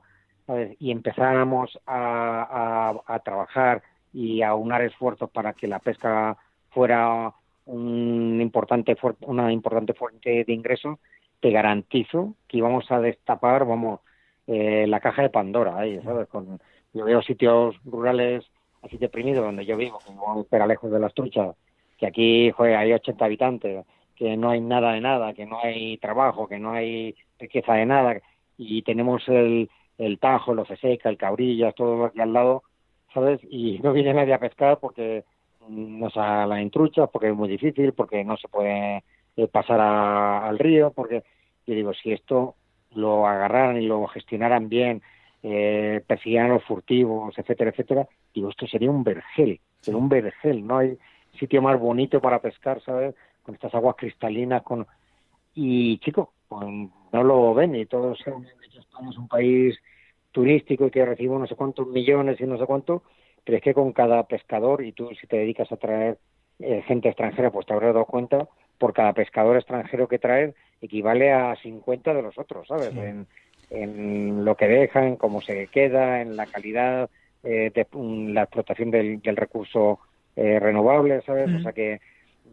y 0.79 0.91
empezáramos 0.91 1.77
a, 1.85 3.19
trabajar 3.25 3.83
y 4.13 4.41
a 4.41 4.55
unar 4.55 4.83
esfuerzos 4.83 5.29
para 5.31 5.51
que 5.51 5.67
la 5.67 5.79
pesca 5.79 6.37
fuera 6.69 7.33
un 7.65 8.39
importante, 8.41 8.95
una 9.27 9.51
importante 9.51 9.93
fuente 9.93 10.45
de 10.45 10.53
ingresos, 10.53 10.99
te 11.41 11.51
garantizo 11.51 12.35
que 12.47 12.59
íbamos 12.59 12.89
a 12.89 13.01
destapar, 13.01 13.65
vamos, 13.65 13.99
eh, 14.47 14.85
la 14.87 15.01
caja 15.01 15.23
de 15.23 15.29
Pandora 15.29 15.75
¿sabes? 16.05 16.29
Con, 16.29 16.61
yo 16.93 17.03
veo 17.03 17.21
sitios 17.21 17.75
rurales 17.83 18.45
así 18.81 18.97
deprimidos 18.97 19.43
donde 19.43 19.65
yo 19.65 19.75
vivo, 19.75 19.99
como 20.05 20.47
lejos 20.67 20.89
de 20.89 20.99
las 20.99 21.13
truchas, 21.13 21.53
que 22.03 22.07
aquí 22.07 22.51
joder, 22.51 22.75
hay 22.75 22.91
80 22.91 23.25
habitantes, 23.25 23.85
que 24.15 24.35
no 24.35 24.49
hay 24.49 24.59
nada 24.59 24.91
de 24.93 25.01
nada, 25.01 25.33
que 25.33 25.45
no 25.45 25.59
hay 25.63 25.97
trabajo, 25.97 26.47
que 26.47 26.59
no 26.59 26.73
hay 26.73 27.15
riqueza 27.39 27.73
de 27.75 27.85
nada, 27.85 28.21
y 28.57 28.81
tenemos 28.81 29.27
el, 29.29 29.69
el 29.97 30.19
Tajo, 30.19 30.53
los 30.53 30.67
Seca, 30.67 31.09
el 31.09 31.17
Cabrillas, 31.17 31.73
todo 31.75 32.05
aquí 32.05 32.19
al 32.19 32.33
lado, 32.33 32.63
¿sabes? 33.13 33.39
Y 33.49 33.79
no 33.79 33.93
viene 33.93 34.13
nadie 34.13 34.33
a 34.33 34.39
pescar 34.39 34.79
porque 34.79 35.23
no 35.69 36.09
se 36.09 36.19
la 36.19 36.61
intrucha, 36.61 37.07
porque 37.07 37.29
es 37.29 37.35
muy 37.35 37.47
difícil, 37.47 37.93
porque 37.93 38.23
no 38.25 38.35
se 38.35 38.49
puede 38.49 39.03
eh, 39.37 39.47
pasar 39.47 39.79
al 39.79 40.59
río, 40.59 40.91
porque 40.91 41.23
yo 41.65 41.73
digo, 41.73 41.93
si 41.93 42.11
esto 42.11 42.55
lo 42.95 43.25
agarraran 43.25 43.81
y 43.81 43.85
lo 43.85 44.05
gestionaran 44.07 44.67
bien, 44.67 45.01
eh, 45.41 46.01
persiguieran 46.05 46.49
los 46.49 46.65
furtivos, 46.65 47.37
etcétera, 47.37 47.69
etcétera, 47.69 48.07
digo, 48.33 48.49
esto 48.49 48.67
sería 48.67 48.91
un 48.91 49.05
vergel, 49.05 49.61
sería 49.79 49.97
un 49.97 50.09
vergel, 50.09 50.67
no 50.67 50.79
hay 50.79 50.97
sitio 51.39 51.61
más 51.61 51.79
bonito 51.79 52.21
para 52.21 52.39
pescar, 52.39 52.81
¿sabes? 52.81 53.15
Con 53.43 53.55
estas 53.55 53.73
aguas 53.75 53.95
cristalinas, 53.97 54.63
con... 54.63 54.87
Y, 55.55 55.97
chicos, 55.99 56.29
pues, 56.47 56.65
no 57.11 57.23
lo 57.23 57.53
ven 57.53 57.75
y 57.75 57.85
todos 57.85 58.19
saben 58.19 58.43
que 58.43 58.79
España 58.79 59.09
es 59.09 59.17
un 59.17 59.27
país 59.27 59.77
turístico 60.31 60.87
y 60.87 60.91
que 60.91 61.05
recibe 61.05 61.37
no 61.37 61.47
sé 61.47 61.55
cuántos 61.55 61.87
millones 61.87 62.41
y 62.41 62.45
no 62.45 62.57
sé 62.57 62.65
cuánto, 62.65 63.03
pero 63.43 63.57
es 63.57 63.63
que 63.63 63.73
con 63.73 63.93
cada 63.93 64.23
pescador, 64.23 64.83
y 64.83 64.91
tú 64.91 65.09
si 65.19 65.27
te 65.27 65.37
dedicas 65.37 65.71
a 65.71 65.77
traer 65.77 66.17
eh, 66.59 66.81
gente 66.87 67.09
extranjera, 67.09 67.51
pues 67.51 67.65
te 67.65 67.73
habrás 67.73 67.93
dado 67.93 68.05
cuenta, 68.05 68.47
por 68.77 68.93
cada 68.93 69.13
pescador 69.13 69.57
extranjero 69.57 70.07
que 70.07 70.19
traes 70.19 70.55
equivale 70.81 71.31
a 71.31 71.55
50 71.55 72.13
de 72.13 72.21
los 72.21 72.37
otros, 72.37 72.67
¿sabes? 72.67 72.93
En, 72.95 73.27
en, 73.69 74.43
lo 74.43 74.55
que 74.55 74.67
dejan, 74.67 75.15
cómo 75.15 75.39
se 75.41 75.67
queda, 75.67 76.21
en 76.21 76.35
la 76.35 76.45
calidad 76.47 77.09
eh, 77.43 77.71
de 77.73 77.87
la 78.33 78.43
explotación 78.43 78.91
del, 78.91 79.21
del 79.21 79.37
recurso 79.37 79.99
eh, 80.35 80.59
renovables, 80.59 81.23
¿sabes? 81.25 81.49
O 81.53 81.61
sea 81.61 81.71
que 81.71 82.01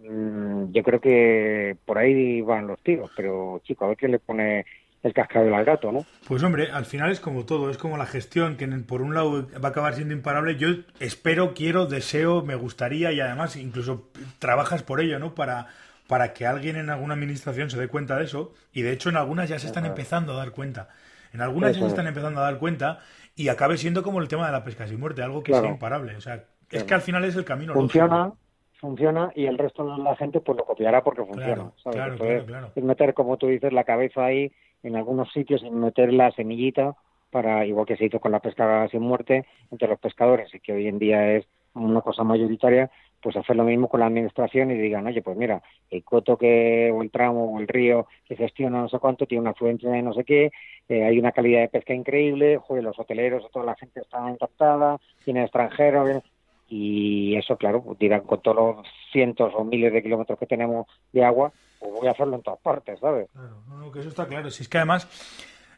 mm, 0.02 0.72
yo 0.72 0.82
creo 0.82 1.00
que 1.00 1.76
por 1.84 1.98
ahí 1.98 2.40
van 2.40 2.66
los 2.66 2.80
tiros, 2.82 3.10
pero 3.16 3.60
chico, 3.64 3.84
a 3.84 3.88
ver 3.88 3.96
quién 3.96 4.12
le 4.12 4.18
pone 4.18 4.64
el 5.02 5.14
cascabel 5.14 5.54
al 5.54 5.64
gato, 5.64 5.92
¿no? 5.92 6.04
Pues 6.28 6.42
hombre, 6.42 6.70
al 6.70 6.84
final 6.84 7.10
es 7.10 7.20
como 7.20 7.46
todo, 7.46 7.70
es 7.70 7.78
como 7.78 7.96
la 7.96 8.06
gestión, 8.06 8.56
que 8.56 8.66
por 8.68 9.00
un 9.00 9.14
lado 9.14 9.48
va 9.52 9.68
a 9.68 9.70
acabar 9.70 9.94
siendo 9.94 10.12
imparable. 10.12 10.56
Yo 10.56 10.68
espero, 10.98 11.54
quiero, 11.54 11.86
deseo, 11.86 12.42
me 12.42 12.54
gustaría 12.54 13.12
y 13.12 13.20
además 13.20 13.56
incluso 13.56 14.10
trabajas 14.38 14.82
por 14.82 15.00
ello, 15.00 15.18
¿no? 15.18 15.34
Para, 15.34 15.68
para 16.06 16.34
que 16.34 16.46
alguien 16.46 16.76
en 16.76 16.90
alguna 16.90 17.14
administración 17.14 17.70
se 17.70 17.78
dé 17.78 17.88
cuenta 17.88 18.18
de 18.18 18.24
eso. 18.24 18.52
Y 18.72 18.82
de 18.82 18.92
hecho 18.92 19.08
en 19.08 19.16
algunas 19.16 19.48
ya 19.48 19.58
se 19.58 19.66
están 19.66 19.86
empezando 19.86 20.34
a 20.34 20.36
dar 20.36 20.50
cuenta. 20.50 20.88
En 21.32 21.40
algunas 21.40 21.74
ya 21.74 21.80
se 21.80 21.88
están 21.88 22.06
empezando 22.06 22.40
a 22.40 22.44
dar 22.44 22.58
cuenta 22.58 22.98
y 23.36 23.48
acabe 23.48 23.78
siendo 23.78 24.02
como 24.02 24.20
el 24.20 24.28
tema 24.28 24.46
de 24.46 24.52
la 24.52 24.64
pesca 24.64 24.86
sin 24.86 25.00
muerte, 25.00 25.22
algo 25.22 25.42
que 25.42 25.54
sea 25.54 25.66
imparable. 25.66 26.16
O 26.16 26.20
sea, 26.20 26.44
es 26.70 26.84
que 26.84 26.94
al 26.94 27.00
final 27.00 27.24
es 27.24 27.36
el 27.36 27.44
camino. 27.44 27.74
Funciona, 27.74 28.32
funciona 28.80 29.32
y 29.34 29.46
el 29.46 29.58
resto 29.58 29.84
de 29.84 30.02
la 30.02 30.16
gente 30.16 30.40
pues 30.40 30.56
lo 30.56 30.64
copiará 30.64 31.02
porque 31.02 31.24
funciona. 31.24 31.72
Claro, 31.82 32.16
claro, 32.16 32.70
es 32.74 32.84
meter, 32.84 33.14
como 33.14 33.36
tú 33.36 33.48
dices, 33.48 33.72
la 33.72 33.84
cabeza 33.84 34.24
ahí 34.24 34.52
en 34.82 34.96
algunos 34.96 35.32
sitios 35.32 35.62
y 35.62 35.70
meter 35.70 36.12
la 36.12 36.30
semillita 36.32 36.96
para, 37.30 37.64
igual 37.66 37.86
que 37.86 37.96
se 37.96 38.06
hizo 38.06 38.20
con 38.20 38.32
la 38.32 38.40
pesca 38.40 38.88
sin 38.88 39.02
muerte, 39.02 39.46
entre 39.70 39.88
los 39.88 40.00
pescadores 40.00 40.52
y 40.54 40.60
que 40.60 40.72
hoy 40.72 40.88
en 40.88 40.98
día 40.98 41.36
es 41.36 41.46
una 41.74 42.00
cosa 42.00 42.24
mayoritaria, 42.24 42.90
pues 43.22 43.36
hacer 43.36 43.54
lo 43.54 43.64
mismo 43.64 43.88
con 43.88 44.00
la 44.00 44.06
administración 44.06 44.70
y 44.70 44.74
digan, 44.74 45.06
oye, 45.06 45.22
pues 45.22 45.36
mira, 45.36 45.62
el 45.90 46.02
coto 46.02 46.36
que, 46.36 46.90
o 46.92 47.02
el 47.02 47.10
tramo, 47.10 47.54
o 47.54 47.60
el 47.60 47.68
río 47.68 48.06
que 48.26 48.34
gestiona 48.34 48.80
no 48.80 48.88
sé 48.88 48.98
cuánto, 48.98 49.26
tiene 49.26 49.42
una 49.42 49.50
afluencia 49.50 49.90
de 49.90 50.02
no 50.02 50.12
sé 50.12 50.24
qué, 50.24 50.50
eh, 50.88 51.04
hay 51.04 51.18
una 51.18 51.30
calidad 51.30 51.60
de 51.60 51.68
pesca 51.68 51.94
increíble, 51.94 52.58
joder, 52.58 52.82
los 52.82 52.98
hoteleros, 52.98 53.48
toda 53.52 53.66
la 53.66 53.76
gente 53.76 54.00
está 54.00 54.28
encantada, 54.28 54.98
tiene 55.24 55.42
extranjeros, 55.42 56.22
y 56.70 57.36
eso, 57.36 57.56
claro, 57.56 57.82
pues 57.82 57.98
dirán 57.98 58.20
con 58.20 58.40
todos 58.40 58.56
los 58.56 58.86
cientos 59.12 59.52
o 59.56 59.64
miles 59.64 59.92
de 59.92 60.02
kilómetros 60.02 60.38
que 60.38 60.46
tenemos 60.46 60.86
de 61.12 61.24
agua, 61.24 61.52
pues 61.80 61.92
voy 61.92 62.06
a 62.06 62.12
hacerlo 62.12 62.36
en 62.36 62.42
todas 62.42 62.60
partes, 62.60 63.00
¿sabes? 63.00 63.28
Claro, 63.32 63.56
no, 63.68 63.90
que 63.90 63.98
eso 63.98 64.08
está 64.08 64.26
claro. 64.26 64.50
Si 64.52 64.62
es 64.62 64.68
que 64.68 64.78
además, 64.78 65.08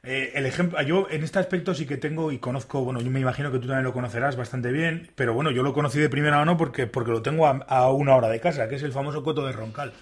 eh, 0.02 0.32
el 0.34 0.44
ejemplo, 0.44 0.80
yo 0.82 1.06
en 1.10 1.24
este 1.24 1.38
aspecto 1.38 1.72
sí 1.72 1.86
que 1.86 1.96
tengo 1.96 2.30
y 2.30 2.38
conozco, 2.38 2.84
bueno, 2.84 3.00
yo 3.00 3.10
me 3.10 3.20
imagino 3.20 3.50
que 3.50 3.58
tú 3.58 3.68
también 3.68 3.84
lo 3.84 3.94
conocerás 3.94 4.36
bastante 4.36 4.70
bien, 4.70 5.08
pero 5.14 5.32
bueno, 5.32 5.50
yo 5.50 5.62
lo 5.62 5.72
conocí 5.72 5.98
de 5.98 6.10
primera 6.10 6.36
mano 6.36 6.58
porque, 6.58 6.86
porque 6.86 7.10
lo 7.10 7.22
tengo 7.22 7.46
a 7.46 7.92
una 7.92 8.14
hora 8.14 8.28
de 8.28 8.40
casa, 8.40 8.68
que 8.68 8.74
es 8.74 8.82
el 8.82 8.92
famoso 8.92 9.22
coto 9.22 9.46
de 9.46 9.52
Roncal 9.52 9.94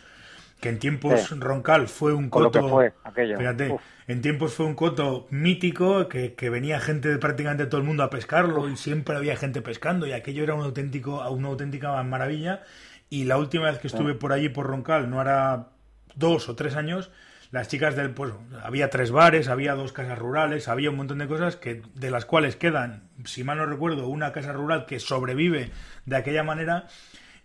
que 0.61 0.68
en 0.68 0.79
tiempos 0.79 1.31
Roncal 1.38 1.88
fue 1.88 2.12
un 2.12 2.29
coto. 2.29 2.68
Fue, 2.68 2.92
aquello. 3.05 3.38
Fíjate, 3.38 3.76
en 4.11 4.23
tiempos 4.23 4.55
fue 4.55 4.66
un 4.66 4.75
coto 4.75 5.29
mítico 5.31 6.09
que, 6.09 6.35
venía 6.51 6.81
gente 6.81 7.09
de 7.09 7.18
prácticamente 7.18 7.66
todo 7.66 7.81
el 7.81 7.87
mundo 7.87 8.03
a 8.03 8.11
pescarlo 8.11 8.68
y 8.68 8.77
siempre 8.77 9.16
había 9.16 9.37
gente 9.37 9.62
pescando 9.62 10.05
y 10.05 10.12
aquello 10.12 10.42
era 10.42 10.55
un 10.55 10.64
auténtico, 10.64 11.29
una 11.31 11.46
auténtica 11.46 12.03
maravilla. 12.03 12.64
Y 13.09 13.25
la 13.25 13.38
última 13.38 13.70
vez 13.70 13.79
que 13.79 13.87
estuve 13.87 14.14
por 14.14 14.33
allí 14.33 14.49
por 14.49 14.66
Roncal, 14.66 15.11
no 15.11 15.20
era 15.20 15.68
dos 16.16 16.49
o 16.49 16.57
tres 16.57 16.75
años, 16.75 17.12
las 17.53 17.68
chicas 17.68 17.94
del 17.94 18.11
pues 18.11 18.33
había 18.64 18.90
tres 18.90 19.12
bares, 19.12 19.46
había 19.46 19.75
dos 19.75 19.92
casas 19.92 20.18
rurales, 20.18 20.66
había 20.66 20.90
un 20.90 20.96
montón 20.96 21.18
de 21.18 21.29
cosas 21.29 21.55
que 21.55 21.83
de 21.94 22.11
las 22.11 22.25
cuales 22.25 22.57
quedan, 22.57 23.05
si 23.25 23.44
mal 23.44 23.59
no 23.59 23.66
recuerdo, 23.66 24.09
una 24.09 24.33
casa 24.33 24.53
rural 24.53 24.87
que 24.87 24.99
sobrevive 24.99 25.70
de 26.07 26.16
aquella 26.16 26.42
manera 26.42 26.88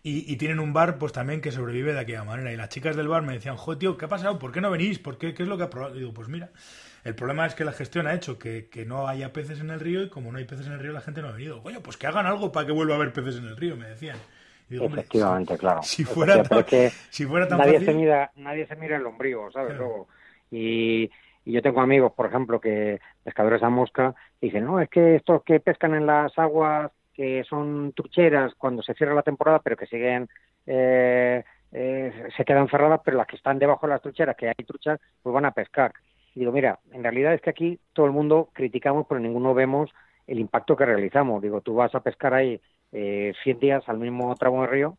y, 0.08 0.38
tienen 0.38 0.60
un 0.60 0.72
bar, 0.72 1.00
pues 1.00 1.14
también 1.14 1.42
que 1.42 1.52
sobrevive 1.52 1.92
de 1.92 2.00
aquella 2.00 2.24
manera. 2.24 2.52
Y 2.52 2.56
las 2.56 2.70
chicas 2.70 2.96
del 2.96 3.08
bar 3.08 3.24
me 3.24 3.34
decían, 3.34 3.58
joder, 3.58 3.80
tío, 3.80 3.98
¿qué 3.98 4.06
ha 4.06 4.08
pasado? 4.08 4.38
¿Por 4.38 4.52
qué 4.52 4.62
no 4.62 4.70
venís? 4.70 5.00
¿Por 5.00 5.18
qué? 5.18 5.34
¿Qué 5.34 5.42
es 5.42 5.50
lo 5.50 5.58
que 5.58 5.64
ha 5.64 5.70
probado? 5.72 5.96
digo, 5.96 6.14
pues 6.14 6.28
mira, 6.28 6.52
el 7.04 7.16
problema 7.16 7.48
es 7.48 7.56
que 7.56 7.66
la 7.66 7.72
gestión 7.72 8.06
ha 8.06 8.14
hecho 8.14 8.38
que, 8.38 8.70
no 8.86 9.08
haya 9.08 9.34
peces 9.34 9.62
en 9.62 9.72
el 9.72 9.80
río 9.80 10.04
y 10.04 10.10
como 10.10 10.32
no 10.32 10.38
hay 10.38 10.46
peces 10.46 10.68
en 10.68 10.74
el 10.74 10.80
río 10.80 10.92
la 10.92 11.02
gente 11.02 11.24
no 11.24 11.30
ha 11.30 11.32
venido. 11.32 11.64
Coño, 11.64 11.80
pues 11.82 11.98
que 11.98 12.06
hagan 12.06 12.28
algo 12.28 12.52
para 12.52 12.68
que 12.68 12.72
vuelva 12.72 12.94
a 12.94 12.98
haber 12.98 13.14
peces 13.14 13.38
en 13.38 13.46
el 13.46 13.58
río, 13.58 13.76
me 13.78 13.88
decían. 13.88 14.18
Efectivamente, 14.70 15.58
claro. 15.58 15.82
Si 15.82 16.04
fuera, 16.04 16.44
tan, 16.44 16.64
si 17.10 17.26
fuera 17.26 17.48
tan 17.48 17.58
nadie 17.58 17.74
fácil... 17.74 17.88
Se 17.88 17.94
mira, 17.96 18.32
nadie 18.36 18.68
se 18.68 18.76
mira 18.76 18.98
el 18.98 19.06
ombligo, 19.08 19.50
¿sabes? 19.52 19.76
Luego, 19.76 20.08
y, 20.52 21.10
y, 21.46 21.52
yo 21.52 21.64
tengo 21.64 21.82
amigos, 21.82 22.12
por 22.14 22.28
ejemplo, 22.28 22.62
que 22.62 23.00
pescadores 23.24 23.64
a 23.64 23.70
mosca, 23.70 24.14
dicen, 24.40 24.66
no, 24.66 24.80
es 24.80 24.90
que 24.90 25.16
estos 25.16 25.44
que 25.44 25.60
pescan 25.60 25.96
en 25.96 26.06
las 26.06 26.38
aguas 26.38 26.92
que 27.16 27.44
son 27.46 27.94
trucheras 27.94 28.54
cuando 28.56 28.84
se 28.84 28.94
cierra 28.94 29.14
la 29.14 29.24
temporada, 29.24 29.60
pero 29.60 29.78
que 29.78 29.88
siguen 29.88 30.28
eh, 30.68 31.44
eh, 31.72 32.30
se 32.36 32.46
quedan 32.46 32.70
cerradas, 32.70 33.02
pero 33.04 33.18
las 33.18 33.28
que 33.28 33.36
están 33.36 33.60
debajo 33.60 33.86
de 33.86 33.94
las 33.94 34.02
trucheras, 34.02 34.36
que 34.36 34.48
hay 34.48 34.66
truchas, 34.66 35.00
pues 35.22 35.34
van 35.34 35.46
a 35.46 35.52
pescar. 35.52 35.94
Y 36.34 36.40
digo, 36.40 36.52
mira, 36.52 36.80
en 36.92 37.04
realidad 37.04 37.34
es 37.34 37.42
que 37.42 37.50
aquí 37.50 37.80
todo 37.94 38.06
el 38.06 38.12
mundo 38.12 38.50
criticamos, 38.54 39.06
pero 39.08 39.20
ninguno 39.20 39.54
vemos 39.54 39.90
el 40.28 40.40
impacto 40.40 40.76
que 40.76 40.86
realizamos. 40.86 41.42
Digo, 41.42 41.62
tú 41.62 41.76
vas 41.76 41.94
a 41.96 42.02
pescar 42.02 42.34
ahí 42.34 42.60
eh, 42.92 43.34
100 43.44 43.60
días 43.60 43.84
al 43.88 43.98
mismo 43.98 44.34
tramo 44.36 44.62
de 44.62 44.68
río, 44.68 44.98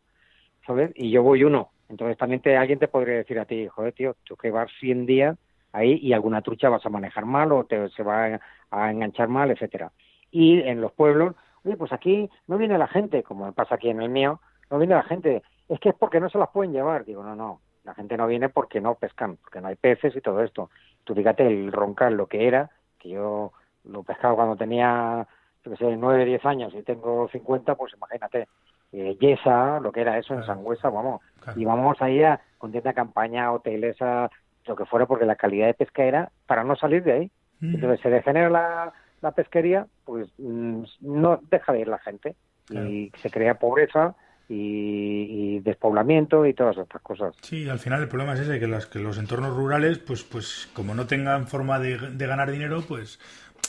¿sabes? 0.65 0.91
Y 0.95 1.11
yo 1.11 1.23
voy 1.23 1.43
uno. 1.43 1.71
Entonces 1.89 2.17
también 2.17 2.41
te, 2.41 2.57
alguien 2.57 2.79
te 2.79 2.87
podría 2.87 3.15
decir 3.15 3.39
a 3.39 3.45
ti, 3.45 3.67
joder, 3.67 3.93
tío, 3.93 4.15
tú 4.23 4.35
que 4.35 4.51
vas 4.51 4.69
100 4.79 5.05
días, 5.05 5.37
ahí 5.71 5.99
y 6.01 6.13
alguna 6.13 6.41
trucha 6.41 6.69
vas 6.69 6.85
a 6.85 6.89
manejar 6.89 7.25
mal 7.25 7.51
o 7.51 7.63
te 7.63 7.89
se 7.89 8.03
va 8.03 8.39
a 8.71 8.91
enganchar 8.91 9.29
mal, 9.29 9.51
etcétera. 9.51 9.91
Y 10.31 10.59
en 10.61 10.81
los 10.81 10.91
pueblos, 10.91 11.35
oye, 11.67 11.77
pues 11.77 11.91
aquí 11.91 12.29
no 12.47 12.57
viene 12.57 12.77
la 12.77 12.87
gente, 12.87 13.23
como 13.23 13.51
pasa 13.51 13.75
aquí 13.75 13.89
en 13.89 14.01
el 14.01 14.09
mío, 14.09 14.39
no 14.71 14.77
viene 14.77 14.95
la 14.95 15.03
gente, 15.03 15.43
es 15.67 15.79
que 15.79 15.89
es 15.89 15.95
porque 15.95 16.19
no 16.19 16.29
se 16.29 16.37
las 16.37 16.49
pueden 16.49 16.71
llevar. 16.71 17.05
Digo, 17.05 17.23
no, 17.23 17.35
no, 17.35 17.59
la 17.83 17.93
gente 17.93 18.17
no 18.17 18.27
viene 18.27 18.49
porque 18.49 18.81
no 18.81 18.95
pescan, 18.95 19.37
porque 19.37 19.61
no 19.61 19.67
hay 19.67 19.75
peces 19.75 20.15
y 20.15 20.21
todo 20.21 20.41
esto. 20.41 20.69
Tú 21.03 21.13
fíjate 21.13 21.45
el 21.45 21.71
roncal, 21.71 22.15
lo 22.15 22.27
que 22.27 22.47
era, 22.47 22.69
que 22.97 23.09
yo 23.09 23.51
lo 23.83 24.03
pescaba 24.03 24.35
cuando 24.35 24.55
tenía, 24.55 25.27
yo 25.63 25.71
qué 25.71 25.77
sé, 25.77 25.97
9, 25.97 26.25
10 26.25 26.45
años 26.45 26.73
y 26.73 26.83
tengo 26.83 27.27
50, 27.29 27.75
pues 27.75 27.93
imagínate. 27.93 28.47
Eh, 28.93 29.17
Yesa, 29.19 29.81
lo 29.81 29.91
que 29.91 29.99
era 29.99 30.17
eso 30.17 30.33
en 30.33 30.45
Sangüesa, 30.45 30.89
vamos. 30.89 31.21
Y 31.57 31.65
vamos 31.65 32.01
ahí 32.01 32.23
a, 32.23 32.39
con 32.57 32.71
tienda 32.71 32.93
campaña, 32.93 33.51
hoteles, 33.51 34.01
a, 34.01 34.29
lo 34.65 34.75
que 34.75 34.85
fuera, 34.85 35.05
porque 35.05 35.25
la 35.25 35.35
calidad 35.35 35.67
de 35.67 35.73
pesca 35.73 36.03
era 36.03 36.31
para 36.45 36.63
no 36.63 36.75
salir 36.77 37.03
de 37.03 37.11
ahí. 37.11 37.31
Mm. 37.59 37.75
Entonces 37.75 37.99
se 38.01 38.09
degenera 38.09 38.49
la, 38.49 38.93
la 39.21 39.31
pesquería, 39.31 39.87
pues 40.05 40.27
mm, 40.37 40.83
no 41.01 41.39
deja 41.49 41.73
de 41.73 41.81
ir 41.81 41.87
la 41.87 41.99
gente 41.99 42.35
y 42.69 43.11
se 43.21 43.29
crea 43.29 43.55
pobreza 43.55 44.15
y, 44.49 45.59
despoblamiento 45.59 46.45
y 46.45 46.53
todas 46.53 46.77
estas 46.77 47.01
cosas. 47.01 47.35
Sí, 47.41 47.67
al 47.69 47.79
final 47.79 48.01
el 48.01 48.07
problema 48.07 48.33
es 48.33 48.41
ese, 48.41 48.59
que, 48.59 48.67
las, 48.67 48.85
que 48.85 48.99
los 48.99 49.17
entornos 49.17 49.55
rurales, 49.55 49.97
pues, 49.99 50.23
pues 50.23 50.69
como 50.73 50.95
no 50.95 51.07
tengan 51.07 51.47
forma 51.47 51.79
de, 51.79 51.97
ganar 52.17 52.51
dinero, 52.51 52.83
pues 52.87 53.19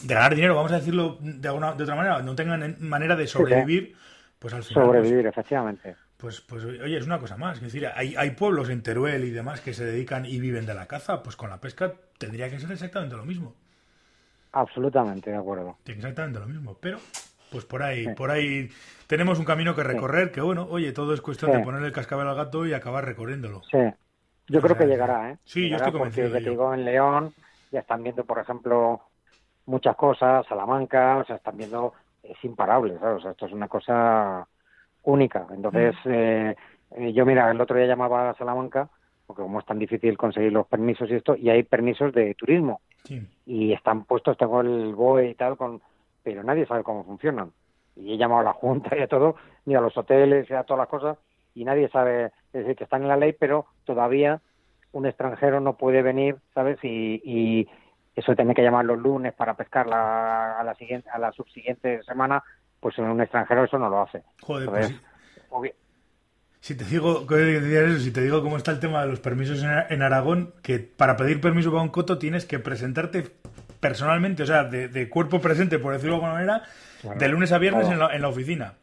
de 0.03 0.15
ganar 0.15 0.35
dinero, 0.35 0.55
vamos 0.55 0.73
a 0.73 0.77
decirlo 0.77 1.19
de, 1.21 1.49
alguna, 1.49 1.73
de 1.75 1.83
otra 1.83 1.97
manera, 1.97 2.23
no 2.23 2.35
tengan 2.35 2.77
manera 2.81 3.17
de 3.17 3.27
sobrevivir, 3.27 3.97
pues 4.39 4.55
al 4.55 4.63
final... 4.63 4.85
Sobrevivir, 4.85 5.27
efectivamente. 5.27 5.97
Pues, 6.17 6.41
pues, 6.41 6.65
oye, 6.65 6.97
es 6.97 7.07
una 7.07 7.19
cosa 7.19 7.37
más. 7.37 7.59
Es 7.59 7.63
decir, 7.63 7.87
hay, 7.95 8.15
hay 8.17 8.31
pueblos 8.31 8.69
en 8.71 8.83
Teruel 8.83 9.25
y 9.25 9.31
demás 9.31 9.61
que 9.61 9.73
se 9.73 9.85
dedican 9.85 10.27
y 10.27 10.41
viven 10.41 10.67
de 10.67 10.75
la 10.75 10.87
caza, 10.87 11.23
pues 11.23 11.37
con 11.37 11.51
la 11.51 11.61
pesca 11.61 11.93
tendría 12.19 12.51
que 12.51 12.59
ser 12.59 12.71
exactamente 12.73 13.17
lo 13.17 13.25
mismo. 13.25 13.55
Absolutamente 14.53 15.31
de 15.31 15.37
acuerdo. 15.37 15.77
Exactamente 15.87 16.41
lo 16.41 16.47
mismo, 16.47 16.77
pero 16.81 16.99
pues 17.51 17.65
por 17.65 17.83
ahí, 17.83 18.15
por 18.15 18.31
ahí 18.31 18.69
tenemos 19.07 19.39
un 19.39 19.45
camino 19.45 19.75
que 19.75 19.83
recorrer, 19.83 20.31
que 20.31 20.41
bueno, 20.41 20.67
oye, 20.71 20.93
todo 20.93 21.15
es 21.15 21.21
cuestión 21.21 21.53
de 21.53 21.61
ponerle 21.61 21.89
el 21.89 21.93
cascabel 21.93 22.29
al 22.29 22.37
gato 22.37 22.67
y 22.67 22.75
acabar 22.75 23.05
recorriéndolo. 23.05 23.63
Sí, 23.71 23.79
yo 24.49 24.61
creo 24.61 24.77
que 24.77 24.87
llegará, 24.87 25.31
¿eh? 25.31 25.39
Sí, 25.45 25.69
yo 25.69 25.77
estoy 25.77 25.93
convencido. 25.93 26.29
Porque 26.29 26.45
te 26.45 26.51
digo, 26.51 26.75
en 26.75 26.85
León 26.85 27.33
ya 27.71 27.81
están 27.81 28.03
viendo, 28.03 28.25
por 28.25 28.39
ejemplo, 28.39 29.01
muchas 29.67 29.97
cosas, 29.97 30.47
Salamanca, 30.47 31.19
o 31.19 31.25
sea, 31.25 31.37
están 31.37 31.57
viendo, 31.57 31.93
es 32.23 32.43
imparable, 32.45 32.99
¿sabes? 32.99 33.19
O 33.19 33.21
sea, 33.21 33.31
esto 33.33 33.47
es 33.47 33.53
una 33.53 33.69
cosa 33.69 34.47
única. 35.05 35.47
Entonces, 35.51 35.95
mm. 36.05 36.11
eh, 36.11 36.57
eh, 36.97 37.13
yo 37.13 37.27
mira, 37.27 37.51
el 37.51 37.61
otro 37.61 37.77
día 37.77 37.87
llamaba 37.87 38.31
a 38.31 38.35
Salamanca, 38.35 38.89
porque 39.27 39.43
como 39.43 39.61
es 39.61 39.67
tan 39.67 39.79
difícil 39.79 40.17
conseguir 40.17 40.53
los 40.53 40.67
permisos 40.67 41.11
y 41.11 41.15
esto, 41.15 41.37
y 41.37 41.51
hay 41.51 41.63
permisos 41.63 42.13
de 42.15 42.35
turismo. 42.35 42.81
Y 43.47 43.73
están 43.73 44.05
puestos, 44.05 44.37
tengo 44.37 44.61
el 44.61 44.95
BOE 44.95 45.31
y 45.31 45.35
tal, 45.35 45.57
con 45.57 45.81
pero 46.23 46.43
nadie 46.43 46.67
sabe 46.67 46.83
cómo 46.83 47.05
funcionan. 47.05 47.53
Y 47.97 48.13
he 48.13 48.19
llamado 48.19 48.41
a 48.41 48.45
la 48.45 48.53
Junta 48.61 48.97
y 48.97 49.01
a 49.01 49.09
todo, 49.09 49.37
ni 49.65 49.75
a 49.75 49.81
los 49.81 49.97
hoteles 49.97 50.49
y 50.51 50.55
a 50.55 50.65
todas 50.65 50.81
las 50.81 50.89
cosas, 50.89 51.19
y 51.55 51.65
nadie 51.65 51.89
sabe, 51.89 52.27
es 52.27 52.33
decir, 52.53 52.77
que 52.77 52.85
están 52.85 53.03
en 53.03 53.09
la 53.09 53.17
ley, 53.17 53.33
pero 53.33 53.67
todavía 53.85 54.41
un 54.93 55.07
extranjero 55.07 55.61
no 55.61 55.77
puede 55.77 56.03
venir, 56.03 56.37
¿sabes? 56.55 56.79
Y, 56.83 57.21
y 57.25 57.69
eso 58.15 58.35
tiene 58.35 58.55
que 58.55 58.63
llamar 58.63 58.85
los 58.85 58.99
lunes 58.99 59.33
para 59.35 59.55
pescar 59.55 59.87
la, 59.87 60.59
a 60.59 60.65
la 60.65 60.75
siguiente 60.75 61.09
a 61.11 61.19
la 61.19 61.33
subsiguiente 61.33 62.03
semana, 62.03 62.43
pues 62.81 62.99
en 62.99 63.05
un 63.05 63.21
extranjero 63.21 63.65
eso 63.65 63.79
no 63.79 63.89
lo 63.89 64.03
hace. 64.03 64.23
Joder, 64.43 64.69
pues 65.49 65.75
Si 66.61 66.75
te 66.75 66.85
digo, 66.85 67.25
eso, 67.31 67.99
si 68.01 68.11
te 68.11 68.21
digo 68.21 68.43
cómo 68.43 68.57
está 68.57 68.73
el 68.73 68.81
tema 68.81 69.03
de 69.03 69.09
los 69.09 69.21
permisos 69.21 69.63
en, 69.63 70.03
Aragón, 70.03 70.55
que 70.63 70.79
para 70.81 71.17
pedir 71.17 71.41
permiso 71.41 71.71
para 71.71 71.83
un 71.83 71.89
coto 71.89 72.19
tienes 72.19 72.47
que 72.47 72.59
presentarte 72.59 73.31
personalmente, 73.81 74.43
o 74.43 74.47
sea, 74.47 74.65
de, 74.65 75.09
cuerpo 75.09 75.41
presente, 75.41 75.79
por 75.79 75.93
decirlo 75.93 76.17
de 76.17 76.25
alguna 76.25 76.35
manera, 76.35 76.63
de 77.17 77.29
lunes 77.29 77.53
a 77.53 77.59
viernes 77.59 77.89
en, 77.89 77.99
la, 77.99 78.29
oficina. 78.29 78.75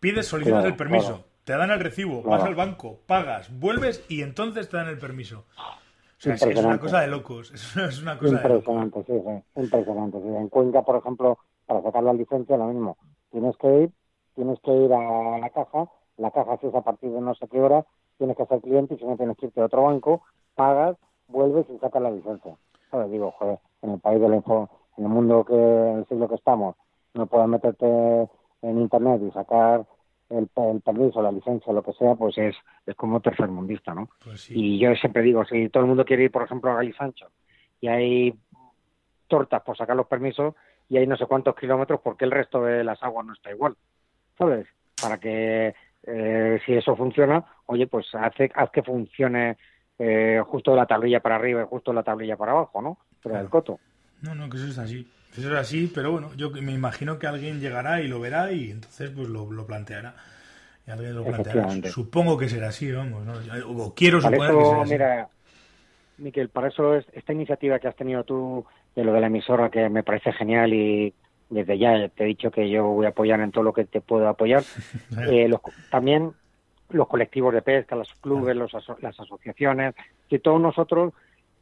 Pides, 0.00 0.26
solicitas 0.26 0.64
el 0.66 0.76
permiso, 0.76 1.24
te 1.44 1.56
dan 1.56 1.70
el 1.70 1.80
recibo, 1.80 2.22
vas 2.22 2.42
al 2.42 2.54
banco, 2.54 3.00
pagas, 3.06 3.50
vuelves 3.58 4.04
y 4.08 4.20
entonces 4.20 4.68
te 4.68 4.76
dan 4.76 4.88
el 4.88 4.98
permiso. 4.98 5.46
O 5.56 6.20
sea, 6.20 6.34
es, 6.34 6.42
una 6.64 6.78
cosa 6.78 7.00
de 7.00 7.08
locos. 7.08 7.52
Es 7.52 8.02
una 8.02 8.18
cosa 8.18 8.34
impresionante, 8.34 9.02
sí, 9.06 9.12
sí. 9.12 9.60
Impresionante. 9.60 10.18
En 10.18 10.48
Cuenca, 10.48 10.82
por 10.82 10.96
ejemplo, 10.96 11.38
para 11.66 11.82
sacar 11.82 12.02
la 12.02 12.12
licencia, 12.12 12.56
lo 12.56 12.66
mismo. 12.66 12.98
Tienes 13.30 13.56
que 13.56 13.82
ir, 13.82 13.90
tienes 14.34 14.58
que 14.60 14.72
ir 14.72 14.92
a 14.92 15.38
la 15.38 15.50
caja, 15.50 15.88
la 16.16 16.30
caja 16.30 16.56
si 16.58 16.66
es 16.66 16.74
a 16.74 16.82
partir 16.82 17.10
de 17.10 17.20
no 17.20 17.34
sé 17.34 17.48
qué 17.48 17.60
hora, 17.60 17.84
tienes 18.18 18.36
que 18.36 18.46
ser 18.46 18.60
cliente 18.60 18.94
y 18.94 18.98
si 18.98 19.04
no 19.04 19.16
tienes 19.16 19.36
que 19.36 19.46
irte 19.46 19.60
a 19.60 19.66
otro 19.66 19.84
banco, 19.84 20.22
pagas, 20.54 20.96
vuelves 21.28 21.66
y 21.70 21.78
sacas 21.78 22.02
la 22.02 22.10
licencia. 22.10 22.56
¿Sabes? 22.90 23.10
Digo, 23.10 23.32
joder, 23.32 23.58
en 23.82 23.90
el 23.90 24.00
país 24.00 24.20
del 24.20 24.34
info, 24.34 24.68
en 24.96 25.04
el 25.04 25.10
mundo 25.10 25.44
que 25.44 25.54
en 25.54 25.98
el 25.98 26.06
siglo 26.06 26.28
que 26.28 26.36
estamos, 26.36 26.76
no 27.14 27.26
puedas 27.26 27.48
meterte 27.48 27.86
en 28.62 28.80
internet 28.80 29.20
y 29.26 29.30
sacar 29.32 29.84
el, 30.30 30.48
permiso, 30.80 31.22
la 31.22 31.32
licencia, 31.32 31.72
lo 31.72 31.82
que 31.82 31.92
sea, 31.92 32.14
pues 32.14 32.36
es, 32.38 32.56
es 32.86 32.94
como 32.96 33.20
tercermundista, 33.20 33.94
¿no? 33.94 34.08
Pues 34.22 34.50
y 34.50 34.78
yo 34.78 34.94
siempre 34.94 35.22
digo, 35.22 35.44
si 35.44 35.68
todo 35.68 35.82
el 35.82 35.88
mundo 35.88 36.04
quiere 36.04 36.24
ir, 36.24 36.32
por 36.32 36.42
ejemplo, 36.42 36.70
a 36.70 36.74
Galisancho 36.74 37.30
y 37.80 37.88
hay 37.88 38.38
tortas 39.28 39.62
por 39.62 39.76
sacar 39.76 39.96
los 39.96 40.06
permisos 40.06 40.54
y 40.88 40.96
hay 40.96 41.06
no 41.06 41.16
sé 41.16 41.26
cuántos 41.26 41.56
kilómetros, 41.56 42.00
porque 42.00 42.24
el 42.24 42.30
resto 42.30 42.62
de 42.62 42.84
las 42.84 43.02
aguas 43.02 43.26
no 43.26 43.32
está 43.32 43.50
igual? 43.50 43.76
¿Sabes? 44.38 44.66
Para 45.00 45.18
que 45.18 45.74
eh, 46.06 46.60
si 46.64 46.74
eso 46.74 46.96
funciona, 46.96 47.44
oye, 47.66 47.86
pues 47.86 48.06
hace, 48.14 48.50
haz 48.54 48.70
que 48.70 48.82
funcione 48.82 49.56
eh, 49.98 50.40
justo 50.46 50.74
la 50.74 50.86
tablilla 50.86 51.20
para 51.20 51.36
arriba 51.36 51.62
y 51.62 51.66
justo 51.66 51.92
la 51.92 52.02
tablilla 52.02 52.36
para 52.36 52.52
abajo, 52.52 52.82
¿no? 52.82 52.98
Pero 53.22 53.38
el 53.38 53.48
coto. 53.48 53.78
No, 54.22 54.34
no, 54.34 54.48
que 54.50 54.56
eso 54.56 54.66
es 54.66 54.78
así. 54.78 55.08
Eso 55.36 55.48
es 55.52 55.58
así, 55.58 55.90
pero 55.92 56.12
bueno, 56.12 56.30
yo 56.36 56.50
me 56.50 56.72
imagino 56.72 57.18
que 57.18 57.26
alguien 57.26 57.60
llegará 57.60 58.00
y 58.00 58.08
lo 58.08 58.20
verá 58.20 58.52
y 58.52 58.70
entonces 58.70 59.10
pues 59.10 59.28
lo, 59.28 59.66
planteará. 59.66 60.14
Y 60.86 60.90
alguien 60.90 61.14
lo 61.14 61.24
planteará. 61.24 61.70
Supongo 61.90 62.38
que 62.38 62.48
será 62.48 62.68
así, 62.68 62.92
vamos, 62.92 63.24
¿no? 63.24 63.34
O 63.66 63.94
quiero 63.94 64.20
suponer 64.20 64.54
que 64.54 64.64
será 64.64 64.84
mira, 64.84 65.28
Miquel, 66.18 66.50
para 66.50 66.68
eso 66.68 66.94
es, 66.94 67.04
esta 67.12 67.32
iniciativa 67.32 67.78
que 67.78 67.88
has 67.88 67.96
tenido 67.96 68.22
tú 68.24 68.64
de 68.94 69.04
lo 69.04 69.12
de 69.12 69.20
la 69.20 69.26
emisora 69.26 69.70
que 69.70 69.88
me 69.88 70.04
parece 70.04 70.32
genial 70.32 70.72
y 70.72 71.12
desde 71.50 71.78
ya 71.78 72.08
te 72.08 72.24
he 72.24 72.26
dicho 72.26 72.50
que 72.50 72.68
yo 72.68 72.84
voy 72.84 73.06
a 73.06 73.10
apoyar 73.10 73.40
en 73.40 73.52
todo 73.52 73.64
lo 73.64 73.72
que 73.72 73.84
te 73.84 74.00
puedo 74.00 74.28
apoyar. 74.28 74.62
eh, 75.30 75.50
también 75.90 76.32
los 76.90 77.08
colectivos 77.08 77.52
de 77.52 77.62
pesca, 77.62 77.96
los 77.96 78.12
clubes, 78.14 78.56
los 78.56 78.72
las 79.00 79.18
asociaciones, 79.18 79.94
que 80.28 80.38
todos 80.38 80.60
nosotros, 80.60 81.12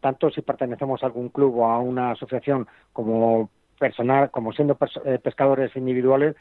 tanto 0.00 0.30
si 0.30 0.42
pertenecemos 0.42 1.02
a 1.02 1.06
algún 1.06 1.28
club 1.28 1.58
o 1.58 1.66
a 1.66 1.78
una 1.78 2.12
asociación 2.12 2.66
como 2.92 3.50
personal, 3.78 4.30
como 4.30 4.52
siendo 4.52 4.76
eh, 5.04 5.18
pescadores 5.18 5.74
individuales, 5.76 6.36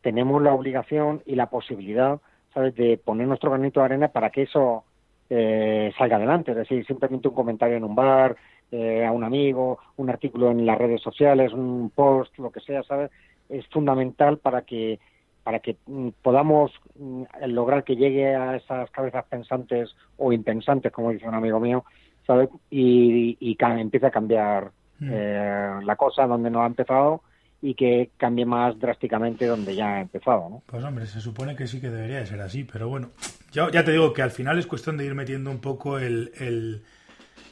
tenemos 0.00 0.42
la 0.42 0.52
obligación 0.52 1.22
y 1.24 1.34
la 1.34 1.48
posibilidad, 1.48 2.20
¿sabes?, 2.52 2.74
de 2.74 2.98
poner 2.98 3.26
nuestro 3.26 3.50
granito 3.50 3.80
de 3.80 3.86
arena 3.86 4.08
para 4.08 4.30
que 4.30 4.42
eso 4.42 4.84
eh, 5.30 5.92
salga 5.96 6.16
adelante. 6.16 6.52
Es 6.52 6.56
decir, 6.58 6.86
simplemente 6.86 7.28
un 7.28 7.34
comentario 7.34 7.76
en 7.76 7.84
un 7.84 7.94
bar, 7.94 8.36
eh, 8.76 9.06
a 9.06 9.12
un 9.12 9.22
amigo, 9.22 9.78
un 9.98 10.10
artículo 10.10 10.50
en 10.50 10.66
las 10.66 10.76
redes 10.76 11.00
sociales, 11.00 11.52
un 11.52 11.92
post, 11.94 12.36
lo 12.38 12.50
que 12.50 12.58
sea, 12.58 12.82
¿sabes? 12.82 13.08
Es 13.48 13.64
fundamental 13.68 14.38
para 14.38 14.62
que 14.62 14.98
para 15.44 15.60
que 15.60 15.76
mm, 15.86 16.08
podamos 16.22 16.72
mm, 16.98 17.22
lograr 17.46 17.84
que 17.84 17.94
llegue 17.94 18.34
a 18.34 18.56
esas 18.56 18.90
cabezas 18.90 19.26
pensantes 19.26 19.94
o 20.16 20.32
impensantes, 20.32 20.90
como 20.90 21.12
dice 21.12 21.28
un 21.28 21.34
amigo 21.34 21.60
mío, 21.60 21.84
¿sabes? 22.26 22.48
Y, 22.68 23.36
y, 23.38 23.56
empiece 23.60 24.06
a 24.06 24.10
cambiar 24.10 24.72
mm. 24.98 25.10
eh, 25.12 25.70
la 25.84 25.94
cosa 25.94 26.26
donde 26.26 26.50
no 26.50 26.64
ha 26.64 26.66
empezado 26.66 27.22
y 27.62 27.74
que 27.74 28.10
cambie 28.16 28.44
más 28.44 28.76
drásticamente 28.80 29.46
donde 29.46 29.76
ya 29.76 29.98
ha 29.98 30.00
empezado, 30.00 30.48
¿no? 30.50 30.62
Pues 30.66 30.82
hombre, 30.82 31.06
se 31.06 31.20
supone 31.20 31.54
que 31.54 31.68
sí 31.68 31.80
que 31.80 31.90
debería 31.90 32.18
de 32.18 32.26
ser 32.26 32.40
así, 32.40 32.64
pero 32.64 32.88
bueno, 32.88 33.10
yo 33.52 33.70
ya 33.70 33.84
te 33.84 33.92
digo 33.92 34.12
que 34.12 34.22
al 34.22 34.32
final 34.32 34.58
es 34.58 34.66
cuestión 34.66 34.96
de 34.96 35.04
ir 35.04 35.14
metiendo 35.14 35.52
un 35.52 35.60
poco 35.60 35.96
el 35.98 36.82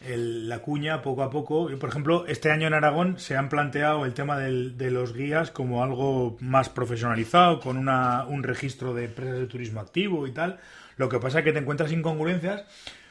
la 0.06 0.58
cuña 0.60 1.02
poco 1.02 1.22
a 1.22 1.30
poco. 1.30 1.68
Por 1.78 1.88
ejemplo, 1.88 2.24
este 2.26 2.50
año 2.50 2.66
en 2.66 2.74
Aragón 2.74 3.18
se 3.18 3.36
han 3.36 3.48
planteado 3.48 4.04
el 4.04 4.14
tema 4.14 4.38
de 4.38 4.90
los 4.90 5.14
guías 5.14 5.50
como 5.50 5.82
algo 5.82 6.36
más 6.40 6.68
profesionalizado, 6.68 7.60
con 7.60 7.76
una, 7.76 8.24
un 8.26 8.42
registro 8.42 8.94
de 8.94 9.04
empresas 9.04 9.38
de 9.38 9.46
turismo 9.46 9.80
activo 9.80 10.26
y 10.26 10.32
tal. 10.32 10.58
Lo 10.96 11.08
que 11.08 11.18
pasa 11.18 11.38
es 11.38 11.44
que 11.44 11.52
te 11.52 11.58
encuentras 11.58 11.92
incongruencias, 11.92 12.64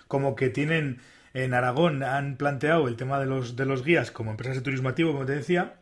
como 0.08 0.36
que 0.36 0.49
tienen 0.49 0.99
en 1.34 1.54
Aragón 1.54 2.04
han 2.04 2.36
planteado 2.36 2.88
el 2.88 2.97
tema 2.97 3.19
de 3.19 3.25
los, 3.25 3.56
de 3.56 3.65
los 3.65 3.84
guías 3.84 4.12
como 4.12 4.32
empresas 4.32 4.58
de 4.58 4.62
turismo 4.62 4.89
activo, 4.89 5.13
como 5.13 5.25
te 5.25 5.34
decía, 5.34 5.75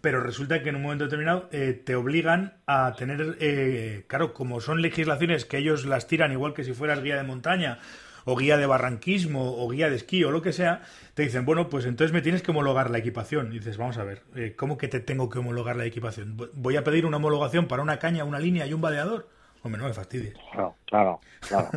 pero 0.00 0.20
resulta 0.20 0.62
que 0.62 0.68
en 0.68 0.76
un 0.76 0.82
momento 0.82 1.04
determinado 1.04 1.48
eh, 1.52 1.72
te 1.84 1.96
obligan 1.96 2.54
a 2.66 2.94
tener, 2.96 3.36
eh, 3.40 4.04
claro, 4.06 4.32
como 4.32 4.60
son 4.60 4.82
legislaciones 4.82 5.44
que 5.44 5.58
ellos 5.58 5.84
las 5.84 6.06
tiran 6.06 6.32
igual 6.32 6.54
que 6.54 6.64
si 6.64 6.72
fueras 6.72 7.02
guía 7.02 7.16
de 7.16 7.24
montaña 7.24 7.78
o 8.24 8.36
guía 8.36 8.56
de 8.56 8.66
barranquismo 8.66 9.62
o 9.62 9.68
guía 9.68 9.90
de 9.90 9.96
esquí 9.96 10.24
o 10.24 10.30
lo 10.30 10.42
que 10.42 10.52
sea, 10.52 10.82
te 11.14 11.22
dicen, 11.22 11.44
bueno, 11.44 11.68
pues 11.68 11.86
entonces 11.86 12.12
me 12.12 12.22
tienes 12.22 12.42
que 12.42 12.50
homologar 12.50 12.90
la 12.90 12.98
equipación. 12.98 13.52
Y 13.52 13.58
dices, 13.58 13.76
vamos 13.76 13.98
a 13.98 14.04
ver, 14.04 14.22
eh, 14.36 14.54
¿cómo 14.56 14.78
que 14.78 14.88
te 14.88 15.00
tengo 15.00 15.28
que 15.28 15.38
homologar 15.38 15.76
la 15.76 15.84
equipación? 15.84 16.36
¿Voy 16.54 16.76
a 16.76 16.84
pedir 16.84 17.06
una 17.06 17.18
homologación 17.18 17.66
para 17.66 17.82
una 17.82 17.98
caña, 17.98 18.24
una 18.24 18.38
línea 18.38 18.66
y 18.66 18.72
un 18.72 18.80
vadeador? 18.80 19.28
Hombre, 19.62 19.80
no 19.80 19.88
me 19.88 19.94
fastidies. 19.94 20.34
Claro, 20.52 20.74
claro, 20.86 21.20
claro. 21.40 21.68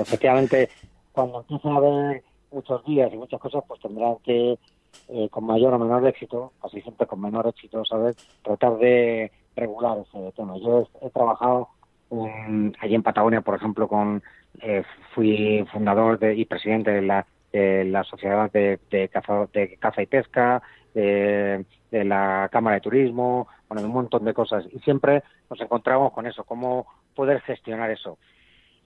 Efectivamente, 0.00 0.70
cuando 1.12 1.40
empieza 1.40 1.68
a 1.68 1.80
ver 1.80 2.22
muchos 2.50 2.84
días 2.84 3.12
y 3.12 3.16
muchas 3.16 3.40
cosas, 3.40 3.62
pues 3.66 3.80
tendrán 3.80 4.16
que, 4.24 4.58
eh, 5.08 5.28
con 5.30 5.44
mayor 5.44 5.74
o 5.74 5.78
menor 5.78 6.06
éxito, 6.06 6.52
así 6.62 6.80
siempre 6.80 7.06
con 7.06 7.20
menor 7.20 7.46
éxito, 7.46 7.84
¿sabes? 7.84 8.16
Tratar 8.42 8.78
de 8.78 9.30
regular 9.56 9.98
ese 9.98 10.32
tema. 10.32 10.56
Yo 10.58 10.88
he, 11.02 11.10
trabajado 11.10 11.68
allí 12.80 12.94
en 12.94 13.02
Patagonia, 13.02 13.40
por 13.40 13.56
ejemplo, 13.56 13.88
con 13.88 14.22
eh, 14.60 14.82
fui 15.14 15.64
fundador 15.72 16.18
y 16.22 16.44
presidente 16.44 16.90
de 16.90 17.02
la, 17.02 17.26
la 17.52 18.04
Sociedad 18.04 18.50
de, 18.50 18.78
caza, 19.12 19.46
de 19.52 19.76
Caza 19.78 20.02
y 20.02 20.06
Pesca, 20.06 20.62
de, 20.94 21.64
de 21.90 22.04
la 22.04 22.48
Cámara 22.50 22.76
de 22.76 22.80
Turismo, 22.80 23.48
bueno, 23.68 23.86
un 23.86 23.92
montón 23.92 24.24
de 24.24 24.34
cosas. 24.34 24.64
Y 24.72 24.78
siempre 24.80 25.22
nos 25.50 25.60
encontramos 25.60 26.12
con 26.12 26.26
eso, 26.26 26.44
cómo 26.44 26.86
poder 27.14 27.40
gestionar 27.42 27.90
eso 27.90 28.18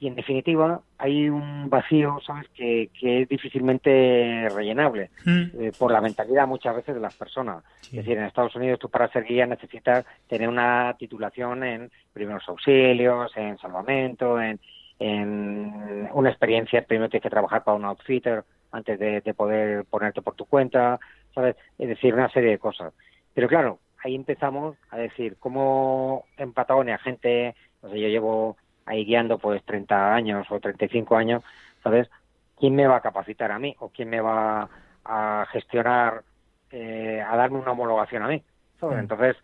y 0.02 0.08
en 0.08 0.16
definitiva 0.16 0.80
hay 0.98 1.28
un 1.28 1.70
vacío, 1.70 2.18
¿sabes?, 2.26 2.48
que, 2.48 2.90
es 3.00 3.28
difícilmente 3.28 4.48
rellenable 4.48 5.10
mm. 5.24 5.42
eh, 5.60 5.72
por 5.78 5.92
la 5.92 6.00
mentalidad 6.00 6.48
muchas 6.48 6.74
veces 6.74 6.96
de 6.96 7.00
las 7.00 7.14
personas. 7.14 7.62
Es 7.84 7.92
decir, 7.92 8.18
en 8.18 8.24
Estados 8.24 8.56
Unidos 8.56 8.80
tú 8.80 8.90
para 8.90 9.06
ser 9.12 9.22
guía 9.22 9.46
necesitas 9.46 10.04
tener 10.28 10.48
una 10.48 10.96
titulación 10.98 11.62
en 11.62 11.90
primeros 12.12 12.42
auxilios, 12.48 13.30
en 13.36 13.56
salvamento, 13.58 14.40
en, 14.40 14.58
una 14.98 16.30
experiencia, 16.30 16.84
primero 16.84 17.08
tienes 17.08 17.22
que 17.22 17.30
trabajar 17.30 17.62
para 17.62 17.76
un 17.76 17.84
outfitter 17.84 18.44
antes 18.72 18.98
de, 18.98 19.34
poder 19.34 19.84
ponerte 19.84 20.20
por 20.20 20.34
tu 20.34 20.46
cuenta, 20.46 20.98
¿sabes? 21.32 21.54
Es 21.78 21.88
decir, 21.88 22.12
una 22.12 22.28
serie 22.30 22.50
de 22.50 22.58
cosas. 22.58 22.92
Pero 23.34 23.46
claro, 23.46 23.78
ahí 24.02 24.16
empezamos 24.16 24.76
a 24.90 24.98
decir, 24.98 25.36
cómo 25.38 26.24
en 26.36 26.52
Patagonia 26.52 26.98
gente, 26.98 27.54
no 27.82 27.90
sé, 27.90 28.00
yo 28.00 28.08
llevo 28.08 28.56
ahí 28.86 29.04
guiando 29.04 29.38
pues 29.38 29.62
30 29.64 30.14
años 30.14 30.46
o 30.50 30.60
35 30.60 31.16
años, 31.16 31.42
¿sabes? 31.82 32.10
¿Quién 32.58 32.74
me 32.74 32.86
va 32.86 32.96
a 32.96 33.00
capacitar 33.00 33.50
a 33.52 33.58
mí 33.58 33.74
o 33.78 33.88
quién 33.88 34.08
me 34.10 34.20
va 34.20 34.68
a 35.04 35.46
gestionar, 35.50 36.22
eh, 36.70 37.22
a 37.26 37.36
darme 37.36 37.58
una 37.58 37.72
homologación 37.72 38.22
a 38.22 38.28
mí? 38.28 38.42
Mm. 38.80 38.92
Entonces, 38.92 39.36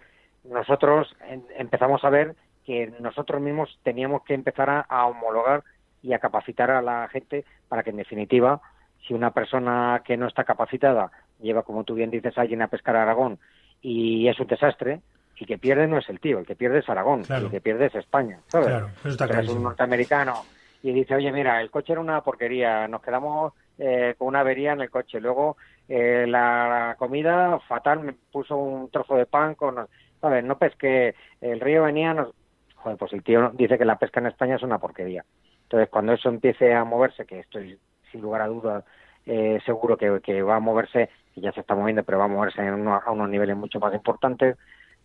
nosotros 0.45 1.15
empezamos 1.57 2.05
a 2.05 2.11
ver 2.11 2.35
que 2.65 2.93
nosotros 3.01 3.41
mismos 3.41 3.79
teníamos 3.83 4.23
que 4.25 4.35
empezar 4.35 4.85
a, 4.89 5.07
homologar 5.07 5.65
y 6.03 6.13
a 6.13 6.19
capacitar 6.19 6.71
a 6.71 6.83
la 6.83 7.09
gente 7.09 7.45
para 7.69 7.83
que, 7.83 7.91
en 7.91 7.97
definitiva, 7.97 8.61
si 9.07 9.15
una 9.15 9.31
persona 9.31 10.03
que 10.05 10.17
no 10.17 10.27
está 10.27 10.45
capacitada 10.45 11.11
lleva, 11.41 11.63
como 11.63 11.85
tú 11.85 11.95
bien 11.95 12.11
dices, 12.11 12.37
a 12.37 12.43
alguien 12.43 12.63
a 12.63 12.69
pescar 12.69 12.97
a 12.97 13.03
Aragón 13.03 13.39
y 13.81 14.29
es 14.29 14.39
un 14.39 14.49
desastre, 14.49 15.01
el 15.41 15.47
que 15.47 15.59
pierde 15.59 15.87
no 15.87 15.99
es 15.99 16.09
el 16.09 16.21
tío, 16.21 16.39
el 16.39 16.47
que 16.47 16.57
pierde 16.57 16.81
es 16.81 16.89
Aragón, 16.89 17.23
el 17.29 17.51
que 17.51 17.61
pierde 17.61 17.87
es 17.87 17.95
España, 17.95 18.41
¿sabes? 18.49 18.69
Claro, 18.69 18.89
eso 19.05 19.09
está 19.09 19.41
es 19.41 19.49
un 19.49 19.63
norteamericano 19.63 20.45
y 20.83 20.93
dice, 20.93 21.15
oye, 21.15 21.33
mira, 21.33 21.61
el 21.61 21.71
coche 21.71 21.93
era 21.93 22.01
una 22.01 22.21
porquería, 22.23 22.87
nos 22.89 23.03
quedamos 23.03 23.53
eh, 23.79 24.15
con 24.17 24.29
una 24.29 24.41
avería 24.41 24.73
en 24.73 24.81
el 24.81 24.91
coche, 24.91 25.21
luego 25.21 25.57
eh, 25.89 26.27
la 26.29 26.97
comida 26.99 27.59
fatal, 27.61 28.01
me 28.01 28.13
puso 28.13 28.57
un 28.57 28.91
trozo 28.91 29.17
de 29.17 29.27
pan 29.27 29.55
con, 29.55 29.87
¿sabes? 30.21 30.45
No 30.45 30.59
pesqué, 30.59 31.15
el 31.41 31.61
río 31.61 31.85
venía, 31.85 32.15
nos... 32.15 32.35
joder, 32.77 32.99
pues 32.99 33.13
el 33.13 33.23
tío 33.23 33.51
dice 33.55 33.79
que 33.79 33.85
la 33.85 33.99
pesca 33.99 34.21
en 34.21 34.27
España 34.27 34.57
es 34.57 34.63
una 34.63 34.79
porquería. 34.79 35.25
Entonces, 35.65 35.89
cuando 35.91 36.13
eso 36.13 36.29
empiece 36.29 36.73
a 36.75 36.85
moverse, 36.85 37.27
que 37.27 37.41
estoy 37.41 37.79
sin 38.11 38.23
lugar 38.23 38.43
a 38.43 38.47
dudas 38.47 38.85
eh, 39.27 39.61
seguro 39.67 39.99
que, 39.99 40.43
va 40.43 40.57
a 40.57 40.61
moverse, 40.61 41.11
y 41.35 41.43
ya 41.43 41.53
se 41.53 41.61
está 41.61 41.75
moviendo, 41.75 42.03
pero 42.03 42.19
va 42.19 42.25
a 42.25 42.29
moverse 42.29 42.63
a 42.63 43.11
unos 43.11 43.29
niveles 43.29 43.57
mucho 43.57 43.79
más 43.79 43.93
importantes, 43.93 44.57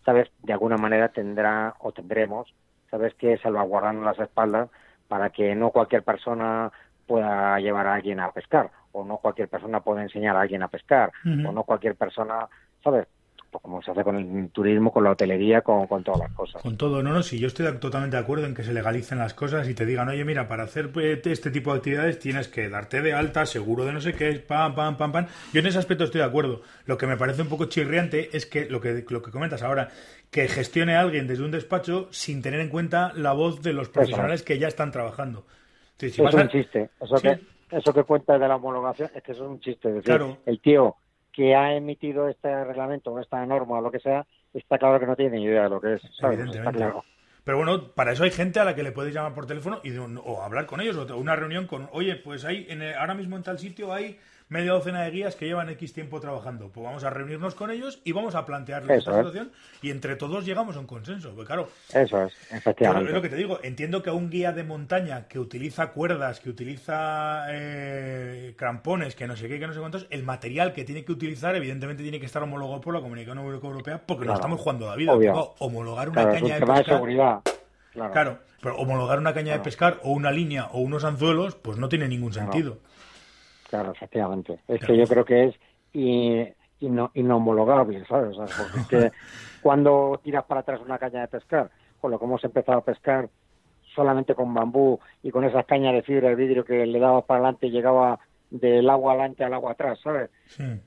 sabes, 0.04 0.30
de 0.42 0.52
alguna 0.52 0.76
manera 0.76 1.08
tendrá 1.08 1.74
o 1.78 1.92
tendremos, 1.92 2.52
sabes, 2.90 3.14
que 3.14 3.38
salvaguardarnos 3.38 4.04
las 4.04 4.18
espaldas 4.18 4.70
para 5.08 5.30
que 5.30 5.54
no 5.54 5.70
cualquier 5.70 6.02
persona 6.02 6.72
pueda 7.06 7.58
llevar 7.60 7.86
a 7.86 7.94
alguien 7.94 8.20
a 8.20 8.32
pescar, 8.32 8.70
o 8.92 9.04
no 9.04 9.18
cualquier 9.18 9.48
persona 9.48 9.80
pueda 9.80 10.02
enseñar 10.02 10.36
a 10.36 10.42
alguien 10.42 10.62
a 10.62 10.68
pescar, 10.68 11.12
o 11.24 11.52
no 11.52 11.64
cualquier 11.64 11.96
persona, 11.96 12.48
¿sabes? 12.82 13.06
Pues 13.54 13.62
como 13.62 13.80
se 13.82 13.92
hace 13.92 14.02
con 14.02 14.16
el 14.16 14.50
turismo, 14.50 14.92
con 14.92 15.04
la 15.04 15.12
hotelería, 15.12 15.60
con, 15.60 15.86
con, 15.86 16.02
todas 16.02 16.22
las 16.22 16.32
cosas. 16.32 16.60
Con 16.60 16.76
todo, 16.76 17.04
no, 17.04 17.12
no, 17.12 17.22
sí, 17.22 17.38
yo 17.38 17.46
estoy 17.46 17.64
totalmente 17.78 18.16
de 18.16 18.22
acuerdo 18.24 18.46
en 18.46 18.54
que 18.54 18.64
se 18.64 18.72
legalicen 18.72 19.18
las 19.18 19.32
cosas 19.32 19.68
y 19.68 19.74
te 19.74 19.86
digan, 19.86 20.08
oye, 20.08 20.24
mira, 20.24 20.48
para 20.48 20.64
hacer 20.64 20.90
pues, 20.90 21.24
este 21.24 21.52
tipo 21.52 21.70
de 21.70 21.76
actividades 21.76 22.18
tienes 22.18 22.48
que 22.48 22.68
darte 22.68 23.00
de 23.00 23.12
alta, 23.12 23.46
seguro 23.46 23.84
de 23.84 23.92
no 23.92 24.00
sé 24.00 24.12
qué, 24.14 24.32
pam, 24.40 24.74
pam, 24.74 24.96
pam, 24.96 25.12
pam. 25.12 25.26
Yo 25.52 25.60
en 25.60 25.68
ese 25.68 25.78
aspecto 25.78 26.02
estoy 26.02 26.20
de 26.20 26.26
acuerdo. 26.26 26.62
Lo 26.86 26.98
que 26.98 27.06
me 27.06 27.16
parece 27.16 27.42
un 27.42 27.48
poco 27.48 27.66
chirriante 27.66 28.36
es 28.36 28.44
que 28.44 28.68
lo 28.68 28.80
que, 28.80 29.04
lo 29.08 29.22
que 29.22 29.30
comentas 29.30 29.62
ahora, 29.62 29.88
que 30.32 30.48
gestione 30.48 30.96
a 30.96 31.00
alguien 31.02 31.28
desde 31.28 31.44
un 31.44 31.52
despacho 31.52 32.08
sin 32.10 32.42
tener 32.42 32.58
en 32.58 32.70
cuenta 32.70 33.12
la 33.14 33.34
voz 33.34 33.62
de 33.62 33.72
los 33.72 33.88
profesionales 33.88 34.42
que 34.42 34.58
ya 34.58 34.66
están 34.66 34.90
trabajando. 34.90 35.46
es 36.00 36.18
un 36.18 36.48
chiste. 36.48 36.90
Eso, 37.00 37.14
que, 37.22 37.38
eso 37.70 37.94
que 37.94 38.02
cuenta 38.02 38.36
de 38.36 38.48
la 38.48 38.56
homologación 38.56 39.10
es 39.14 39.22
que 39.22 39.30
eso 39.30 39.44
es 39.44 39.50
un 39.50 39.60
chiste. 39.60 39.90
decir, 39.90 40.02
claro. 40.02 40.38
el 40.44 40.60
tío 40.60 40.96
que 41.34 41.54
ha 41.54 41.74
emitido 41.74 42.28
este 42.28 42.64
reglamento 42.64 43.12
o 43.12 43.20
esta 43.20 43.44
norma 43.44 43.78
o 43.78 43.82
lo 43.82 43.90
que 43.90 43.98
sea, 43.98 44.24
está 44.52 44.78
claro 44.78 45.00
que 45.00 45.06
no 45.06 45.16
tiene 45.16 45.38
ni 45.38 45.44
idea 45.44 45.64
de 45.64 45.68
lo 45.68 45.80
que 45.80 45.94
es. 45.94 46.04
Está 46.04 46.72
claro. 46.72 47.04
Pero 47.42 47.58
bueno, 47.58 47.88
para 47.88 48.12
eso 48.12 48.24
hay 48.24 48.30
gente 48.30 48.58
a 48.60 48.64
la 48.64 48.74
que 48.74 48.82
le 48.82 48.92
puedes 48.92 49.12
llamar 49.12 49.34
por 49.34 49.46
teléfono 49.46 49.80
y 49.84 49.94
o 49.98 50.42
hablar 50.42 50.64
con 50.64 50.80
ellos, 50.80 50.96
o 50.96 51.16
una 51.18 51.36
reunión 51.36 51.66
con, 51.66 51.88
oye, 51.92 52.16
pues 52.16 52.44
hay 52.44 52.66
en 52.70 52.82
ahora 52.82 53.14
mismo 53.14 53.36
en 53.36 53.42
tal 53.42 53.58
sitio 53.58 53.92
hay 53.92 54.18
media 54.48 54.72
docena 54.72 55.02
de 55.02 55.10
guías 55.10 55.36
que 55.36 55.46
llevan 55.46 55.68
X 55.70 55.92
tiempo 55.92 56.20
trabajando. 56.20 56.68
Pues 56.68 56.84
vamos 56.84 57.04
a 57.04 57.10
reunirnos 57.10 57.54
con 57.54 57.70
ellos 57.70 58.00
y 58.04 58.12
vamos 58.12 58.34
a 58.34 58.44
plantearles 58.44 58.98
esta 58.98 59.16
situación 59.16 59.52
y 59.82 59.90
entre 59.90 60.16
todos 60.16 60.44
llegamos 60.44 60.76
a 60.76 60.80
un 60.80 60.86
consenso. 60.86 61.32
Pues 61.34 61.46
claro, 61.46 61.68
eso 61.92 62.24
es, 62.24 62.34
efectivamente. 62.52 63.08
es 63.08 63.14
lo 63.14 63.22
que 63.22 63.28
te 63.28 63.36
digo, 63.36 63.58
entiendo 63.62 64.02
que 64.02 64.10
a 64.10 64.12
un 64.12 64.30
guía 64.30 64.52
de 64.52 64.64
montaña 64.64 65.26
que 65.28 65.38
utiliza 65.38 65.88
cuerdas, 65.92 66.40
que 66.40 66.50
utiliza 66.50 67.46
eh, 67.48 68.54
crampones, 68.56 69.14
que 69.14 69.26
no 69.26 69.36
sé 69.36 69.48
qué, 69.48 69.58
que 69.58 69.66
no 69.66 69.72
sé 69.72 69.80
cuántos, 69.80 70.06
el 70.10 70.22
material 70.22 70.72
que 70.72 70.84
tiene 70.84 71.04
que 71.04 71.12
utilizar 71.12 71.56
evidentemente 71.56 72.02
tiene 72.02 72.20
que 72.20 72.26
estar 72.26 72.42
homologado 72.42 72.80
por 72.80 72.94
la 72.94 73.00
Comunidad 73.00 73.36
Europea 73.36 74.02
porque 74.06 74.26
no 74.26 74.34
estamos 74.34 74.60
jugando 74.60 74.86
la 74.88 74.96
vida. 74.96 75.12
homologar 75.58 76.08
una 76.08 76.30
caña 76.30 76.58
de 76.58 76.66
pescar... 76.66 77.42
Claro. 77.94 78.38
pero 78.60 78.76
homologar 78.76 79.20
una 79.20 79.32
caña 79.32 79.52
de 79.52 79.60
pescar 79.60 80.00
o 80.02 80.10
una 80.10 80.32
línea 80.32 80.66
o 80.72 80.80
unos 80.80 81.04
anzuelos, 81.04 81.54
pues 81.54 81.78
no 81.78 81.88
tiene 81.88 82.08
ningún 82.08 82.32
sentido. 82.32 82.78
Claro, 83.74 83.90
efectivamente. 83.90 84.60
Es 84.68 84.80
que 84.86 84.96
yo 84.96 85.04
creo 85.04 85.24
que 85.24 85.46
es 85.46 85.54
y, 85.92 86.46
inhomologable, 86.78 88.04
¿sabes? 88.06 88.36
porque 88.72 89.10
cuando 89.62 90.20
tiras 90.22 90.44
para 90.44 90.60
atrás 90.60 90.80
una 90.80 90.96
caña 90.96 91.22
de 91.22 91.26
pescar, 91.26 91.70
con 92.00 92.12
lo 92.12 92.20
que 92.20 92.24
hemos 92.24 92.44
empezado 92.44 92.78
a 92.78 92.84
pescar 92.84 93.28
solamente 93.92 94.36
con 94.36 94.54
bambú 94.54 95.00
y 95.24 95.32
con 95.32 95.42
esas 95.42 95.66
cañas 95.66 95.92
de 95.92 96.02
fibra 96.02 96.28
de 96.28 96.36
vidrio 96.36 96.64
que 96.64 96.86
le 96.86 97.00
daba 97.00 97.22
para 97.22 97.40
adelante 97.40 97.66
y 97.66 97.72
llegaba 97.72 98.20
del 98.48 98.88
agua 98.88 99.14
adelante 99.14 99.42
al 99.42 99.54
agua 99.54 99.72
atrás, 99.72 99.98
¿sabes? 100.00 100.30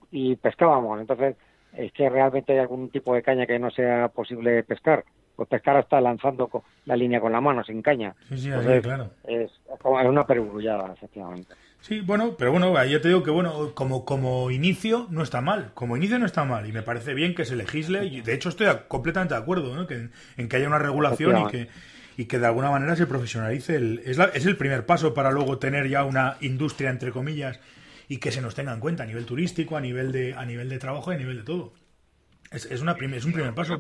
Y 0.10 0.38
pescábamos. 0.38 1.02
Entonces, 1.02 1.36
es 1.73 1.91
que 1.91 2.10
realmente 2.10 2.54
hay 2.54 2.60
algún 2.60 2.89
tipo 2.89 3.13
de 3.13 3.21
caña 3.21 3.45
que 3.45 3.60
no 3.60 3.69
sea 3.69 4.08
posible 4.08 4.63
pescar. 4.63 5.04
Pues 5.36 5.50
pescar 5.50 5.76
hasta 5.76 6.00
lanzando 6.00 6.50
la 6.86 6.95
línea 6.95 7.19
con 7.19 7.34
la 7.34 7.41
mano, 7.41 7.65
sin 7.65 7.82
caña. 7.82 8.15
Sí, 8.30 8.38
sí, 8.38 8.50
claro. 8.82 9.10
Es, 9.26 9.52
es 9.52 10.08
una 10.08 10.26
perugrullada, 10.26 10.93
efectivamente. 10.93 11.54
Sí, 11.88 12.02
bueno, 12.02 12.36
pero 12.38 12.52
bueno, 12.52 12.84
yo 12.84 13.00
te 13.00 13.08
digo 13.08 13.23
que 13.23 13.32
bueno, 13.32 13.73
como, 13.73 14.04
como 14.04 14.52
inicio 14.52 15.08
no 15.10 15.23
está 15.23 15.39
mal, 15.39 15.71
como 15.73 15.95
inicio 15.95 16.19
no 16.19 16.26
está 16.26 16.43
mal 16.43 16.67
y 16.67 16.73
me 16.73 16.82
parece 16.82 17.13
bien 17.13 17.34
que 17.34 17.45
se 17.45 17.56
legisle 17.56 18.04
y 18.04 18.19
de 18.19 18.34
hecho 18.34 18.50
estoy 18.50 18.67
completamente 18.89 19.36
de 19.36 19.39
acuerdo 19.39 19.73
¿no? 19.73 19.88
que, 19.88 20.10
en 20.36 20.50
que 20.50 20.58
haya 20.58 20.67
una 20.67 20.80
regulación 20.80 21.38
y 21.38 21.47
que, 21.47 21.69
y 22.17 22.26
que 22.26 22.39
de 22.39 22.45
alguna 22.45 22.71
manera 22.71 22.97
se 22.97 23.08
profesionalice. 23.08 23.78
El, 23.78 24.02
es, 24.04 24.19
es 24.34 24.45
el 24.45 24.58
primer 24.58 24.86
paso 24.86 25.13
para 25.13 25.32
luego 25.32 25.60
tener 25.60 25.88
ya 25.88 26.04
una 26.04 26.36
industria, 26.41 26.89
entre 26.89 27.12
comillas, 27.12 27.58
y 28.10 28.17
que 28.17 28.34
se 28.34 28.41
nos 28.41 28.54
tenga 28.54 28.73
en 28.73 28.82
cuenta 28.82 29.04
a 29.04 29.06
nivel 29.06 29.26
turístico, 29.26 29.78
a 29.78 29.82
nivel 29.82 30.12
de, 30.12 30.34
a 30.34 30.43
nivel 30.43 30.67
de 30.67 30.80
trabajo 30.80 31.13
y 31.13 31.15
a 31.15 31.19
nivel 31.19 31.38
de 31.38 31.43
todo. 31.43 31.73
Es, 32.52 32.65
es, 32.65 32.82
una 32.82 32.97
es 33.00 33.23
un 33.23 33.32
primer 33.32 33.54
paso. 33.54 33.80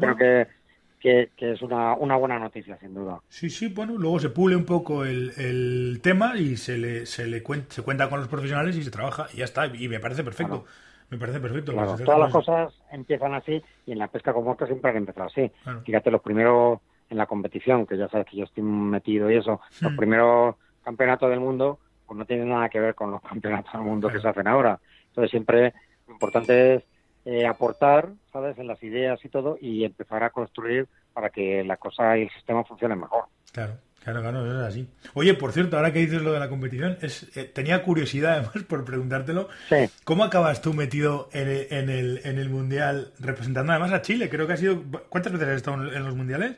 Que 0.99 1.29
que, 1.35 1.51
es 1.53 1.61
una, 1.61 1.93
una, 1.95 2.15
buena 2.15 2.39
noticia, 2.39 2.77
sin 2.79 2.93
duda. 2.93 3.21
Sí, 3.29 3.49
sí, 3.49 3.67
bueno, 3.67 3.97
luego 3.97 4.19
se 4.19 4.29
pule 4.29 4.55
un 4.55 4.65
poco 4.65 5.05
el, 5.05 5.31
el 5.37 5.99
tema 6.01 6.37
y 6.37 6.57
se 6.57 6.77
le, 6.77 7.05
se 7.05 7.27
le 7.27 7.43
cuenta, 7.43 7.73
se 7.73 7.81
cuenta 7.81 8.09
con 8.09 8.19
los 8.19 8.27
profesionales 8.27 8.75
y 8.75 8.83
se 8.83 8.91
trabaja 8.91 9.27
y 9.33 9.37
ya 9.37 9.45
está, 9.45 9.67
y 9.67 9.87
me 9.87 9.99
parece 9.99 10.23
perfecto. 10.23 10.65
Me 11.09 11.17
parece 11.17 11.39
perfecto. 11.39 11.71
todas 11.71 12.19
las 12.19 12.31
cosas 12.31 12.73
empiezan 12.91 13.33
así 13.33 13.63
y 13.85 13.93
en 13.93 13.99
la 13.99 14.09
pesca 14.09 14.33
como 14.33 14.47
mosca 14.47 14.65
siempre 14.65 14.91
han 14.91 14.97
empezado 14.97 15.27
así. 15.27 15.49
Fíjate, 15.85 16.11
los 16.11 16.21
primeros 16.21 16.79
en 17.09 17.17
la 17.17 17.25
competición, 17.25 17.85
que 17.85 17.97
ya 17.97 18.09
sabes 18.09 18.27
que 18.27 18.35
yo 18.35 18.43
estoy 18.43 18.63
metido 18.63 19.31
y 19.31 19.37
eso, 19.37 19.61
los 19.79 19.93
hmm. 19.93 19.95
primeros 19.95 20.55
campeonatos 20.83 21.29
del 21.29 21.39
mundo, 21.39 21.79
pues 22.05 22.17
no 22.17 22.25
tienen 22.25 22.49
nada 22.49 22.67
que 22.67 22.81
ver 22.81 22.95
con 22.95 23.11
los 23.11 23.21
campeonatos 23.29 23.71
del 23.71 23.81
mundo 23.83 24.09
que 24.09 24.19
se 24.19 24.27
hacen 24.27 24.47
ahora. 24.47 24.79
Entonces 25.07 25.31
siempre 25.31 25.73
lo 26.07 26.13
importante 26.13 26.75
es 26.75 26.83
eh, 27.29 27.45
aportar, 27.45 28.07
¿sabes?, 28.31 28.57
en 28.57 28.67
las 28.67 28.81
ideas 28.81 29.19
y 29.25 29.27
todo 29.27 29.57
y 29.59 29.83
empezar 29.83 30.23
a 30.23 30.29
construir 30.29 30.87
para 31.11 31.29
que 31.29 31.61
la 31.61 31.75
cosa 31.75 32.17
y 32.17 32.21
el 32.21 32.29
sistema 32.29 32.63
funcionen 32.63 33.01
mejor. 33.01 33.25
Claro. 33.51 33.73
Claro, 34.01 34.21
claro, 34.21 34.45
es 34.45 34.65
así. 34.65 34.87
Oye, 35.15 35.33
por 35.33 35.51
cierto, 35.51 35.75
ahora 35.75 35.91
que 35.91 35.99
dices 35.99 36.21
lo 36.21 36.31
de 36.31 36.39
la 36.39 36.47
competición, 36.47 36.97
es, 37.01 37.35
eh, 37.35 37.43
tenía 37.43 37.83
curiosidad 37.83 38.31
además 38.37 38.63
por 38.63 38.85
preguntártelo. 38.85 39.49
Sí. 39.67 39.89
¿Cómo 40.05 40.23
acabas 40.23 40.61
tú 40.61 40.73
metido 40.73 41.27
en 41.33 41.49
el, 41.49 41.67
en, 41.69 41.89
el, 41.89 42.21
en 42.23 42.37
el 42.37 42.49
Mundial 42.49 43.11
representando 43.19 43.73
además 43.73 43.91
a 43.91 44.01
Chile? 44.01 44.29
Creo 44.29 44.47
que 44.47 44.53
ha 44.53 44.57
sido... 44.57 44.81
¿Cuántas 45.09 45.33
veces 45.33 45.49
has 45.49 45.55
estado 45.57 45.93
en 45.93 46.05
los 46.05 46.15
Mundiales? 46.15 46.55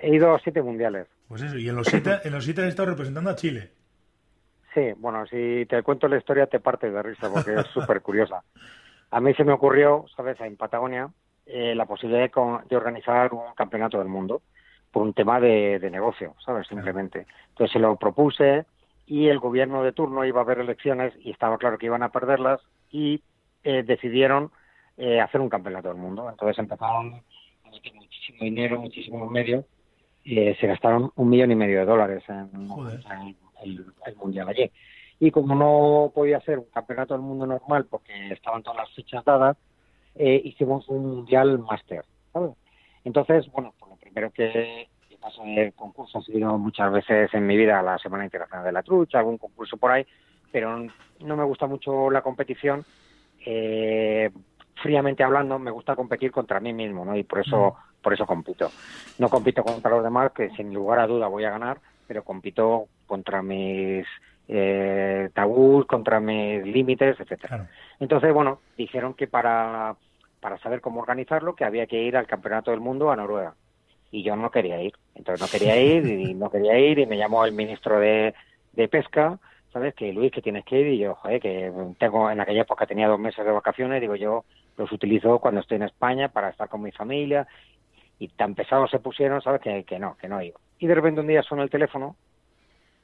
He 0.00 0.12
ido 0.12 0.34
a 0.34 0.40
siete 0.40 0.60
Mundiales. 0.60 1.06
Pues 1.28 1.42
eso, 1.42 1.56
y 1.56 1.68
en 1.68 1.76
los 1.76 1.86
siete, 1.86 2.18
en 2.24 2.32
los 2.32 2.44
siete 2.44 2.62
has 2.62 2.68
estado 2.68 2.88
representando 2.88 3.30
a 3.30 3.36
Chile. 3.36 3.70
Sí, 4.74 4.92
bueno, 4.96 5.26
si 5.26 5.64
te 5.66 5.80
cuento 5.84 6.08
la 6.08 6.18
historia 6.18 6.46
te 6.48 6.58
parte 6.58 6.90
de 6.90 7.00
risa 7.00 7.30
porque 7.32 7.54
es 7.54 7.66
súper 7.72 8.00
curiosa. 8.00 8.42
A 9.10 9.20
mí 9.20 9.34
se 9.34 9.44
me 9.44 9.52
ocurrió, 9.52 10.04
¿sabes?, 10.16 10.40
en 10.40 10.56
Patagonia, 10.56 11.10
eh, 11.46 11.74
la 11.74 11.86
posibilidad 11.86 12.30
de, 12.68 12.76
organizar 12.76 13.32
un 13.32 13.54
campeonato 13.54 13.98
del 13.98 14.08
mundo 14.08 14.42
por 14.90 15.02
un 15.02 15.14
tema 15.14 15.40
de, 15.40 15.78
negocio, 15.90 16.34
¿sabes?, 16.44 16.66
simplemente. 16.66 17.26
Entonces 17.50 17.72
se 17.72 17.78
lo 17.78 17.96
propuse 17.96 18.66
y 19.06 19.28
el 19.28 19.38
gobierno 19.38 19.82
de 19.82 19.92
turno 19.92 20.24
iba 20.24 20.40
a 20.40 20.44
haber 20.44 20.58
elecciones 20.58 21.14
y 21.20 21.30
estaba 21.30 21.56
claro 21.56 21.78
que 21.78 21.86
iban 21.86 22.02
a 22.02 22.10
perderlas 22.10 22.60
y 22.90 23.22
eh, 23.64 23.82
decidieron 23.82 24.50
eh, 24.98 25.20
hacer 25.20 25.40
un 25.40 25.48
campeonato 25.48 25.88
del 25.88 25.96
mundo. 25.96 26.28
Entonces 26.28 26.58
empezaron 26.58 27.14
a 27.64 27.70
meter 27.70 27.94
muchísimo 27.94 28.38
dinero, 28.40 28.80
muchísimos 28.80 29.30
medios, 29.30 29.64
y 30.24 30.52
se 30.54 30.66
gastaron 30.66 31.10
un 31.14 31.30
millón 31.30 31.50
y 31.52 31.54
medio 31.54 31.78
de 31.80 31.86
dólares 31.86 32.22
en, 32.28 32.50
el, 33.62 34.16
mundial 34.16 34.48
allí. 34.48 34.70
Y 35.20 35.30
como 35.30 35.54
no 35.54 36.12
podía 36.14 36.40
ser 36.40 36.58
un 36.58 36.66
campeonato 36.72 37.14
del 37.14 37.22
mundo 37.22 37.46
normal 37.46 37.86
porque 37.86 38.32
estaban 38.32 38.62
todas 38.62 38.78
las 38.78 38.94
fechas 38.94 39.24
dadas, 39.24 39.56
eh, 40.14 40.40
hicimos 40.44 40.88
un 40.88 41.16
mundial 41.16 41.58
máster. 41.58 42.04
Entonces, 43.04 43.50
bueno, 43.52 43.74
pues 43.78 43.90
lo 43.90 43.96
primero 43.96 44.30
que 44.30 44.88
paso 45.20 45.42
el 45.44 45.72
concurso 45.74 46.18
ha 46.18 46.22
sido 46.22 46.58
muchas 46.58 46.92
veces 46.92 47.32
en 47.34 47.46
mi 47.46 47.56
vida 47.56 47.82
la 47.82 47.98
Semana 47.98 48.24
Internacional 48.24 48.64
de 48.64 48.72
la 48.72 48.82
Trucha, 48.82 49.18
algún 49.18 49.38
concurso 49.38 49.76
por 49.76 49.90
ahí, 49.90 50.06
pero 50.50 50.78
no 51.20 51.36
me 51.36 51.44
gusta 51.44 51.66
mucho 51.66 52.10
la 52.10 52.22
competición. 52.22 52.84
Eh, 53.44 54.30
fríamente 54.82 55.22
hablando, 55.22 55.58
me 55.58 55.70
gusta 55.70 55.96
competir 55.96 56.30
contra 56.30 56.60
mí 56.60 56.72
mismo, 56.72 57.04
¿no? 57.04 57.16
Y 57.16 57.24
por 57.24 57.40
eso, 57.40 57.76
por 58.02 58.12
eso 58.12 58.26
compito. 58.26 58.70
No 59.18 59.28
compito 59.28 59.62
contra 59.62 59.90
los 59.90 60.04
demás, 60.04 60.32
que 60.32 60.50
sin 60.50 60.72
lugar 60.72 61.00
a 61.00 61.06
duda 61.06 61.26
voy 61.26 61.44
a 61.44 61.50
ganar, 61.50 61.78
pero 62.06 62.22
compito 62.22 62.86
contra 63.06 63.42
mis 63.42 64.06
eh, 64.48 65.30
tabús, 65.34 65.86
contra 65.86 66.20
mis 66.20 66.64
límites, 66.64 67.20
etcétera. 67.20 67.68
Entonces, 68.00 68.32
bueno, 68.32 68.60
dijeron 68.76 69.14
que 69.14 69.28
para, 69.28 69.94
para 70.40 70.58
saber 70.58 70.80
cómo 70.80 71.00
organizarlo, 71.00 71.54
que 71.54 71.64
había 71.64 71.86
que 71.86 72.02
ir 72.02 72.16
al 72.16 72.26
Campeonato 72.26 72.70
del 72.70 72.80
Mundo 72.80 73.10
a 73.10 73.16
Noruega. 73.16 73.54
Y 74.10 74.22
yo 74.22 74.36
no 74.36 74.50
quería 74.50 74.82
ir. 74.82 74.94
Entonces 75.14 75.40
no 75.40 75.50
quería 75.50 75.80
ir 75.80 76.06
y 76.06 76.34
no 76.34 76.50
quería 76.50 76.78
ir 76.78 76.98
y 76.98 77.06
me 77.06 77.18
llamó 77.18 77.44
el 77.44 77.52
ministro 77.52 78.00
de, 78.00 78.34
de 78.72 78.88
Pesca 78.88 79.38
¿sabes? 79.72 79.94
Que 79.94 80.12
Luis, 80.12 80.32
que 80.32 80.42
tienes 80.42 80.64
que 80.64 80.80
ir, 80.80 80.86
y 80.88 80.98
yo, 80.98 81.14
joder, 81.16 81.40
que 81.40 81.72
tengo, 81.98 82.30
en 82.30 82.40
aquella 82.40 82.62
época 82.62 82.86
tenía 82.86 83.08
dos 83.08 83.18
meses 83.18 83.44
de 83.44 83.52
vacaciones, 83.52 84.00
digo, 84.00 84.16
yo 84.16 84.44
los 84.76 84.90
utilizo 84.92 85.38
cuando 85.38 85.60
estoy 85.60 85.76
en 85.76 85.82
España 85.84 86.28
para 86.28 86.50
estar 86.50 86.68
con 86.68 86.82
mi 86.82 86.92
familia, 86.92 87.46
y 88.18 88.28
tan 88.28 88.54
pesados 88.54 88.90
se 88.90 88.98
pusieron, 88.98 89.40
¿sabes? 89.42 89.60
Que, 89.60 89.84
que 89.84 89.98
no, 89.98 90.16
que 90.16 90.28
no 90.28 90.42
iba. 90.42 90.58
Y 90.78 90.86
de 90.86 90.94
repente 90.94 91.20
un 91.20 91.26
día 91.26 91.42
suena 91.42 91.62
el 91.62 91.70
teléfono, 91.70 92.16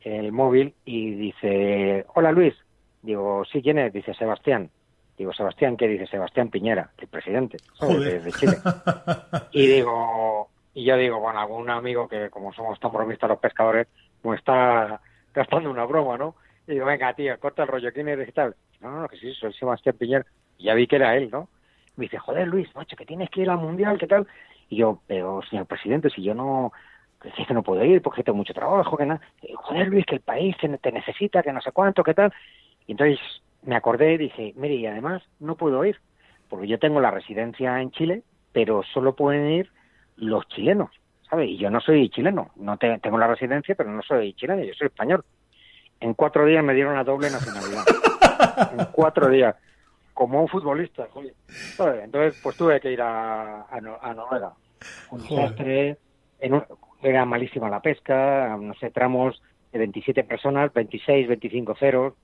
el 0.04 0.32
móvil, 0.32 0.74
y 0.84 1.14
dice, 1.14 2.04
hola 2.14 2.32
Luis, 2.32 2.54
digo, 3.02 3.44
sí, 3.50 3.62
¿quién 3.62 3.78
es? 3.78 3.92
Dice, 3.92 4.14
Sebastián. 4.14 4.70
Digo, 5.16 5.32
Sebastián, 5.32 5.76
¿qué 5.76 5.86
dice? 5.86 6.06
Sebastián 6.06 6.50
Piñera, 6.50 6.90
el 6.98 7.06
presidente 7.06 7.58
de, 7.80 8.32
Chile. 8.32 8.56
y 9.52 9.66
digo, 9.66 10.48
y 10.74 10.84
yo 10.84 10.96
digo, 10.96 11.20
bueno, 11.20 11.38
algún 11.38 11.70
amigo 11.70 12.08
que 12.08 12.30
como 12.30 12.52
somos 12.52 12.80
tan 12.80 12.92
bromistas 12.92 13.28
los 13.28 13.38
pescadores, 13.38 13.86
pues 14.20 14.40
está 14.40 15.00
gastando 15.32 15.70
una 15.70 15.84
broma, 15.84 16.18
¿no? 16.18 16.34
Y 16.66 16.72
digo, 16.72 16.86
venga, 16.86 17.14
tío, 17.14 17.38
corta 17.38 17.62
el 17.62 17.68
rollo, 17.68 17.92
¿quién 17.92 18.08
eres 18.08 18.28
y 18.28 18.32
tal? 18.32 18.56
No, 18.80 18.90
no, 18.90 19.02
no, 19.02 19.08
que 19.08 19.16
sí, 19.18 19.32
soy 19.34 19.52
Sebastián 19.52 19.96
Piñera. 19.96 20.26
Y 20.58 20.64
ya 20.64 20.74
vi 20.74 20.88
que 20.88 20.96
era 20.96 21.16
él, 21.16 21.30
¿no? 21.30 21.48
Me 21.96 22.06
dice, 22.06 22.18
joder, 22.18 22.48
Luis, 22.48 22.68
macho, 22.74 22.96
que 22.96 23.06
tienes 23.06 23.30
que 23.30 23.42
ir 23.42 23.50
al 23.50 23.58
Mundial, 23.58 23.98
¿qué 23.98 24.08
tal? 24.08 24.26
Y 24.68 24.78
yo, 24.78 25.00
pero, 25.06 25.42
señor 25.48 25.66
presidente, 25.66 26.10
si 26.10 26.24
yo 26.24 26.34
no, 26.34 26.72
que 27.32 27.46
que 27.46 27.54
no 27.54 27.62
puedo 27.62 27.84
ir 27.84 28.02
porque 28.02 28.22
tengo 28.22 28.36
mucho 28.36 28.54
trabajo, 28.54 28.96
que 28.96 29.06
nada. 29.06 29.20
Joder, 29.56 29.88
Luis, 29.88 30.06
que 30.06 30.16
el 30.16 30.20
país 30.20 30.56
te 30.58 30.92
necesita, 30.92 31.42
que 31.42 31.52
no 31.52 31.60
sé 31.60 31.72
cuánto, 31.72 32.04
qué 32.04 32.14
tal. 32.14 32.32
Y 32.86 32.92
entonces 32.92 33.18
me 33.62 33.76
acordé 33.76 34.14
y 34.14 34.18
dije, 34.18 34.52
mire, 34.56 34.74
y 34.74 34.86
además 34.86 35.22
no 35.40 35.56
puedo 35.56 35.84
ir, 35.84 35.98
porque 36.48 36.68
yo 36.68 36.78
tengo 36.78 37.00
la 37.00 37.10
residencia 37.10 37.80
en 37.80 37.90
Chile, 37.90 38.22
pero 38.52 38.82
solo 38.92 39.16
pueden 39.16 39.50
ir 39.50 39.70
los 40.16 40.46
chilenos, 40.48 40.90
¿sabes? 41.28 41.48
Y 41.48 41.56
yo 41.56 41.70
no 41.70 41.80
soy 41.80 42.10
chileno, 42.10 42.50
no 42.56 42.76
tengo 42.76 43.18
la 43.18 43.26
residencia, 43.26 43.74
pero 43.74 43.90
no 43.90 44.02
soy 44.02 44.34
chileno, 44.34 44.62
yo 44.62 44.74
soy 44.74 44.88
español 44.88 45.24
en 46.04 46.14
cuatro 46.14 46.44
días 46.44 46.62
me 46.62 46.74
dieron 46.74 46.94
la 46.94 47.04
doble 47.04 47.30
nacionalidad. 47.30 47.84
en 48.78 48.86
cuatro 48.92 49.28
días. 49.28 49.56
Como 50.12 50.40
un 50.40 50.48
futbolista, 50.48 51.08
Entonces, 52.02 52.40
pues 52.42 52.56
tuve 52.56 52.80
que 52.80 52.92
ir 52.92 53.00
a, 53.00 53.62
a, 53.62 53.80
Noruega. 53.80 54.52
Un 55.10 55.22
desastre. 55.22 55.98
Era 57.04 57.24
malísima 57.24 57.68
la 57.68 57.80
pesca, 57.80 58.56
no 58.60 58.74
sé, 58.74 58.90
tramos 58.90 59.42
de 59.72 59.78
27 59.78 60.24
personas, 60.24 60.72
26, 60.72 61.28
25 61.28 61.74
ceros. 61.76 62.14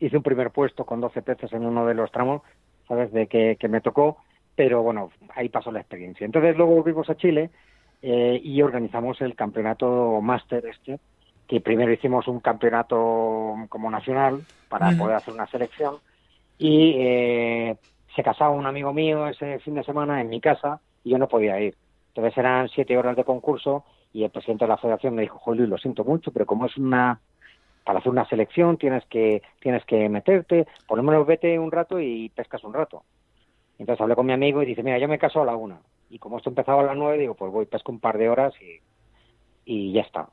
Hice 0.00 0.16
un 0.16 0.22
primer 0.22 0.50
puesto 0.50 0.84
con 0.84 1.00
12 1.00 1.22
peces 1.22 1.52
en 1.52 1.64
uno 1.64 1.86
de 1.86 1.94
los 1.94 2.10
tramos, 2.10 2.42
¿sabes? 2.88 3.12
De 3.12 3.26
que, 3.26 3.56
me 3.68 3.80
tocó, 3.80 4.18
pero 4.54 4.82
bueno, 4.82 5.10
ahí 5.34 5.48
pasó 5.48 5.70
la 5.72 5.80
experiencia. 5.80 6.24
Entonces 6.24 6.56
luego 6.56 6.74
volvimos 6.74 7.08
a 7.08 7.16
Chile 7.16 7.50
eh, 8.02 8.40
y 8.42 8.60
organizamos 8.60 9.20
el 9.20 9.34
campeonato 9.34 10.20
máster 10.20 10.66
este, 10.66 10.98
que 11.46 11.60
primero 11.60 11.92
hicimos 11.92 12.26
un 12.28 12.40
campeonato 12.40 13.54
como 13.68 13.90
nacional 13.90 14.42
para 14.68 14.90
poder 14.92 15.16
hacer 15.16 15.32
una 15.32 15.46
selección 15.46 15.96
y 16.58 16.94
eh, 16.98 17.76
se 18.14 18.22
casaba 18.22 18.50
un 18.50 18.66
amigo 18.66 18.92
mío 18.92 19.28
ese 19.28 19.58
fin 19.60 19.74
de 19.74 19.84
semana 19.84 20.20
en 20.20 20.28
mi 20.28 20.40
casa 20.40 20.80
y 21.04 21.10
yo 21.10 21.18
no 21.18 21.28
podía 21.28 21.60
ir. 21.60 21.76
Entonces 22.14 22.38
eran 22.38 22.68
siete 22.68 22.96
horas 22.96 23.16
de 23.16 23.24
concurso 23.24 23.84
y 24.12 24.24
el 24.24 24.30
presidente 24.30 24.64
de 24.64 24.68
la 24.68 24.76
federación 24.76 25.14
me 25.14 25.22
dijo, 25.22 25.54
Luis, 25.54 25.68
lo 25.68 25.78
siento 25.78 26.04
mucho, 26.04 26.32
pero 26.32 26.46
como 26.46 26.66
es 26.66 26.76
una 26.76 27.20
para 27.84 27.98
hacer 27.98 28.10
una 28.10 28.26
selección 28.26 28.78
tienes 28.78 29.04
que 29.06 29.42
tienes 29.60 29.84
que 29.84 30.08
meterte, 30.08 30.66
por 30.86 30.96
lo 30.96 31.04
menos 31.04 31.26
vete 31.26 31.58
un 31.58 31.70
rato 31.70 32.00
y 32.00 32.30
pescas 32.30 32.64
un 32.64 32.72
rato. 32.72 33.02
Entonces 33.78 34.00
hablé 34.00 34.14
con 34.14 34.26
mi 34.26 34.32
amigo 34.32 34.62
y 34.62 34.66
dice, 34.66 34.82
mira, 34.82 34.98
yo 34.98 35.08
me 35.08 35.18
caso 35.18 35.42
a 35.42 35.44
la 35.44 35.56
una. 35.56 35.80
Y 36.08 36.18
como 36.18 36.38
esto 36.38 36.48
empezaba 36.48 36.82
a 36.82 36.84
las 36.84 36.96
nueve, 36.96 37.18
digo, 37.18 37.34
pues 37.34 37.52
voy, 37.52 37.66
pesco 37.66 37.90
un 37.90 37.98
par 37.98 38.16
de 38.16 38.28
horas 38.28 38.54
y, 38.62 38.80
y 39.64 39.92
ya 39.92 40.02
está 40.02 40.28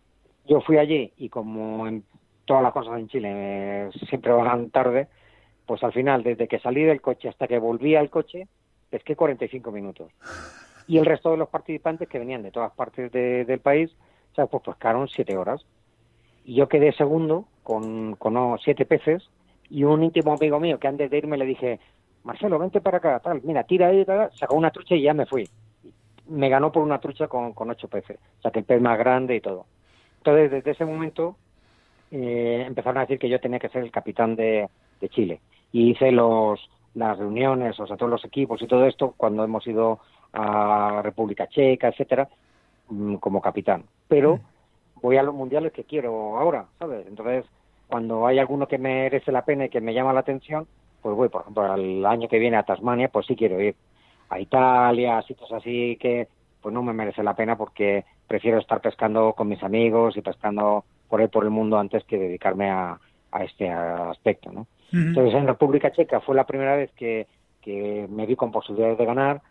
yo 0.46 0.62
fui 0.62 0.78
allí 0.78 1.12
y 1.18 1.30
como 1.30 1.88
en 1.88 2.04
todas 2.46 2.64
las 2.64 2.74
cosas 2.74 3.00
en 3.00 3.08
Chile 3.08 3.90
siempre 4.10 4.32
van 4.32 4.70
tarde, 4.70 5.08
pues 5.66 5.84
al 5.84 5.94
final, 5.94 6.24
desde 6.24 6.48
que 6.48 6.60
salí 6.60 6.84
del 6.84 7.02
coche 7.02 7.30
hasta 7.30 7.48
que 7.48 7.60
volví 7.60 7.96
al 7.96 8.10
coche, 8.10 8.48
pesqué 8.90 9.16
45 9.16 9.72
minutos. 9.72 10.12
Y 10.92 10.98
el 10.98 11.06
resto 11.06 11.32
de 11.32 11.38
los 11.38 11.48
participantes 11.48 12.10
que 12.10 12.20
venían 12.20 12.44
de 12.44 12.52
todas 12.52 12.74
partes 12.74 13.10
del 13.14 13.60
país, 13.62 13.96
pues 14.36 14.62
pescaron 14.62 15.08
7 15.08 15.38
horas. 15.38 15.66
Y 16.44 16.56
yo 16.56 16.68
quedé 16.68 16.92
segundo 16.92 17.46
con, 17.64 18.18
siete 18.62 18.86
peces 18.86 19.24
y 19.70 19.86
un 19.86 20.04
íntimo 20.04 20.34
amigo 20.34 20.60
mío 20.60 20.80
que 20.80 20.90
antes 20.90 21.10
de 21.10 21.18
irme 21.18 21.38
le 21.38 21.46
dije, 21.46 21.80
Marcelo, 22.26 22.60
vente 22.60 22.82
para 22.82 22.98
acá, 22.98 23.22
tal, 23.22 23.40
mira, 23.42 23.64
tira 23.64 23.88
ahí, 23.88 24.06
sacó 24.34 24.58
una 24.58 24.70
trucha 24.70 24.96
y 24.96 25.04
ya 25.04 25.14
me 25.14 25.26
fui. 25.26 25.48
Me 26.28 26.50
ganó 26.50 26.74
por 26.74 26.84
una 26.84 27.00
trucha 27.00 27.30
con, 27.30 27.54
ocho 27.58 27.88
peces, 27.88 28.20
o 28.40 28.42
sea 28.42 28.52
que 28.52 28.60
el 28.60 28.66
pez 28.66 28.82
más 28.82 28.98
grande 28.98 29.38
y 29.38 29.40
todo. 29.40 29.68
Entonces, 30.18 30.52
desde 30.52 30.72
ese 30.72 30.84
momento 30.84 31.38
eh, 32.12 32.66
empezaron 32.68 32.98
a 32.98 33.02
decir 33.06 33.18
que 33.18 33.30
yo 33.30 33.40
tenía 33.40 33.60
que 33.60 33.70
ser 33.70 33.82
el 33.86 33.92
capitán 33.92 34.36
de, 34.36 34.68
Chile. 35.10 35.40
Y 35.72 35.92
hice 35.92 36.12
los, 36.12 36.60
las 36.96 37.18
reuniones, 37.18 37.80
o 37.80 37.88
sea, 37.88 37.96
todos 37.96 38.12
los 38.12 38.26
equipos 38.26 38.62
y 38.62 38.68
todo 38.68 38.86
esto 38.86 39.14
cuando 39.16 39.46
hemos 39.46 39.66
ido 39.66 40.02
a 40.34 41.02
República 41.04 41.48
Checa, 41.48 41.90
etcétera, 41.90 42.30
mm, 42.90 43.16
como 43.16 43.42
capitán. 43.42 43.84
Pero 44.08 44.40
voy 45.02 45.18
a 45.18 45.24
los 45.24 45.36
mundiales 45.36 45.74
que 45.74 45.84
quiero 45.84 46.38
ahora, 46.38 46.66
¿sabes? 46.80 47.06
Entonces, 47.08 47.46
cuando 47.88 48.26
hay 48.28 48.40
alguno 48.40 48.68
que 48.68 48.78
merece 48.78 49.32
la 49.32 49.44
pena 49.44 49.66
y 49.66 49.70
que 49.70 49.82
me 49.82 49.94
llama 49.94 50.14
la 50.14 50.22
atención, 50.22 50.68
pues 51.02 51.16
voy, 51.16 51.30
por 51.30 51.42
ejemplo, 51.42 51.64
al 51.64 52.06
año 52.06 52.28
que 52.28 52.40
viene 52.40 52.58
a 52.58 52.64
Tasmania, 52.64 53.10
pues 53.10 53.26
sí 53.26 53.36
quiero 53.36 53.60
ir. 53.60 53.76
A 54.30 54.40
Italia, 54.40 55.22
sitios 55.24 55.52
así 55.52 55.98
que 56.00 56.28
pues 56.62 56.74
no 56.74 56.84
me 56.84 56.94
merece 56.94 57.24
la 57.24 57.36
pena 57.36 57.58
porque 57.58 58.06
prefiero 58.28 58.60
estar 58.60 58.80
pescando 58.80 59.34
con 59.34 59.50
mis 59.50 59.62
amigos 59.64 60.16
y 60.16 60.22
pescando 60.22 60.86
por 61.10 61.20
ahí 61.20 61.28
por 61.28 61.44
el 61.44 61.50
mundo 61.50 61.78
antes 61.78 62.04
que 62.06 62.18
dedicarme 62.18 62.70
a, 62.70 63.00
este 63.44 63.70
aspecto, 63.70 64.52
¿no? 64.52 64.68
Entonces 64.92 65.34
en 65.34 65.48
República 65.48 65.92
Checa 65.92 66.20
fue 66.20 66.36
la 66.36 66.46
primera 66.46 66.76
vez 66.76 66.92
que, 66.94 67.28
me 68.10 68.26
vi 68.26 68.36
con 68.36 68.52
posibilidades 68.52 68.98
de 68.98 69.06
ganar, 69.06 69.42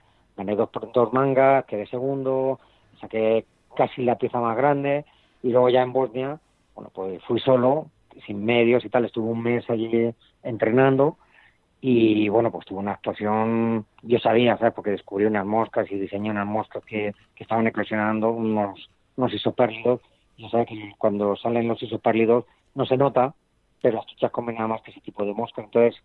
gané 0.40 0.56
dos, 0.56 0.70
dos 0.94 1.12
mangas, 1.12 1.66
quedé 1.66 1.86
segundo, 1.86 2.58
saqué 3.00 3.44
casi 3.76 4.02
la 4.02 4.16
pieza 4.16 4.40
más 4.40 4.56
grande 4.56 5.04
y 5.42 5.50
luego 5.50 5.68
ya 5.68 5.82
en 5.82 5.92
Bosnia, 5.92 6.40
bueno, 6.74 6.90
pues 6.94 7.22
fui 7.24 7.40
solo, 7.40 7.86
sin 8.26 8.44
medios 8.44 8.84
y 8.84 8.88
tal, 8.88 9.04
estuve 9.04 9.28
un 9.30 9.42
mes 9.42 9.68
allí 9.68 10.12
entrenando 10.42 11.18
y 11.82 12.28
bueno, 12.28 12.50
pues 12.50 12.66
tuvo 12.66 12.80
una 12.80 12.92
actuación, 12.92 13.86
yo 14.02 14.18
sabía, 14.18 14.56
¿sabes? 14.56 14.74
Porque 14.74 14.90
descubrí 14.90 15.24
unas 15.26 15.46
moscas 15.46 15.90
y 15.90 15.98
diseñé 15.98 16.30
unas 16.30 16.46
moscas 16.46 16.84
que, 16.84 17.14
que 17.34 17.44
estaban 17.44 17.66
eclosionando, 17.66 18.30
unos, 18.30 18.90
unos 19.16 19.32
isopérlidos. 19.32 20.00
Ya 20.36 20.50
sabes 20.50 20.68
que 20.68 20.92
cuando 20.98 21.36
salen 21.36 21.68
los 21.68 21.82
isopérlidos 21.82 22.44
no 22.74 22.84
se 22.84 22.98
nota, 22.98 23.34
pero 23.80 23.96
las 23.96 24.06
chuchas 24.06 24.30
comen 24.30 24.56
nada 24.56 24.68
más 24.68 24.82
que 24.82 24.90
ese 24.90 25.00
tipo 25.00 25.24
de 25.24 25.32
mosca. 25.32 25.62
Entonces, 25.62 26.02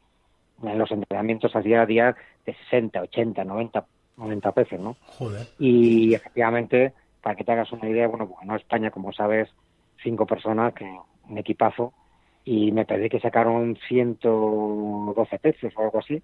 en 0.63 0.77
los 0.77 0.91
entrenamientos 0.91 1.53
hacía 1.53 1.81
a 1.81 1.85
día 1.85 2.15
de 2.45 2.53
60, 2.69 3.01
80, 3.01 3.43
90, 3.43 3.85
90 4.17 4.51
peces, 4.53 4.79
¿no? 4.79 4.95
Joder. 5.17 5.47
Y 5.59 6.13
efectivamente, 6.13 6.93
para 7.21 7.35
que 7.35 7.43
te 7.43 7.51
hagas 7.51 7.71
una 7.71 7.89
idea, 7.89 8.07
bueno, 8.07 8.27
pues 8.27 8.45
no 8.47 8.55
España, 8.55 8.91
como 8.91 9.11
sabes, 9.13 9.49
cinco 10.03 10.25
personas, 10.25 10.73
que 10.73 10.85
un 11.29 11.37
equipazo, 11.37 11.93
y 12.45 12.71
me 12.71 12.85
parece 12.85 13.09
que 13.09 13.19
sacaron 13.19 13.77
112 13.87 15.39
peces 15.39 15.73
o 15.75 15.81
algo 15.81 15.99
así. 15.99 16.21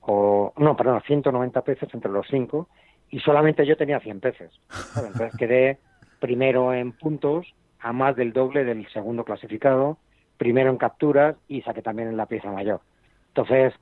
O, 0.00 0.52
no, 0.56 0.76
perdón, 0.76 1.02
190 1.06 1.62
peces 1.62 1.92
entre 1.92 2.10
los 2.10 2.26
cinco 2.28 2.68
y 3.10 3.20
solamente 3.20 3.66
yo 3.66 3.76
tenía 3.76 4.00
100 4.00 4.20
peces. 4.20 4.50
Entonces 4.96 5.36
quedé 5.36 5.78
primero 6.18 6.72
en 6.72 6.92
puntos 6.92 7.46
a 7.80 7.92
más 7.92 8.16
del 8.16 8.32
doble 8.32 8.64
del 8.64 8.88
segundo 8.92 9.24
clasificado, 9.24 9.98
primero 10.38 10.70
en 10.70 10.76
capturas 10.76 11.36
y 11.48 11.62
saqué 11.62 11.82
también 11.82 12.08
en 12.08 12.16
la 12.16 12.26
pieza 12.26 12.50
mayor. 12.50 12.80
Entonces, 13.28 13.74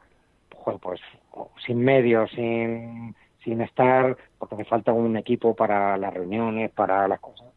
pues 0.81 1.01
sin 1.67 1.79
medios, 1.79 2.31
sin, 2.33 3.15
sin 3.45 3.61
estar, 3.61 4.17
porque 4.39 4.57
me 4.57 4.65
falta 4.65 4.93
un 4.93 5.17
equipo 5.17 5.55
para 5.55 5.97
las 5.97 6.13
reuniones, 6.13 6.71
para 6.71 7.07
las 7.09 7.21
cosas, 7.21 7.49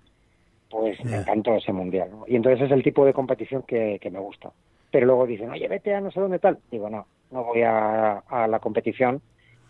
pues 0.69 1.03
me 1.05 1.17
encantó 1.17 1.55
ese 1.55 1.71
mundial. 1.71 2.09
Y 2.27 2.35
entonces 2.35 2.65
es 2.65 2.71
el 2.71 2.83
tipo 2.83 3.05
de 3.05 3.13
competición 3.13 3.63
que, 3.63 3.99
que 4.01 4.09
me 4.09 4.19
gusta. 4.19 4.51
Pero 4.91 5.07
luego 5.07 5.25
dicen, 5.25 5.49
oye, 5.49 5.67
vete 5.67 5.93
a 5.93 6.01
no 6.01 6.11
sé 6.11 6.19
dónde 6.19 6.39
tal. 6.39 6.59
Digo, 6.71 6.89
no, 6.89 7.07
no 7.31 7.43
voy 7.43 7.61
a, 7.63 8.19
a 8.19 8.47
la 8.47 8.59
competición 8.59 9.21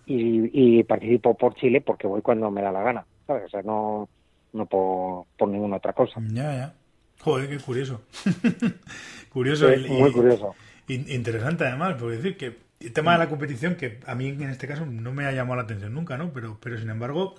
y, 0.06 0.50
y, 0.80 0.84
participo 0.84 1.34
por 1.36 1.56
Chile 1.56 1.82
porque 1.82 2.08
voy 2.08 2.22
cuando 2.22 2.52
me 2.52 2.62
da 2.62 2.72
la 2.72 2.84
gana. 2.84 3.06
¿sabes? 3.26 3.46
O 3.46 3.50
sea, 3.50 3.62
no, 3.62 4.10
no 4.52 4.66
por, 4.66 5.26
por 5.38 5.48
ninguna 5.50 5.78
otra 5.78 5.94
cosa. 5.94 6.20
Ya, 6.32 6.54
ya. 6.54 6.74
Joder, 7.22 7.50
qué 7.50 7.58
curioso. 7.60 8.02
curioso. 9.34 9.70
muy 9.88 10.12
curioso. 10.12 10.56
interesante 10.88 11.66
además, 11.66 11.96
porque 12.00 12.18
decir 12.18 12.38
que 12.38 12.58
el 12.84 12.94
tema 12.94 13.14
de 13.14 13.20
la 13.20 13.30
competición, 13.30 13.76
que 13.76 14.00
a 14.06 14.16
mí 14.16 14.30
en 14.30 14.50
este 14.50 14.68
caso 14.68 14.86
no 14.86 15.14
me 15.14 15.26
ha 15.26 15.32
llamado 15.32 15.58
la 15.58 15.64
atención 15.64 15.94
nunca, 15.94 16.18
¿no? 16.18 16.32
Pero, 16.34 16.58
pero 16.62 16.78
sin 16.78 16.90
embargo, 16.90 17.36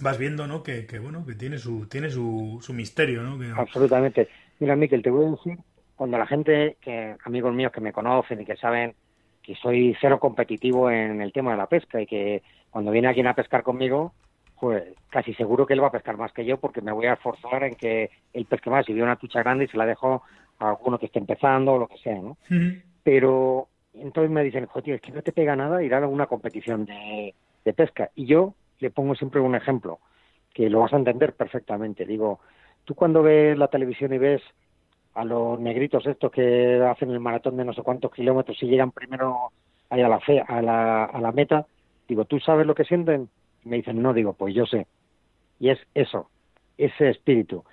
vas 0.00 0.18
viendo, 0.18 0.46
¿no? 0.46 0.62
Que, 0.62 0.86
que 0.86 0.98
bueno, 0.98 1.24
que 1.26 1.34
tiene 1.34 1.58
su, 1.58 1.86
tiene 1.86 2.10
su, 2.10 2.58
su 2.62 2.72
misterio, 2.72 3.22
¿no? 3.22 3.38
Absolutamente. 3.56 4.28
Mira, 4.58 4.76
Miquel, 4.76 5.02
te 5.02 5.10
voy 5.10 5.26
a 5.26 5.30
decir, 5.30 5.58
cuando 5.96 6.18
la 6.18 6.26
gente, 6.26 6.76
que 6.80 7.16
amigos 7.24 7.54
míos 7.54 7.72
que 7.72 7.80
me 7.80 7.92
conocen 7.92 8.40
y 8.40 8.44
que 8.44 8.56
saben 8.56 8.94
que 9.42 9.54
soy 9.56 9.96
cero 10.00 10.20
competitivo 10.20 10.90
en 10.90 11.20
el 11.20 11.32
tema 11.32 11.52
de 11.52 11.56
la 11.56 11.66
pesca 11.66 12.00
y 12.00 12.06
que 12.06 12.42
cuando 12.70 12.90
viene 12.90 13.08
alguien 13.08 13.26
a 13.26 13.34
pescar 13.34 13.62
conmigo, 13.62 14.12
pues 14.60 14.84
casi 15.08 15.32
seguro 15.34 15.66
que 15.66 15.72
él 15.72 15.82
va 15.82 15.88
a 15.88 15.92
pescar 15.92 16.18
más 16.18 16.32
que 16.32 16.44
yo 16.44 16.58
porque 16.58 16.82
me 16.82 16.92
voy 16.92 17.06
a 17.06 17.14
esforzar 17.14 17.64
en 17.64 17.74
que 17.74 18.10
él 18.34 18.44
pesque 18.44 18.70
más. 18.70 18.84
Si 18.84 18.92
veo 18.92 19.04
una 19.04 19.16
tucha 19.16 19.40
grande 19.40 19.64
y 19.64 19.68
se 19.68 19.78
la 19.78 19.86
dejo 19.86 20.22
a 20.58 20.70
alguno 20.70 20.98
que 20.98 21.06
esté 21.06 21.18
empezando 21.18 21.72
o 21.72 21.78
lo 21.78 21.88
que 21.88 21.96
sea, 21.98 22.16
¿no? 22.16 22.36
Pero 23.02 23.68
entonces 23.94 24.30
me 24.30 24.44
dicen, 24.44 24.66
joder, 24.66 24.96
es 24.96 25.00
que 25.00 25.12
no 25.12 25.22
te 25.22 25.32
pega 25.32 25.56
nada 25.56 25.82
ir 25.82 25.94
a 25.94 26.06
una 26.06 26.26
competición 26.26 26.84
de, 26.84 27.34
pesca. 27.74 28.10
Y 28.14 28.26
yo 28.26 28.54
le 28.78 28.90
pongo 28.90 29.14
siempre 29.14 29.40
un 29.40 29.54
ejemplo, 29.54 30.00
que 30.52 30.68
lo 30.68 30.80
vas 30.80 30.92
a 30.92 30.96
entender 30.96 31.34
perfectamente. 31.34 32.04
Digo, 32.04 32.40
tú 32.84 32.94
cuando 32.94 33.22
ves 33.22 33.56
la 33.56 33.68
televisión 33.68 34.12
y 34.12 34.18
ves 34.18 34.42
a 35.14 35.24
los 35.24 35.58
negritos 35.60 36.06
estos 36.06 36.30
que 36.30 36.80
hacen 36.82 37.10
el 37.10 37.20
maratón 37.20 37.56
de 37.56 37.64
no 37.64 37.72
sé 37.72 37.82
cuántos 37.82 38.12
kilómetros 38.12 38.60
y 38.62 38.66
llegan 38.66 38.92
primero 38.92 39.50
ahí 39.88 40.02
a 40.02 40.08
la, 40.08 40.20
fe, 40.20 40.40
a 40.40 40.62
la, 40.62 41.04
a 41.04 41.20
la 41.20 41.32
meta, 41.32 41.66
digo, 42.08 42.24
¿tú 42.24 42.38
sabes 42.40 42.66
lo 42.66 42.74
que 42.74 42.84
sienten? 42.84 43.28
Y 43.64 43.68
me 43.68 43.76
dicen, 43.76 44.00
no, 44.00 44.12
digo, 44.12 44.32
pues 44.32 44.54
yo 44.54 44.66
sé. 44.66 44.86
Y 45.58 45.70
es 45.70 45.78
eso, 45.94 46.30
ese 46.78 47.10
espíritu, 47.10 47.64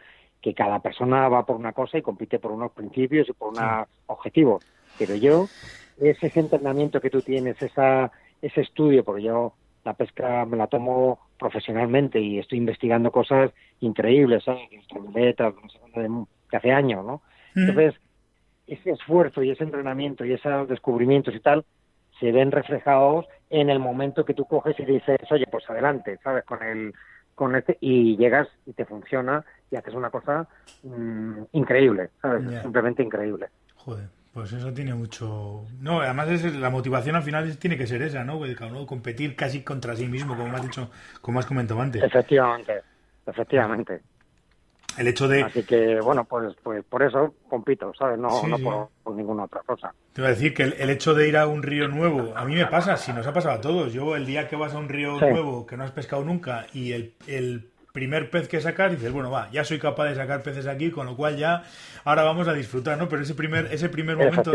que 0.42 0.54
cada 0.54 0.80
persona 0.80 1.30
va 1.30 1.46
por 1.46 1.56
una 1.56 1.74
cosa 1.74 1.98
y 1.98 2.02
compite 2.02 2.40
por 2.40 2.52
unos 2.52 2.72
principios 2.72 3.30
y 3.30 3.34
por 3.34 3.50
unos 3.50 3.88
objetivos. 4.08 4.66
Pero 4.98 5.16
yo 5.16 5.48
ese 6.00 6.40
entrenamiento 6.40 7.02
que 7.02 7.10
tú 7.10 7.22
tienes, 7.22 7.62
esa, 7.62 8.12
ese 8.42 8.62
estudio, 8.62 9.04
porque 9.04 9.24
yo 9.24 9.54
la 9.84 9.94
pesca 9.94 10.46
me 10.46 10.58
la 10.58 10.68
tomo 10.68 11.20
profesionalmente 11.40 12.20
y 12.20 12.40
estoy 12.40 12.58
investigando 12.58 13.12
cosas 13.12 13.52
increíbles, 13.80 14.44
¿sabes? 14.44 14.70
Letras, 15.14 15.54
de 15.96 16.58
hace 16.58 16.72
años, 16.72 17.06
¿no? 17.06 17.22
Entonces, 17.56 17.96
ese 18.68 18.92
esfuerzo 18.92 19.42
y 19.42 19.52
ese 19.52 19.64
entrenamiento 19.64 20.26
y 20.26 20.34
esos 20.34 20.68
descubrimientos 20.68 21.34
y 21.34 21.40
tal 21.40 21.66
se 22.20 22.32
ven 22.32 22.52
reflejados 22.52 23.26
en 23.50 23.70
el 23.70 23.80
momento 23.80 24.26
que 24.26 24.34
tú 24.34 24.46
coges 24.46 24.78
y 24.80 24.86
dices, 24.86 25.20
oye, 25.32 25.46
pues 25.50 25.70
adelante, 25.70 26.20
¿sabes? 26.24 26.44
Con 26.44 26.62
el 26.64 26.94
con 27.34 27.56
este 27.56 27.78
y 27.82 28.18
llegas 28.18 28.48
y 28.66 28.74
te 28.74 28.84
funciona 28.86 29.46
y 29.70 29.76
haces 29.76 29.94
una 29.94 30.10
cosa 30.10 30.48
mm, 30.82 31.44
increíble, 31.52 32.10
¿sabes? 32.20 32.62
Simplemente 32.62 33.04
increíble. 33.04 33.50
Joder. 33.76 34.17
Pues 34.38 34.54
eso 34.54 34.72
tiene 34.72 34.94
mucho. 34.94 35.64
No, 35.80 36.00
además 36.02 36.30
es 36.30 36.56
la 36.56 36.70
motivación 36.70 37.16
al 37.16 37.24
final 37.24 37.58
tiene 37.58 37.76
que 37.76 37.88
ser 37.88 38.04
esa, 38.04 38.24
¿no? 38.24 38.40
Competir 38.86 39.36
casi 39.36 39.64
contra 39.64 39.96
sí 39.96 40.06
mismo, 40.06 40.38
como 40.38 40.56
has 40.56 40.62
dicho, 40.62 40.92
como 41.22 41.40
has 41.40 41.48
comentado 41.48 41.82
antes. 41.82 42.04
Efectivamente, 42.04 42.84
efectivamente. 43.26 44.00
El 44.96 45.08
hecho 45.08 45.28
de. 45.28 45.42
Así 45.42 45.64
que, 45.64 46.00
bueno, 46.02 46.24
pues, 46.26 46.56
pues 46.62 46.86
por 46.86 47.02
eso 47.02 47.34
compito, 47.50 47.92
¿sabes? 47.98 48.20
No, 48.20 48.44
no 48.44 48.90
por, 49.04 49.16
ninguna 49.16 49.46
otra 49.46 49.62
cosa. 49.66 49.92
Te 50.14 50.22
iba 50.22 50.28
a 50.28 50.34
decir 50.34 50.54
que 50.54 50.66
el, 50.66 50.90
hecho 50.92 51.16
de 51.16 51.28
ir 51.28 51.36
a 51.36 51.48
un 51.48 51.64
río 51.64 51.88
nuevo, 51.88 52.38
a 52.38 52.46
mí 52.46 52.54
me 52.54 52.68
pasa, 52.68 52.96
si 52.96 53.14
nos 53.14 53.26
ha 53.26 53.34
pasado 53.34 53.56
a 53.56 53.62
todos. 53.62 53.92
Yo, 53.92 54.16
el 54.16 54.28
día 54.28 54.48
que 54.48 54.56
vas 54.56 54.76
a 54.76 54.78
un 54.78 54.88
río 54.88 55.20
nuevo 55.20 55.66
que 55.66 55.78
no 55.78 55.84
has 55.84 55.92
pescado 55.92 56.24
nunca 56.24 56.68
y 56.74 56.92
el, 56.92 57.16
el 57.26 57.72
primer 57.98 58.30
pez 58.30 58.48
que 58.48 58.62
sacas, 58.62 58.92
dices, 58.92 59.12
bueno, 59.12 59.32
va, 59.32 59.50
ya 59.50 59.64
soy 59.64 59.80
capaz 59.80 60.06
de 60.06 60.14
sacar 60.14 60.44
peces 60.44 60.68
aquí, 60.68 60.92
con 60.92 61.08
lo 61.08 61.18
cual 61.18 61.36
ya 61.36 61.64
ahora 62.04 62.22
vamos 62.22 62.48
a 62.48 62.54
disfrutar, 62.54 62.96
¿no? 62.96 63.10
Pero 63.10 63.24
ese 63.24 63.34
primer, 63.34 63.74
ese 63.74 63.90
primer 63.90 64.16
momento 64.16 64.52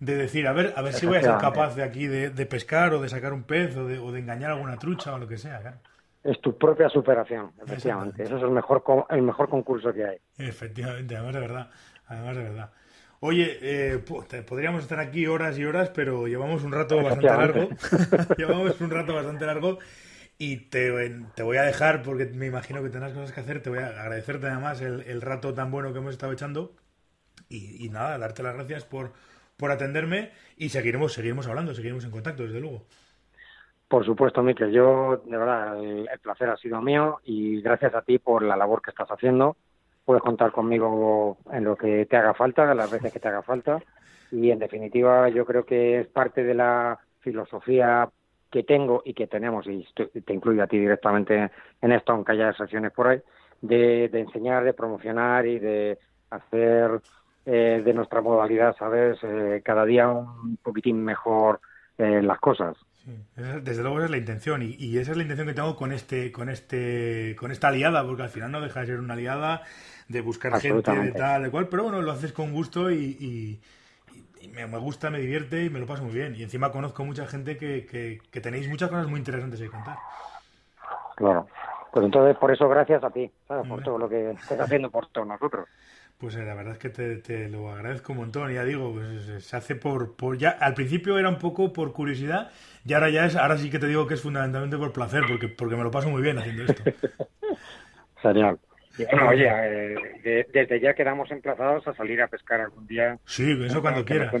de, 0.00 0.16
decir, 0.16 0.48
a 0.48 0.52
ver, 0.52 0.74
a 0.74 0.82
ver 0.82 0.92
si 0.92 1.06
voy 1.06 1.18
a 1.18 1.22
ser 1.22 1.36
capaz 1.38 1.76
de 1.76 1.84
aquí 1.84 2.08
de, 2.08 2.46
pescar 2.46 2.92
o 2.92 3.00
de 3.00 3.08
sacar 3.08 3.32
un 3.32 3.44
pez 3.44 3.76
o 3.76 3.86
de, 3.86 4.00
o 4.00 4.10
de 4.10 4.18
engañar 4.18 4.50
alguna 4.50 4.78
trucha 4.78 5.14
o 5.14 5.18
lo 5.18 5.28
que 5.28 5.38
sea, 5.38 5.60
claro. 5.60 5.76
Es 6.24 6.40
tu 6.40 6.58
propia 6.58 6.88
superación, 6.88 7.52
efectivamente. 7.64 8.24
Eso 8.24 8.36
es 8.36 8.42
el 8.42 8.50
mejor, 8.50 8.82
el 9.10 9.22
mejor 9.22 9.48
concurso 9.48 9.92
que 9.92 10.04
hay. 10.04 10.18
Efectivamente, 10.36 11.14
además 11.14 11.34
de 11.34 11.40
verdad. 11.40 11.70
Además 12.08 12.36
de 12.36 12.42
verdad. 12.42 12.70
Oye, 13.20 13.58
eh, 13.62 13.98
podríamos 14.44 14.82
estar 14.82 14.98
aquí 14.98 15.28
horas 15.28 15.56
y 15.56 15.64
horas, 15.64 15.90
pero 15.90 16.26
llevamos 16.26 16.64
un 16.64 16.72
rato 16.72 16.96
bastante 16.96 17.26
largo. 17.26 17.68
llevamos 18.36 18.80
un 18.80 18.90
rato 18.90 19.14
bastante 19.14 19.46
largo 19.46 19.78
y 20.38 20.68
te, 20.68 21.10
te, 21.34 21.42
voy 21.42 21.56
a 21.56 21.62
dejar, 21.62 22.02
porque 22.02 22.26
me 22.26 22.46
imagino 22.46 22.82
que 22.82 22.90
tendrás 22.90 23.12
cosas 23.12 23.32
que 23.32 23.40
hacer, 23.40 23.62
te 23.62 23.70
voy 23.70 23.78
a 23.78 23.86
agradecerte 23.86 24.46
además 24.46 24.80
el, 24.82 25.02
el 25.02 25.22
rato 25.22 25.54
tan 25.54 25.70
bueno 25.70 25.92
que 25.92 25.98
hemos 25.98 26.12
estado 26.12 26.32
echando. 26.32 26.72
Y, 27.48 27.88
nada, 27.90 28.18
darte 28.18 28.42
las 28.42 28.54
gracias 28.54 28.84
por, 28.84 29.12
por 29.56 29.70
atenderme 29.70 30.32
y 30.56 30.70
seguiremos, 30.70 31.12
seguiremos 31.12 31.46
hablando, 31.46 31.74
seguiremos 31.74 32.04
en 32.04 32.10
contacto, 32.10 32.42
desde 32.42 32.60
luego. 32.60 32.82
Por 33.88 34.04
supuesto, 34.04 34.42
Miquel. 34.42 34.72
Yo, 34.72 35.22
de 35.24 35.36
verdad, 35.36 35.80
el, 35.80 36.08
placer 36.20 36.50
ha 36.50 36.56
sido 36.56 36.82
mío 36.82 37.20
y 37.24 37.60
gracias 37.62 37.94
a 37.94 38.02
ti 38.02 38.18
por 38.18 38.42
la 38.42 38.56
labor 38.56 38.82
que 38.82 38.90
estás 38.90 39.08
haciendo. 39.08 39.56
Puedes 40.04 40.22
contar 40.22 40.50
conmigo 40.50 41.38
en 41.52 41.64
lo 41.64 41.76
que 41.76 42.04
te 42.06 42.16
haga 42.16 42.34
falta, 42.34 42.74
las 42.74 42.90
veces 42.90 43.12
que 43.12 43.20
te 43.20 43.28
haga 43.28 43.42
falta. 43.42 43.80
Y 44.32 44.50
en 44.50 44.58
definitiva, 44.58 45.28
yo 45.28 45.46
creo 45.46 45.64
que 45.64 46.00
es 46.00 46.08
parte 46.08 46.42
de 46.42 46.54
la 46.54 46.98
filosofía 47.20 48.08
que 48.50 48.62
tengo 48.62 49.02
y 49.04 49.14
que 49.14 49.26
tenemos, 49.26 49.66
y 49.66 49.86
te 49.94 50.32
incluyo 50.32 50.62
a 50.62 50.66
ti 50.66 50.78
directamente 50.78 51.50
en 51.80 51.92
esto, 51.92 52.12
aunque 52.12 52.32
haya 52.32 52.52
secciones 52.52 52.92
por 52.92 53.08
ahí, 53.08 53.20
de, 53.60 54.04
enseñar, 54.12 54.64
de 54.64 54.72
promocionar 54.72 55.46
y 55.46 55.58
de 55.58 55.98
hacer 56.30 57.00
eh, 57.44 57.82
de 57.84 57.94
nuestra 57.94 58.20
modalidad, 58.20 58.76
¿sabes? 58.78 59.18
Eh, 59.22 59.62
cada 59.64 59.84
día 59.84 60.08
un 60.08 60.58
poquitín 60.62 61.04
mejor 61.04 61.60
eh, 61.98 62.22
las 62.22 62.38
cosas. 62.38 62.76
desde 63.36 63.82
luego 63.82 63.98
esa 63.98 64.06
es 64.06 64.10
la 64.10 64.18
intención 64.18 64.62
y, 64.62 64.76
y, 64.78 64.98
esa 64.98 65.12
es 65.12 65.16
la 65.16 65.22
intención 65.22 65.48
que 65.48 65.54
tengo 65.54 65.76
con 65.76 65.92
este, 65.92 66.30
con 66.32 66.48
este, 66.48 67.36
con 67.38 67.50
esta 67.50 67.68
aliada, 67.68 68.06
porque 68.06 68.22
al 68.22 68.30
final 68.30 68.52
no 68.52 68.60
deja 68.60 68.80
de 68.80 68.86
ser 68.86 69.00
una 69.00 69.14
aliada 69.14 69.62
de 70.08 70.20
buscar 70.20 70.60
gente 70.60 70.92
de 70.92 71.12
tal, 71.12 71.44
de 71.44 71.50
cual, 71.50 71.68
pero 71.68 71.84
bueno, 71.84 72.02
lo 72.02 72.12
haces 72.12 72.32
con 72.32 72.52
gusto 72.52 72.90
y 72.90 73.60
me, 74.54 74.66
me, 74.66 74.78
gusta, 74.78 75.10
me 75.10 75.18
divierte 75.18 75.64
y 75.64 75.70
me 75.70 75.78
lo 75.78 75.86
paso 75.86 76.02
muy 76.02 76.12
bien. 76.12 76.34
Y 76.36 76.42
encima 76.42 76.70
conozco 76.70 77.04
mucha 77.04 77.26
gente 77.26 77.56
que, 77.56 77.86
que, 77.86 78.40
tenéis 78.40 78.68
muchas 78.68 78.88
cosas 78.88 79.06
muy 79.08 79.18
interesantes 79.18 79.60
que 79.60 79.68
contar. 79.68 79.96
Claro. 81.16 81.46
Pues 81.92 82.04
entonces, 82.04 82.36
por 82.36 82.50
eso, 82.50 82.68
gracias 82.68 83.02
a 83.04 83.10
ti, 83.10 83.30
¿sabes? 83.48 83.66
Por 83.68 83.82
todo 83.82 83.98
lo 83.98 84.08
que 84.08 84.32
estás 84.32 84.60
haciendo 84.60 84.90
por 84.90 85.06
todos 85.08 85.26
nosotros. 85.26 85.68
Pues 86.18 86.34
eh, 86.36 86.44
la 86.44 86.54
verdad 86.54 86.72
es 86.72 86.78
que 86.78 86.88
te, 86.88 87.16
te, 87.16 87.48
lo 87.48 87.70
agradezco 87.70 88.12
un 88.12 88.18
montón. 88.18 88.52
Ya 88.52 88.64
digo, 88.64 88.92
pues, 88.92 89.44
se 89.44 89.56
hace 89.56 89.74
por, 89.76 90.16
por 90.16 90.36
ya 90.38 90.50
al 90.50 90.74
principio 90.74 91.18
era 91.18 91.28
un 91.28 91.38
poco 91.38 91.72
por 91.72 91.92
curiosidad 91.92 92.50
y 92.84 92.94
ahora 92.94 93.10
ya 93.10 93.26
es, 93.26 93.36
ahora 93.36 93.58
sí 93.58 93.70
que 93.70 93.78
te 93.78 93.86
digo 93.86 94.06
que 94.06 94.14
es 94.14 94.22
fundamentalmente 94.22 94.78
por 94.78 94.92
placer, 94.92 95.24
porque 95.28 95.48
porque 95.48 95.76
me 95.76 95.82
lo 95.82 95.90
paso 95.90 96.08
muy 96.08 96.22
bien 96.22 96.38
haciendo 96.38 96.64
esto. 96.64 96.82
Genial. 98.22 98.58
Bueno, 99.04 99.28
oye, 99.28 99.48
eh, 100.24 100.46
desde 100.52 100.80
ya 100.80 100.94
quedamos 100.94 101.30
emplazados 101.30 101.86
a 101.86 101.94
salir 101.94 102.22
a 102.22 102.28
pescar 102.28 102.60
algún 102.60 102.86
día. 102.86 103.18
Sí, 103.24 103.56
eso 103.64 103.82
cuando 103.82 104.04
quieras. 104.04 104.34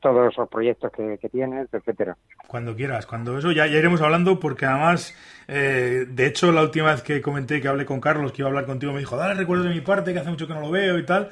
Todos 0.00 0.32
esos 0.32 0.48
proyectos 0.48 0.90
que, 0.92 1.28
tienes, 1.28 1.68
etcétera. 1.72 2.16
Cuando 2.46 2.74
quieras, 2.74 3.06
cuando 3.06 3.38
eso 3.38 3.52
ya, 3.52 3.66
ya 3.66 3.78
iremos 3.78 4.00
hablando, 4.00 4.40
porque 4.40 4.66
además, 4.66 5.14
eh, 5.48 6.06
de 6.08 6.26
hecho, 6.26 6.52
la 6.52 6.62
última 6.62 6.92
vez 6.92 7.02
que 7.02 7.20
comenté 7.20 7.60
que 7.60 7.68
hablé 7.68 7.84
con 7.84 8.00
Carlos, 8.00 8.32
que 8.32 8.42
iba 8.42 8.48
a 8.48 8.50
hablar 8.50 8.66
contigo, 8.66 8.92
me 8.92 9.00
dijo, 9.00 9.16
dale 9.16 9.34
recuerdo 9.34 9.64
de 9.64 9.70
mi 9.70 9.80
parte, 9.80 10.12
que 10.12 10.20
hace 10.20 10.30
mucho 10.30 10.46
que 10.46 10.54
no 10.54 10.60
lo 10.60 10.70
veo 10.70 10.98
y 10.98 11.04
tal. 11.04 11.30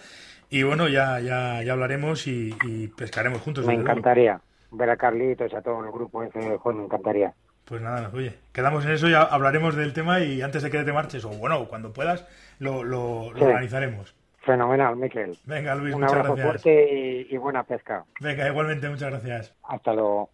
Y 0.51 0.63
bueno, 0.63 0.89
ya, 0.89 1.21
ya, 1.21 1.63
ya 1.63 1.73
hablaremos 1.73 2.27
y, 2.27 2.55
pescaremos 2.97 3.41
juntos. 3.43 3.67
Me 3.67 3.75
encantaría 3.75 4.41
ver 4.71 4.91
a 4.91 4.97
Carlitos 4.97 5.53
y 5.53 5.57
a 5.57 5.63
todo 5.63 5.85
el 5.85 5.91
grupo 5.91 6.23
ese, 6.23 6.39
me 6.39 6.85
encantaría. 6.85 7.35
Pues 7.69 7.83
nada, 7.83 8.11
oye, 8.15 8.39
quedamos 8.53 8.87
en 8.87 8.93
eso, 8.93 9.09
ya 9.09 9.21
hablaremos 9.23 9.77
del 9.77 9.93
tema 9.93 10.21
y 10.21 10.41
antes 10.41 10.63
de 10.63 10.71
que 10.71 10.83
te 10.85 10.93
marches, 10.93 11.25
o 11.27 11.29
bueno, 11.29 11.67
cuando 11.69 11.93
puedas, 11.93 12.27
lo, 12.59 12.83
lo, 12.83 13.25
organizaremos. 13.27 14.15
Fenomenal, 14.39 14.97
Miquel. 14.97 15.39
Venga, 15.45 15.75
Luis, 15.75 15.95
Un 15.95 16.01
muchas 16.01 16.17
abrazo 16.17 16.35
gracias. 16.35 16.63
fuerte 16.63 17.27
y, 17.31 17.35
y 17.35 17.37
buena 17.37 17.65
pesca. 17.65 18.07
Venga, 18.21 18.49
igualmente, 18.49 18.89
muchas 18.89 19.11
gracias. 19.11 19.55
Hasta 19.65 19.93
luego. 19.93 20.31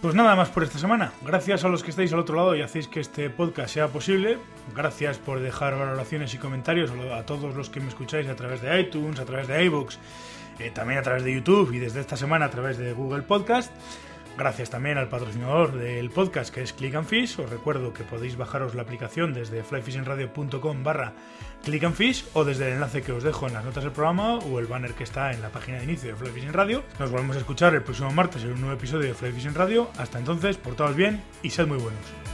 Pues 0.00 0.14
nada 0.14 0.34
más 0.34 0.48
por 0.48 0.62
esta 0.62 0.78
semana. 0.78 1.12
Gracias 1.26 1.62
a 1.62 1.68
los 1.68 1.84
que 1.84 1.90
estáis 1.90 2.10
al 2.14 2.20
otro 2.20 2.34
lado 2.34 2.56
y 2.56 2.62
hacéis 2.62 2.88
que 2.88 3.00
este 3.00 3.28
podcast 3.28 3.68
sea 3.74 3.88
posible. 3.88 4.38
Gracias 4.74 5.18
por 5.18 5.40
dejar 5.40 5.76
valoraciones 5.78 6.32
y 6.32 6.38
comentarios 6.38 6.90
a 7.12 7.26
todos 7.26 7.54
los 7.54 7.68
que 7.68 7.80
me 7.80 7.88
escucháis 7.88 8.26
a 8.28 8.36
través 8.36 8.62
de 8.62 8.80
iTunes, 8.80 9.20
a 9.20 9.26
través 9.26 9.46
de 9.48 9.62
iVoox, 9.64 9.98
eh, 10.58 10.70
también 10.70 11.00
a 11.00 11.02
través 11.02 11.22
de 11.24 11.34
YouTube 11.34 11.74
y 11.74 11.78
desde 11.78 12.00
esta 12.00 12.16
semana 12.16 12.46
a 12.46 12.50
través 12.50 12.78
de 12.78 12.94
Google 12.94 13.20
Podcast. 13.24 13.70
Gracias 14.38 14.70
también 14.70 14.96
al 14.96 15.08
patrocinador 15.08 15.72
del 15.72 16.10
podcast 16.10 16.54
que 16.54 16.62
es 16.62 16.72
Click 16.72 16.94
and 16.94 17.06
Fish. 17.06 17.38
Os 17.38 17.50
recuerdo 17.50 17.92
que 17.92 18.04
podéis 18.04 18.36
bajaros 18.36 18.74
la 18.74 18.82
aplicación 18.82 19.34
desde 19.34 19.62
flyfishingradio.com 19.62 20.82
barra 20.82 21.12
Click 21.64 21.84
and 21.84 21.94
Fish 21.94 22.24
o 22.32 22.44
desde 22.44 22.68
el 22.68 22.74
enlace 22.74 23.02
que 23.02 23.12
os 23.12 23.22
dejo 23.22 23.46
en 23.46 23.54
las 23.54 23.64
notas 23.64 23.84
del 23.84 23.92
programa 23.92 24.38
o 24.38 24.58
el 24.58 24.66
banner 24.66 24.94
que 24.94 25.04
está 25.04 25.32
en 25.32 25.42
la 25.42 25.50
página 25.50 25.78
de 25.78 25.84
inicio 25.84 26.10
de 26.10 26.16
Fly 26.16 26.30
Fishing 26.30 26.52
Radio. 26.52 26.82
Nos 26.98 27.10
volvemos 27.10 27.36
a 27.36 27.40
escuchar 27.40 27.74
el 27.74 27.82
próximo 27.82 28.10
martes 28.12 28.42
en 28.42 28.52
un 28.52 28.60
nuevo 28.60 28.76
episodio 28.76 29.08
de 29.08 29.14
Fly 29.14 29.32
Fishing 29.32 29.54
Radio. 29.54 29.90
Hasta 29.98 30.18
entonces, 30.18 30.56
portaos 30.56 30.96
bien 30.96 31.22
y 31.42 31.50
sed 31.50 31.66
muy 31.66 31.78
buenos. 31.78 32.29